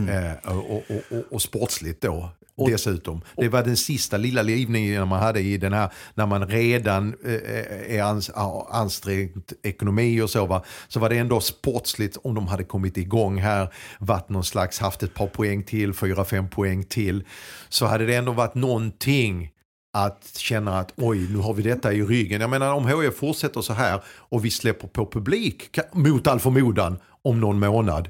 Eh, 0.10 0.58
och, 0.58 0.72
och, 0.72 1.18
och, 1.18 1.24
och 1.34 1.42
sportsligt 1.42 2.02
då 2.02 2.30
dessutom. 2.68 3.22
Det 3.38 3.50
var 3.50 3.64
den 3.64 3.78
sista 3.78 4.18
lilla 4.18 4.42
livningen 4.42 5.08
man 5.08 5.20
hade 5.20 5.40
i 5.40 5.58
den 5.58 5.74
här, 5.74 5.90
när 6.14 6.26
man 6.26 6.48
redan 6.48 7.16
eh, 7.26 7.96
är 7.96 8.02
ans, 8.02 8.30
ansträngt 8.70 9.54
ekonomi 9.64 10.22
och 10.22 10.30
så 10.30 10.46
va. 10.46 10.64
Så 10.88 11.00
var 11.00 11.10
det 11.10 11.18
ändå 11.18 11.40
sportsligt 11.40 12.18
om 12.24 12.36
de 12.36 12.48
hade 12.48 12.64
kommit 12.64 12.98
igång 12.98 13.38
här, 13.38 13.74
varit 14.00 14.30
någon 14.30 14.44
slags, 14.44 14.80
haft 14.80 15.04
ett 15.04 15.14
par 15.14 15.28
poäng 15.28 15.64
till, 15.64 15.94
fyra, 15.94 16.26
fem 16.26 16.50
poäng 16.50 16.84
till. 16.84 17.24
Så 17.70 17.86
hade 17.86 18.06
det 18.06 18.16
ändå 18.16 18.32
varit 18.32 18.56
någonting 18.56 19.52
att 19.94 20.38
känna 20.38 20.80
att 20.80 20.94
oj, 20.96 21.28
nu 21.30 21.38
har 21.38 21.54
vi 21.54 21.64
detta 21.64 21.94
i 21.94 22.04
ryggen. 22.04 22.42
Jag 22.42 22.50
menar 22.50 22.74
om 22.74 22.88
HIF 22.88 23.16
fortsätter 23.16 23.62
så 23.62 23.74
här 23.74 24.02
och 24.08 24.46
vi 24.46 24.50
släpper 24.50 24.88
på 24.88 25.06
publik 25.06 25.80
mot 25.94 26.28
all 26.28 26.40
förmodan 26.40 27.00
om 27.22 27.40
någon 27.40 27.60
månad. 27.60 28.10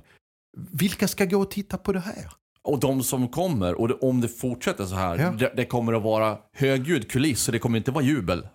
Vilka 0.71 1.07
ska 1.07 1.25
gå 1.25 1.41
och 1.41 1.51
titta 1.51 1.77
på 1.77 1.93
det 1.93 1.99
här? 1.99 2.38
Och 2.70 2.80
de 2.80 3.03
som 3.03 3.28
kommer, 3.28 3.82
och 3.82 3.88
det, 3.88 3.93
om 3.93 4.22
det 4.22 4.28
fortsätter 4.28 4.86
så 4.86 4.95
här, 4.95 5.17
Ja. 5.17 5.32
det, 5.32 5.53
det 5.55 5.65
kommer 5.65 5.93
att 5.93 6.03
vara 6.03 6.38
högljudd 6.53 7.11
kuliss 7.11 7.47
och 7.47 7.51
det 7.51 7.59
kommer 7.59 7.78
inte 7.78 7.91
vara 7.91 8.03
jubel 8.03 8.47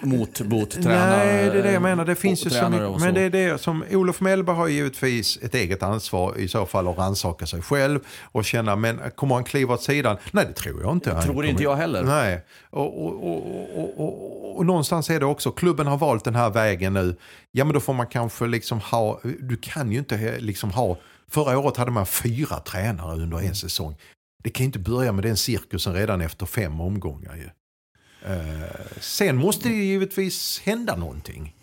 mot, 0.00 0.40
mot 0.40 0.70
tränare. 0.70 1.26
Nej, 1.26 1.50
det 1.50 1.58
är 1.58 1.62
det 1.62 1.72
jag 1.72 1.82
menar. 1.82 2.04
Det 2.04 2.14
finns 2.14 2.46
ju 2.46 2.50
så 2.50 2.68
mycket. 2.68 3.00
Men 3.00 3.14
det 3.14 3.20
är 3.20 3.30
det 3.30 3.58
som 3.60 3.84
Olof 3.90 4.20
Mellberg 4.20 4.56
har 4.56 4.68
givetvis 4.68 5.38
ett 5.42 5.54
eget 5.54 5.82
ansvar 5.82 6.38
i 6.38 6.48
så 6.48 6.66
fall 6.66 6.88
att 6.88 6.98
rannsaka 6.98 7.46
sig 7.46 7.62
själv 7.62 8.00
och 8.22 8.44
känna, 8.44 8.76
men 8.76 9.00
kommer 9.14 9.34
han 9.34 9.44
kliva 9.44 9.74
åt 9.74 9.82
sidan? 9.82 10.16
Nej, 10.32 10.44
det 10.46 10.52
tror 10.52 10.82
jag 10.82 10.92
inte. 10.92 11.14
Det 11.14 11.22
tror 11.22 11.46
inte 11.46 11.62
jag 11.62 11.76
heller. 11.76 12.02
Nej, 12.02 12.44
och, 12.70 13.06
och, 13.06 13.98
och, 13.98 14.56
och, 14.58 14.66
någonstans 14.66 15.10
är 15.10 15.20
det 15.20 15.26
också, 15.26 15.50
klubben 15.50 15.86
har 15.86 15.96
valt 15.96 16.24
den 16.24 16.34
här 16.34 16.50
vägen 16.50 16.94
nu. 16.94 17.16
Ja, 17.52 17.64
men 17.64 17.74
då 17.74 17.80
får 17.80 17.92
man 17.92 18.06
kanske 18.06 18.46
liksom 18.46 18.80
ha, 18.80 19.20
du 19.40 19.56
kan 19.56 19.92
ju 19.92 19.98
inte 19.98 20.36
liksom 20.38 20.70
ha, 20.70 20.96
förra 21.32 21.58
året 21.58 21.76
hade 21.76 21.90
man 21.90 22.06
fyra 22.06 22.60
tränare 22.60 23.14
under 23.14 23.38
en 23.38 23.54
säsong. 23.54 23.96
Det 24.44 24.50
kan 24.50 24.64
ju 24.64 24.66
inte 24.66 24.78
börja 24.78 25.12
med 25.12 25.24
den 25.24 25.36
cirkusen 25.36 25.94
redan 25.94 26.20
efter 26.20 26.46
fem 26.46 26.80
omgångar 26.80 27.36
ju. 27.36 27.48
Eh, 28.32 28.62
sen 29.00 29.36
måste 29.36 29.68
det 29.68 29.74
givetvis 29.74 30.60
hända 30.64 30.96
någonting. 30.96 31.54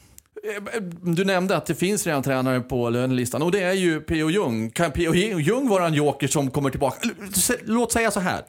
Eh, 0.75 0.81
Du 1.01 1.25
nämnde 1.25 1.57
att 1.57 1.65
det 1.65 1.75
finns 1.75 2.05
redan 2.07 2.23
tränare 2.23 2.59
på 2.59 2.89
lönelistan 2.89 3.41
och 3.41 3.51
det 3.51 3.63
är 3.63 3.73
ju 3.73 4.01
P.O. 4.01 4.29
Jung. 4.29 4.69
Kan 4.69 4.91
P.O. 4.91 5.13
Jung 5.39 5.69
vara 5.69 5.87
en 5.87 5.93
joker 5.93 6.27
som 6.27 6.51
kommer 6.51 6.69
tillbaka? 6.69 7.09
Låt 7.65 7.91
säga 7.91 8.11
så 8.11 8.19
här. 8.19 8.43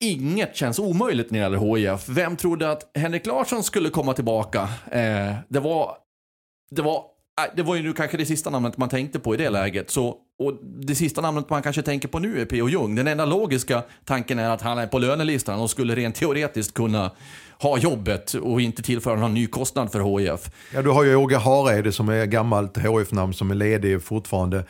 Inget 0.00 0.56
känns 0.56 0.78
omöjligt 0.78 1.30
när 1.30 1.38
det 1.38 1.42
gäller 1.42 1.76
HIF. 1.92 2.08
Vem 2.08 2.36
trodde 2.36 2.70
att 2.70 2.90
Henrik 2.94 3.26
Larsson 3.26 3.64
skulle 3.64 3.90
komma 3.90 4.12
tillbaka? 4.14 4.60
Eh, 4.90 5.34
det 5.48 5.60
var... 5.60 5.96
Det 6.70 6.82
var 6.82 7.04
Äh, 7.44 7.56
det 7.56 7.62
var 7.62 7.76
ju 7.76 7.82
nu 7.82 7.92
kanske 7.92 8.16
det 8.16 8.26
sista 8.26 8.50
namnet 8.50 8.76
man 8.76 8.88
tänkte 8.88 9.18
på 9.18 9.34
i 9.34 9.36
det 9.36 9.50
läget. 9.50 9.90
Så, 9.90 10.16
och 10.38 10.54
det 10.62 10.94
sista 10.94 11.20
namnet 11.20 11.50
man 11.50 11.62
kanske 11.62 11.82
tänker 11.82 12.08
på 12.08 12.18
nu 12.18 12.40
är 12.40 12.44
P.O. 12.44 12.68
Jung. 12.68 12.94
Den 12.94 13.06
enda 13.06 13.24
logiska 13.24 13.82
tanken 14.04 14.38
är 14.38 14.50
att 14.50 14.62
han 14.62 14.78
är 14.78 14.86
på 14.86 14.98
lönelistan 14.98 15.60
och 15.60 15.70
skulle 15.70 15.94
rent 15.94 16.14
teoretiskt 16.14 16.74
kunna 16.74 17.10
ha 17.62 17.78
jobbet 17.78 18.34
och 18.34 18.60
inte 18.60 18.82
tillföra 18.82 19.16
någon 19.16 19.34
ny 19.34 19.46
kostnad 19.46 19.92
för 19.92 20.18
HIF. 20.18 20.50
Ja, 20.74 20.82
du 20.82 20.90
har 20.90 21.04
ju 21.04 21.16
Åge 21.16 21.36
Hareide 21.36 21.92
som 21.92 22.08
är 22.08 22.26
gammalt 22.26 22.76
HF-namn 22.76 23.34
som 23.34 23.50
är 23.50 23.54
ledig 23.54 24.02
fortfarande. 24.02 24.64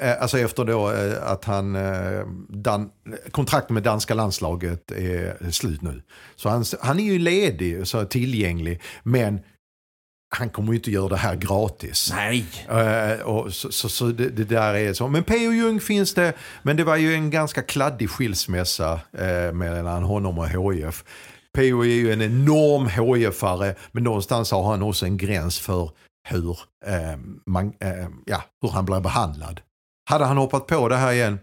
Eh, 0.00 0.22
alltså 0.22 0.38
efter 0.38 0.64
då 0.64 0.90
eh, 0.90 1.30
att 1.32 1.44
han, 1.44 1.76
eh, 1.76 2.26
dan, 2.48 2.90
kontraktet 3.30 3.70
med 3.70 3.82
danska 3.82 4.14
landslaget 4.14 4.90
är 4.90 5.50
slut 5.50 5.82
nu. 5.82 6.02
Så 6.36 6.48
han, 6.48 6.64
han 6.80 6.98
är 6.98 7.04
ju 7.04 7.18
ledig, 7.18 7.86
så 7.86 8.04
tillgänglig. 8.04 8.80
Men 9.02 9.40
han 10.30 10.50
kommer 10.50 10.72
ju 10.72 10.76
inte 10.76 10.90
göra 10.90 11.08
det 11.08 11.16
här 11.16 11.36
gratis. 11.36 12.12
Nej. 12.14 12.44
Eh, 12.68 13.20
och 13.20 13.54
så 13.54 13.72
så, 13.72 13.88
så 13.88 14.06
det, 14.06 14.28
det 14.28 14.44
där 14.44 14.74
är 14.74 14.92
så. 14.92 15.08
Men 15.08 15.24
P.O. 15.24 15.52
Jung 15.52 15.80
finns 15.80 16.14
det, 16.14 16.32
men 16.62 16.76
det 16.76 16.84
var 16.84 16.96
ju 16.96 17.14
en 17.14 17.30
ganska 17.30 17.62
kladdig 17.62 18.10
skilsmässa 18.10 19.00
eh, 19.12 19.52
mellan 19.52 20.02
honom 20.02 20.38
och 20.38 20.48
HIF. 20.48 21.04
P.O. 21.54 21.84
är 21.84 21.88
ju 21.88 22.12
en 22.12 22.22
enorm 22.22 22.86
HIF-are, 22.86 23.74
men 23.92 24.04
någonstans 24.04 24.50
har 24.50 24.62
han 24.62 24.82
också 24.82 25.06
en 25.06 25.16
gräns 25.16 25.58
för 25.58 25.90
hur, 26.28 26.58
eh, 26.86 27.18
man, 27.46 27.72
ja, 28.26 28.42
hur 28.62 28.68
han 28.68 28.84
blir 28.84 29.00
behandlad. 29.00 29.60
Hade 30.10 30.24
han 30.24 30.36
hoppat 30.36 30.66
på 30.66 30.88
det 30.88 30.96
här 30.96 31.12
igen? 31.12 31.38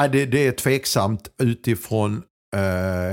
Ja, 0.00 0.08
det, 0.08 0.26
det 0.26 0.46
är 0.46 0.52
tveksamt 0.52 1.28
utifrån 1.42 2.22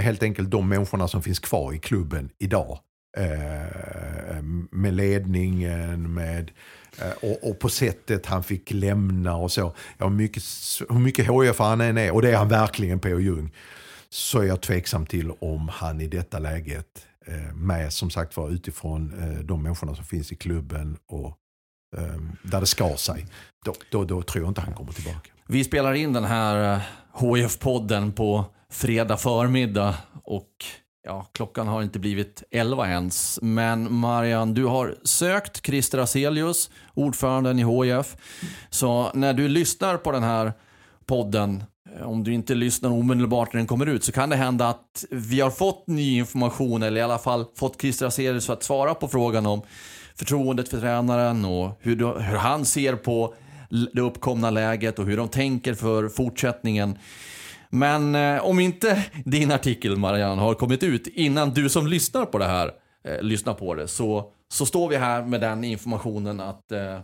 helt 0.01 0.23
enkelt 0.23 0.51
de 0.51 0.69
människorna 0.69 1.07
som 1.07 1.21
finns 1.21 1.39
kvar 1.39 1.73
i 1.73 1.79
klubben 1.79 2.29
idag. 2.39 2.79
Eh, 3.17 3.63
eh, 3.65 4.43
med 4.71 4.93
ledningen, 4.93 6.13
med, 6.13 6.51
eh, 7.01 7.29
och, 7.29 7.49
och 7.49 7.59
på 7.59 7.69
sättet 7.69 8.25
han 8.25 8.43
fick 8.43 8.71
lämna 8.71 9.35
och 9.35 9.51
så. 9.51 9.75
Ja, 9.97 10.09
mycket, 10.09 10.43
hur 10.89 10.99
mycket 10.99 11.25
HIF 11.25 11.59
han 11.59 11.81
än 11.81 11.97
är, 11.97 12.11
och 12.11 12.21
det 12.21 12.31
är 12.31 12.37
han 12.37 12.49
verkligen 12.49 12.99
P.O. 12.99 13.19
Ljung. 13.19 13.51
så 14.09 14.39
är 14.39 14.43
jag 14.45 14.61
tveksam 14.61 15.05
till 15.05 15.31
om 15.31 15.69
han 15.73 16.01
i 16.01 16.07
detta 16.07 16.39
läget 16.39 17.07
eh, 17.25 17.55
med 17.55 17.93
som 17.93 18.09
sagt 18.09 18.37
var 18.37 18.49
utifrån 18.49 19.13
eh, 19.19 19.39
de 19.39 19.63
människorna 19.63 19.95
som 19.95 20.05
finns 20.05 20.31
i 20.31 20.35
klubben 20.35 20.97
och 21.07 21.37
eh, 21.97 22.21
där 22.43 22.59
det 22.59 22.65
skar 22.65 22.95
sig. 22.95 23.25
Då, 23.65 23.73
då, 23.91 24.03
då 24.05 24.21
tror 24.21 24.43
jag 24.43 24.51
inte 24.51 24.61
han 24.61 24.73
kommer 24.73 24.91
tillbaka. 24.91 25.31
Vi 25.47 25.63
spelar 25.63 25.93
in 25.93 26.13
den 26.13 26.23
här 26.23 26.73
eh, 26.73 26.81
HIF-podden 27.13 28.11
på 28.11 28.45
fredag 28.69 29.17
förmiddag 29.17 29.95
och 30.23 30.49
ja, 31.05 31.25
klockan 31.31 31.67
har 31.67 31.81
inte 31.83 31.99
blivit 31.99 32.43
11 32.51 32.87
ens. 32.89 33.39
Men 33.41 33.93
Marian, 33.93 34.53
du 34.53 34.65
har 34.65 34.95
sökt 35.03 35.65
Christer 35.65 35.97
Aselius, 35.97 36.69
ordföranden 36.93 37.59
i 37.59 37.63
HIF. 37.85 38.15
Så 38.69 39.11
när 39.13 39.33
du 39.33 39.47
lyssnar 39.47 39.97
på 39.97 40.11
den 40.11 40.23
här 40.23 40.53
podden, 41.05 41.63
eh, 41.99 42.09
om 42.09 42.23
du 42.23 42.33
inte 42.33 42.55
lyssnar 42.55 42.89
omedelbart 42.89 43.53
när 43.53 43.57
den 43.57 43.67
kommer 43.67 43.85
ut, 43.85 44.03
så 44.03 44.11
kan 44.11 44.29
det 44.29 44.35
hända 44.35 44.67
att 44.67 45.05
vi 45.11 45.39
har 45.41 45.49
fått 45.51 45.87
ny 45.87 46.17
information, 46.17 46.83
eller 46.83 46.99
i 47.01 47.03
alla 47.03 47.17
fall 47.19 47.45
fått 47.55 47.81
Christer 47.81 48.05
Aselius 48.05 48.49
att 48.49 48.63
svara 48.63 48.95
på 48.95 49.07
frågan 49.07 49.45
om 49.45 49.61
förtroendet 50.15 50.69
för 50.69 50.79
tränaren 50.79 51.45
och 51.45 51.79
hur, 51.81 51.95
du- 51.95 52.05
hur 52.19 52.37
han 52.37 52.65
ser 52.65 52.95
på 52.95 53.33
det 53.93 54.01
uppkomna 54.01 54.49
läget 54.49 54.99
och 54.99 55.05
hur 55.05 55.17
de 55.17 55.27
tänker 55.27 55.73
för 55.73 56.09
fortsättningen. 56.09 56.97
Men 57.71 58.15
eh, 58.15 58.45
om 58.45 58.59
inte 58.59 59.03
din 59.25 59.51
artikel 59.51 59.97
Marianne 59.97 60.41
har 60.41 60.53
kommit 60.53 60.83
ut 60.83 61.07
innan 61.07 61.49
du 61.53 61.69
som 61.69 61.87
lyssnar 61.87 62.25
på 62.25 62.37
det 62.37 62.45
här 62.45 62.71
eh, 63.03 63.21
lyssnar 63.21 63.53
på 63.53 63.73
det 63.75 63.87
så, 63.87 64.31
så 64.53 64.65
står 64.65 64.89
vi 64.89 64.97
här 64.97 65.21
med 65.21 65.41
den 65.41 65.63
informationen 65.63 66.39
att 66.39 66.71
eh, 66.71 66.99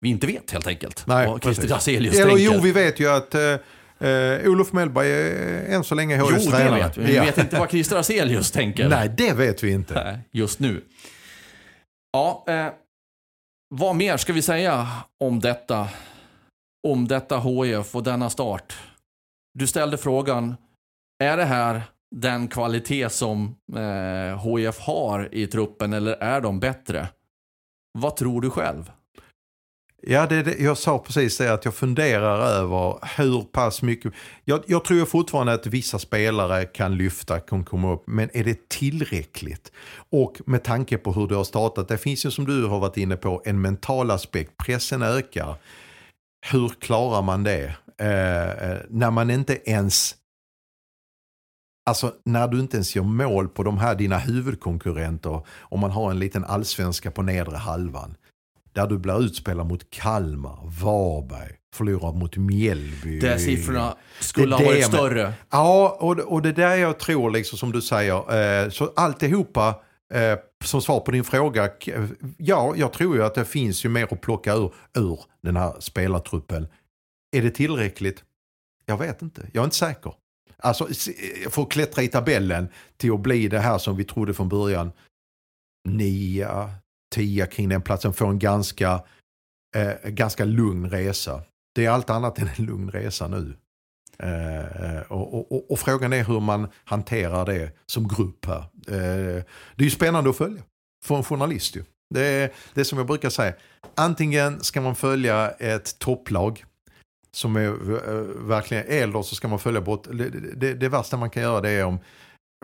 vi 0.00 0.08
inte 0.08 0.26
vet 0.26 0.50
helt 0.50 0.66
enkelt 0.66 1.02
vad 1.06 1.42
Christer 1.42 1.88
Eller 1.88 2.10
tänker. 2.10 2.36
jo, 2.38 2.60
vi 2.62 2.72
vet 2.72 3.00
ju 3.00 3.08
att 3.08 3.34
eh, 3.34 4.08
eh, 4.08 4.50
Olof 4.50 4.72
Mellberg 4.72 5.10
är 5.12 5.74
än 5.74 5.84
så 5.84 5.94
länge 5.94 6.16
HIFs 6.16 6.44
Jo, 6.44 6.50
det 6.50 6.70
vet 6.70 6.96
vi. 6.96 7.04
Vi 7.04 7.16
Ja. 7.16 7.24
vet 7.24 7.38
inte 7.38 7.58
vad 7.58 7.70
Christer 7.70 7.96
Aselius 7.96 8.50
tänker. 8.50 8.88
Nej, 8.88 9.14
det 9.16 9.32
vet 9.32 9.62
vi 9.62 9.70
inte. 9.72 9.94
Nej, 10.04 10.18
just 10.30 10.58
nu. 10.60 10.84
Ja, 12.12 12.44
eh, 12.48 12.66
vad 13.74 13.96
mer 13.96 14.16
ska 14.16 14.32
vi 14.32 14.42
säga 14.42 14.88
om 15.20 15.40
detta? 15.40 15.88
Om 16.88 17.08
detta 17.08 17.40
HIF 17.40 17.94
och 17.94 18.02
denna 18.02 18.30
start. 18.30 18.76
Du 19.58 19.66
ställde 19.66 19.98
frågan, 19.98 20.56
är 21.18 21.36
det 21.36 21.44
här 21.44 21.82
den 22.10 22.48
kvalitet 22.48 23.10
som 23.10 23.56
eh, 23.76 24.56
HIF 24.56 24.78
har 24.78 25.34
i 25.34 25.46
truppen 25.46 25.92
eller 25.92 26.12
är 26.12 26.40
de 26.40 26.60
bättre? 26.60 27.08
Vad 27.98 28.16
tror 28.16 28.40
du 28.40 28.50
själv? 28.50 28.90
Ja, 30.02 30.26
det, 30.26 30.42
det, 30.42 30.58
jag 30.58 30.78
sa 30.78 30.98
precis 30.98 31.38
det 31.38 31.52
att 31.52 31.64
jag 31.64 31.74
funderar 31.74 32.40
över 32.40 32.98
hur 33.16 33.42
pass 33.42 33.82
mycket. 33.82 34.12
Jag, 34.44 34.62
jag 34.66 34.84
tror 34.84 35.04
fortfarande 35.04 35.52
att 35.52 35.66
vissa 35.66 35.98
spelare 35.98 36.64
kan 36.64 36.96
lyfta, 36.96 37.40
kan 37.40 37.64
komma 37.64 37.92
upp, 37.92 38.02
men 38.06 38.30
är 38.32 38.44
det 38.44 38.68
tillräckligt? 38.68 39.72
Och 40.10 40.40
med 40.46 40.62
tanke 40.62 40.98
på 40.98 41.12
hur 41.12 41.28
det 41.28 41.34
har 41.34 41.44
startat, 41.44 41.88
det 41.88 41.98
finns 41.98 42.26
ju 42.26 42.30
som 42.30 42.44
du 42.44 42.66
har 42.66 42.78
varit 42.78 42.96
inne 42.96 43.16
på 43.16 43.42
en 43.44 43.60
mental 43.60 44.10
aspekt, 44.10 44.56
pressen 44.56 45.02
ökar. 45.02 45.54
Hur 46.46 46.68
klarar 46.68 47.22
man 47.22 47.44
det? 47.44 47.74
Eh, 48.00 48.70
eh, 48.70 48.78
när 48.90 49.10
man 49.10 49.30
inte 49.30 49.70
ens 49.70 50.14
Alltså 51.90 52.12
när 52.24 52.48
du 52.48 52.60
inte 52.60 52.76
ens 52.76 52.96
gör 52.96 53.02
mål 53.02 53.48
på 53.48 53.62
de 53.62 53.78
här 53.78 53.94
dina 53.94 54.18
huvudkonkurrenter 54.18 55.40
om 55.60 55.80
man 55.80 55.90
har 55.90 56.10
en 56.10 56.18
liten 56.18 56.44
allsvenska 56.44 57.10
på 57.10 57.22
nedre 57.22 57.56
halvan. 57.56 58.16
Där 58.72 58.86
du 58.86 58.98
blir 58.98 59.20
utspelad 59.22 59.66
mot 59.66 59.90
Kalmar, 59.90 60.58
Varberg, 60.82 61.52
förlorar 61.74 62.12
mot 62.12 62.36
Mjällby. 62.36 63.18
Där 63.20 63.38
siffrorna 63.38 63.94
skulle 64.20 64.54
ha 64.54 64.62
varit 64.64 64.84
större. 64.86 65.32
Ja, 65.50 65.96
och, 66.00 66.16
det- 66.16 66.22
och 66.22 66.42
det 66.42 66.52
där 66.52 66.76
jag 66.76 66.98
tror, 66.98 67.30
liksom 67.30 67.58
som 67.58 67.72
du 67.72 67.82
säger, 67.82 68.64
eh, 68.64 68.70
så 68.70 68.92
alltihopa 68.96 69.80
eh, 70.14 70.38
som 70.64 70.82
svar 70.82 71.00
på 71.00 71.10
din 71.10 71.24
fråga, 71.24 71.68
ja, 72.38 72.72
jag 72.76 72.92
tror 72.92 73.16
ju 73.16 73.24
att 73.24 73.34
det 73.34 73.44
finns 73.44 73.84
ju 73.84 73.88
mer 73.88 74.08
att 74.12 74.20
plocka 74.20 74.54
ur, 74.54 74.72
ur 74.98 75.20
den 75.42 75.56
här 75.56 75.74
spelartruppen. 75.80 76.68
Är 77.30 77.42
det 77.42 77.50
tillräckligt? 77.50 78.24
Jag 78.86 78.98
vet 78.98 79.22
inte, 79.22 79.48
jag 79.52 79.62
är 79.62 79.64
inte 79.64 79.76
säker. 79.76 80.14
Alltså 80.56 80.84
eh, 80.84 81.50
för 81.50 81.62
att 81.62 81.70
klättra 81.70 82.02
i 82.02 82.08
tabellen 82.08 82.68
till 82.96 83.12
att 83.12 83.20
bli 83.20 83.48
det 83.48 83.60
här 83.60 83.78
som 83.78 83.96
vi 83.96 84.04
trodde 84.04 84.34
från 84.34 84.48
början, 84.48 84.92
nia, 85.88 86.70
tia 87.14 87.46
kring 87.46 87.68
den 87.68 87.82
platsen, 87.82 88.12
få 88.12 88.26
en 88.26 88.38
ganska, 88.38 89.02
eh, 89.76 90.10
ganska 90.10 90.44
lugn 90.44 90.90
resa. 90.90 91.42
Det 91.74 91.84
är 91.84 91.90
allt 91.90 92.10
annat 92.10 92.38
än 92.38 92.48
en 92.58 92.66
lugn 92.66 92.90
resa 92.90 93.28
nu. 93.28 93.56
Eh, 94.18 94.94
eh, 94.96 95.00
och, 95.08 95.34
och, 95.34 95.52
och, 95.52 95.70
och 95.70 95.78
frågan 95.78 96.12
är 96.12 96.24
hur 96.24 96.40
man 96.40 96.68
hanterar 96.84 97.46
det 97.46 97.70
som 97.86 98.08
grupp 98.08 98.46
här. 98.46 98.64
Eh, 98.88 99.44
det 99.76 99.82
är 99.82 99.84
ju 99.84 99.90
spännande 99.90 100.30
att 100.30 100.36
följa 100.36 100.62
för 101.04 101.16
en 101.16 101.24
journalist 101.24 101.76
ju. 101.76 101.84
Det 102.14 102.26
är 102.26 102.52
det 102.74 102.80
är 102.80 102.84
som 102.84 102.98
jag 102.98 103.06
brukar 103.06 103.30
säga. 103.30 103.54
Antingen 103.94 104.60
ska 104.64 104.80
man 104.80 104.94
följa 104.94 105.50
ett 105.50 105.98
topplag 105.98 106.64
som 107.30 107.56
är 107.56 107.66
eh, 107.68 108.24
verkligen 108.46 108.84
eller 108.86 109.22
så 109.22 109.34
ska 109.34 109.48
man 109.48 109.58
följa 109.58 109.80
bort. 109.80 110.04
Det, 110.12 110.30
det, 110.30 110.74
det 110.74 110.88
värsta 110.88 111.16
man 111.16 111.30
kan 111.30 111.42
göra 111.42 111.60
det 111.60 111.70
är 111.70 111.84
om 111.84 111.98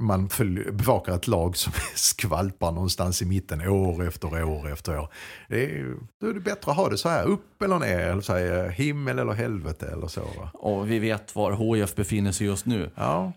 man 0.00 0.28
följ, 0.28 0.72
bevakar 0.72 1.14
ett 1.14 1.26
lag 1.26 1.56
som 1.56 1.72
skvalpar 1.94 2.72
någonstans 2.72 3.22
i 3.22 3.24
mitten 3.24 3.68
år 3.68 4.08
efter 4.08 4.44
år 4.44 4.72
efter 4.72 4.98
år. 4.98 5.08
Det 5.48 5.64
är, 5.64 5.96
då 6.20 6.26
är 6.26 6.34
det 6.34 6.40
bättre 6.40 6.70
att 6.70 6.76
ha 6.76 6.88
det 6.88 6.98
så 6.98 7.08
här, 7.08 7.24
upp 7.24 7.62
eller 7.62 7.78
ner, 7.78 7.98
eller 7.98 8.22
säga 8.22 8.68
himmel 8.68 9.18
eller 9.18 9.32
helvete 9.32 9.86
eller 9.86 10.06
så. 10.06 10.20
Va? 10.20 10.50
Och 10.54 10.90
vi 10.90 10.98
vet 10.98 11.34
var 11.34 11.76
HIF 11.76 11.94
befinner 11.94 12.32
sig 12.32 12.46
just 12.46 12.66
nu. 12.66 12.90
Ja. 12.94 13.32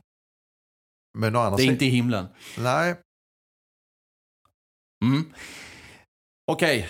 Men 1.18 1.34
Det 1.34 1.40
är 1.40 1.62
inte 1.62 1.86
i 1.86 1.90
himlen. 1.90 2.26
Nej, 2.58 2.96
Mm. 5.06 5.34
Okej, 6.52 6.90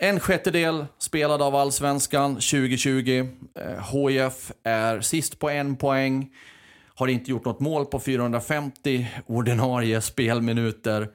en 0.00 0.20
sjättedel 0.20 0.86
spelad 0.98 1.42
av 1.42 1.56
Allsvenskan 1.56 2.34
2020. 2.34 3.28
Eh, 3.54 3.94
HIF 3.94 4.52
är 4.62 5.00
sist 5.00 5.38
på 5.38 5.50
en 5.50 5.76
poäng. 5.76 6.34
Har 6.94 7.08
inte 7.08 7.30
gjort 7.30 7.44
något 7.44 7.60
mål 7.60 7.86
på 7.86 8.00
450 8.00 9.06
ordinarie 9.26 10.00
spelminuter. 10.00 11.08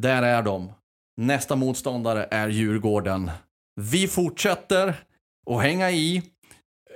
Där 0.00 0.22
är 0.22 0.42
de. 0.42 0.72
Nästa 1.16 1.56
motståndare 1.56 2.28
är 2.30 2.48
Djurgården. 2.48 3.30
Vi 3.80 4.08
fortsätter 4.08 4.94
att 5.50 5.62
hänga 5.62 5.90
i 5.90 6.22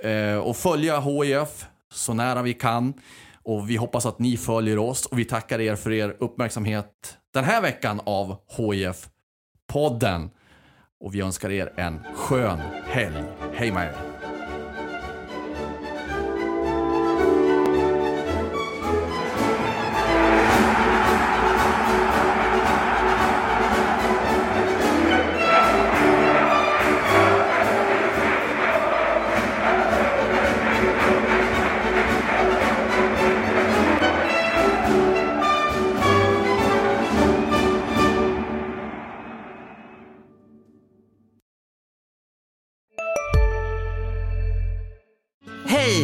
eh, 0.03 0.37
och 0.37 0.57
följa 0.57 0.99
HIF 0.99 1.65
så 1.93 2.13
nära 2.13 2.41
vi 2.41 2.53
kan. 2.53 2.93
Och 3.43 3.69
vi 3.69 3.75
hoppas 3.75 4.05
att 4.05 4.19
ni 4.19 4.37
följer 4.37 4.77
oss 4.77 5.05
och 5.05 5.19
vi 5.19 5.25
tackar 5.25 5.61
er 5.61 5.75
för 5.75 5.91
er 5.91 6.15
uppmärksamhet 6.19 7.17
den 7.33 7.43
här 7.43 7.61
veckan 7.61 8.01
av 8.05 8.37
HIF-podden. 8.57 10.29
Och 10.99 11.15
vi 11.15 11.21
önskar 11.21 11.49
er 11.49 11.73
en 11.75 11.99
skön 12.15 12.59
helg. 12.85 13.23
Hej 13.53 13.71
med 13.71 13.87
er! 13.87 14.08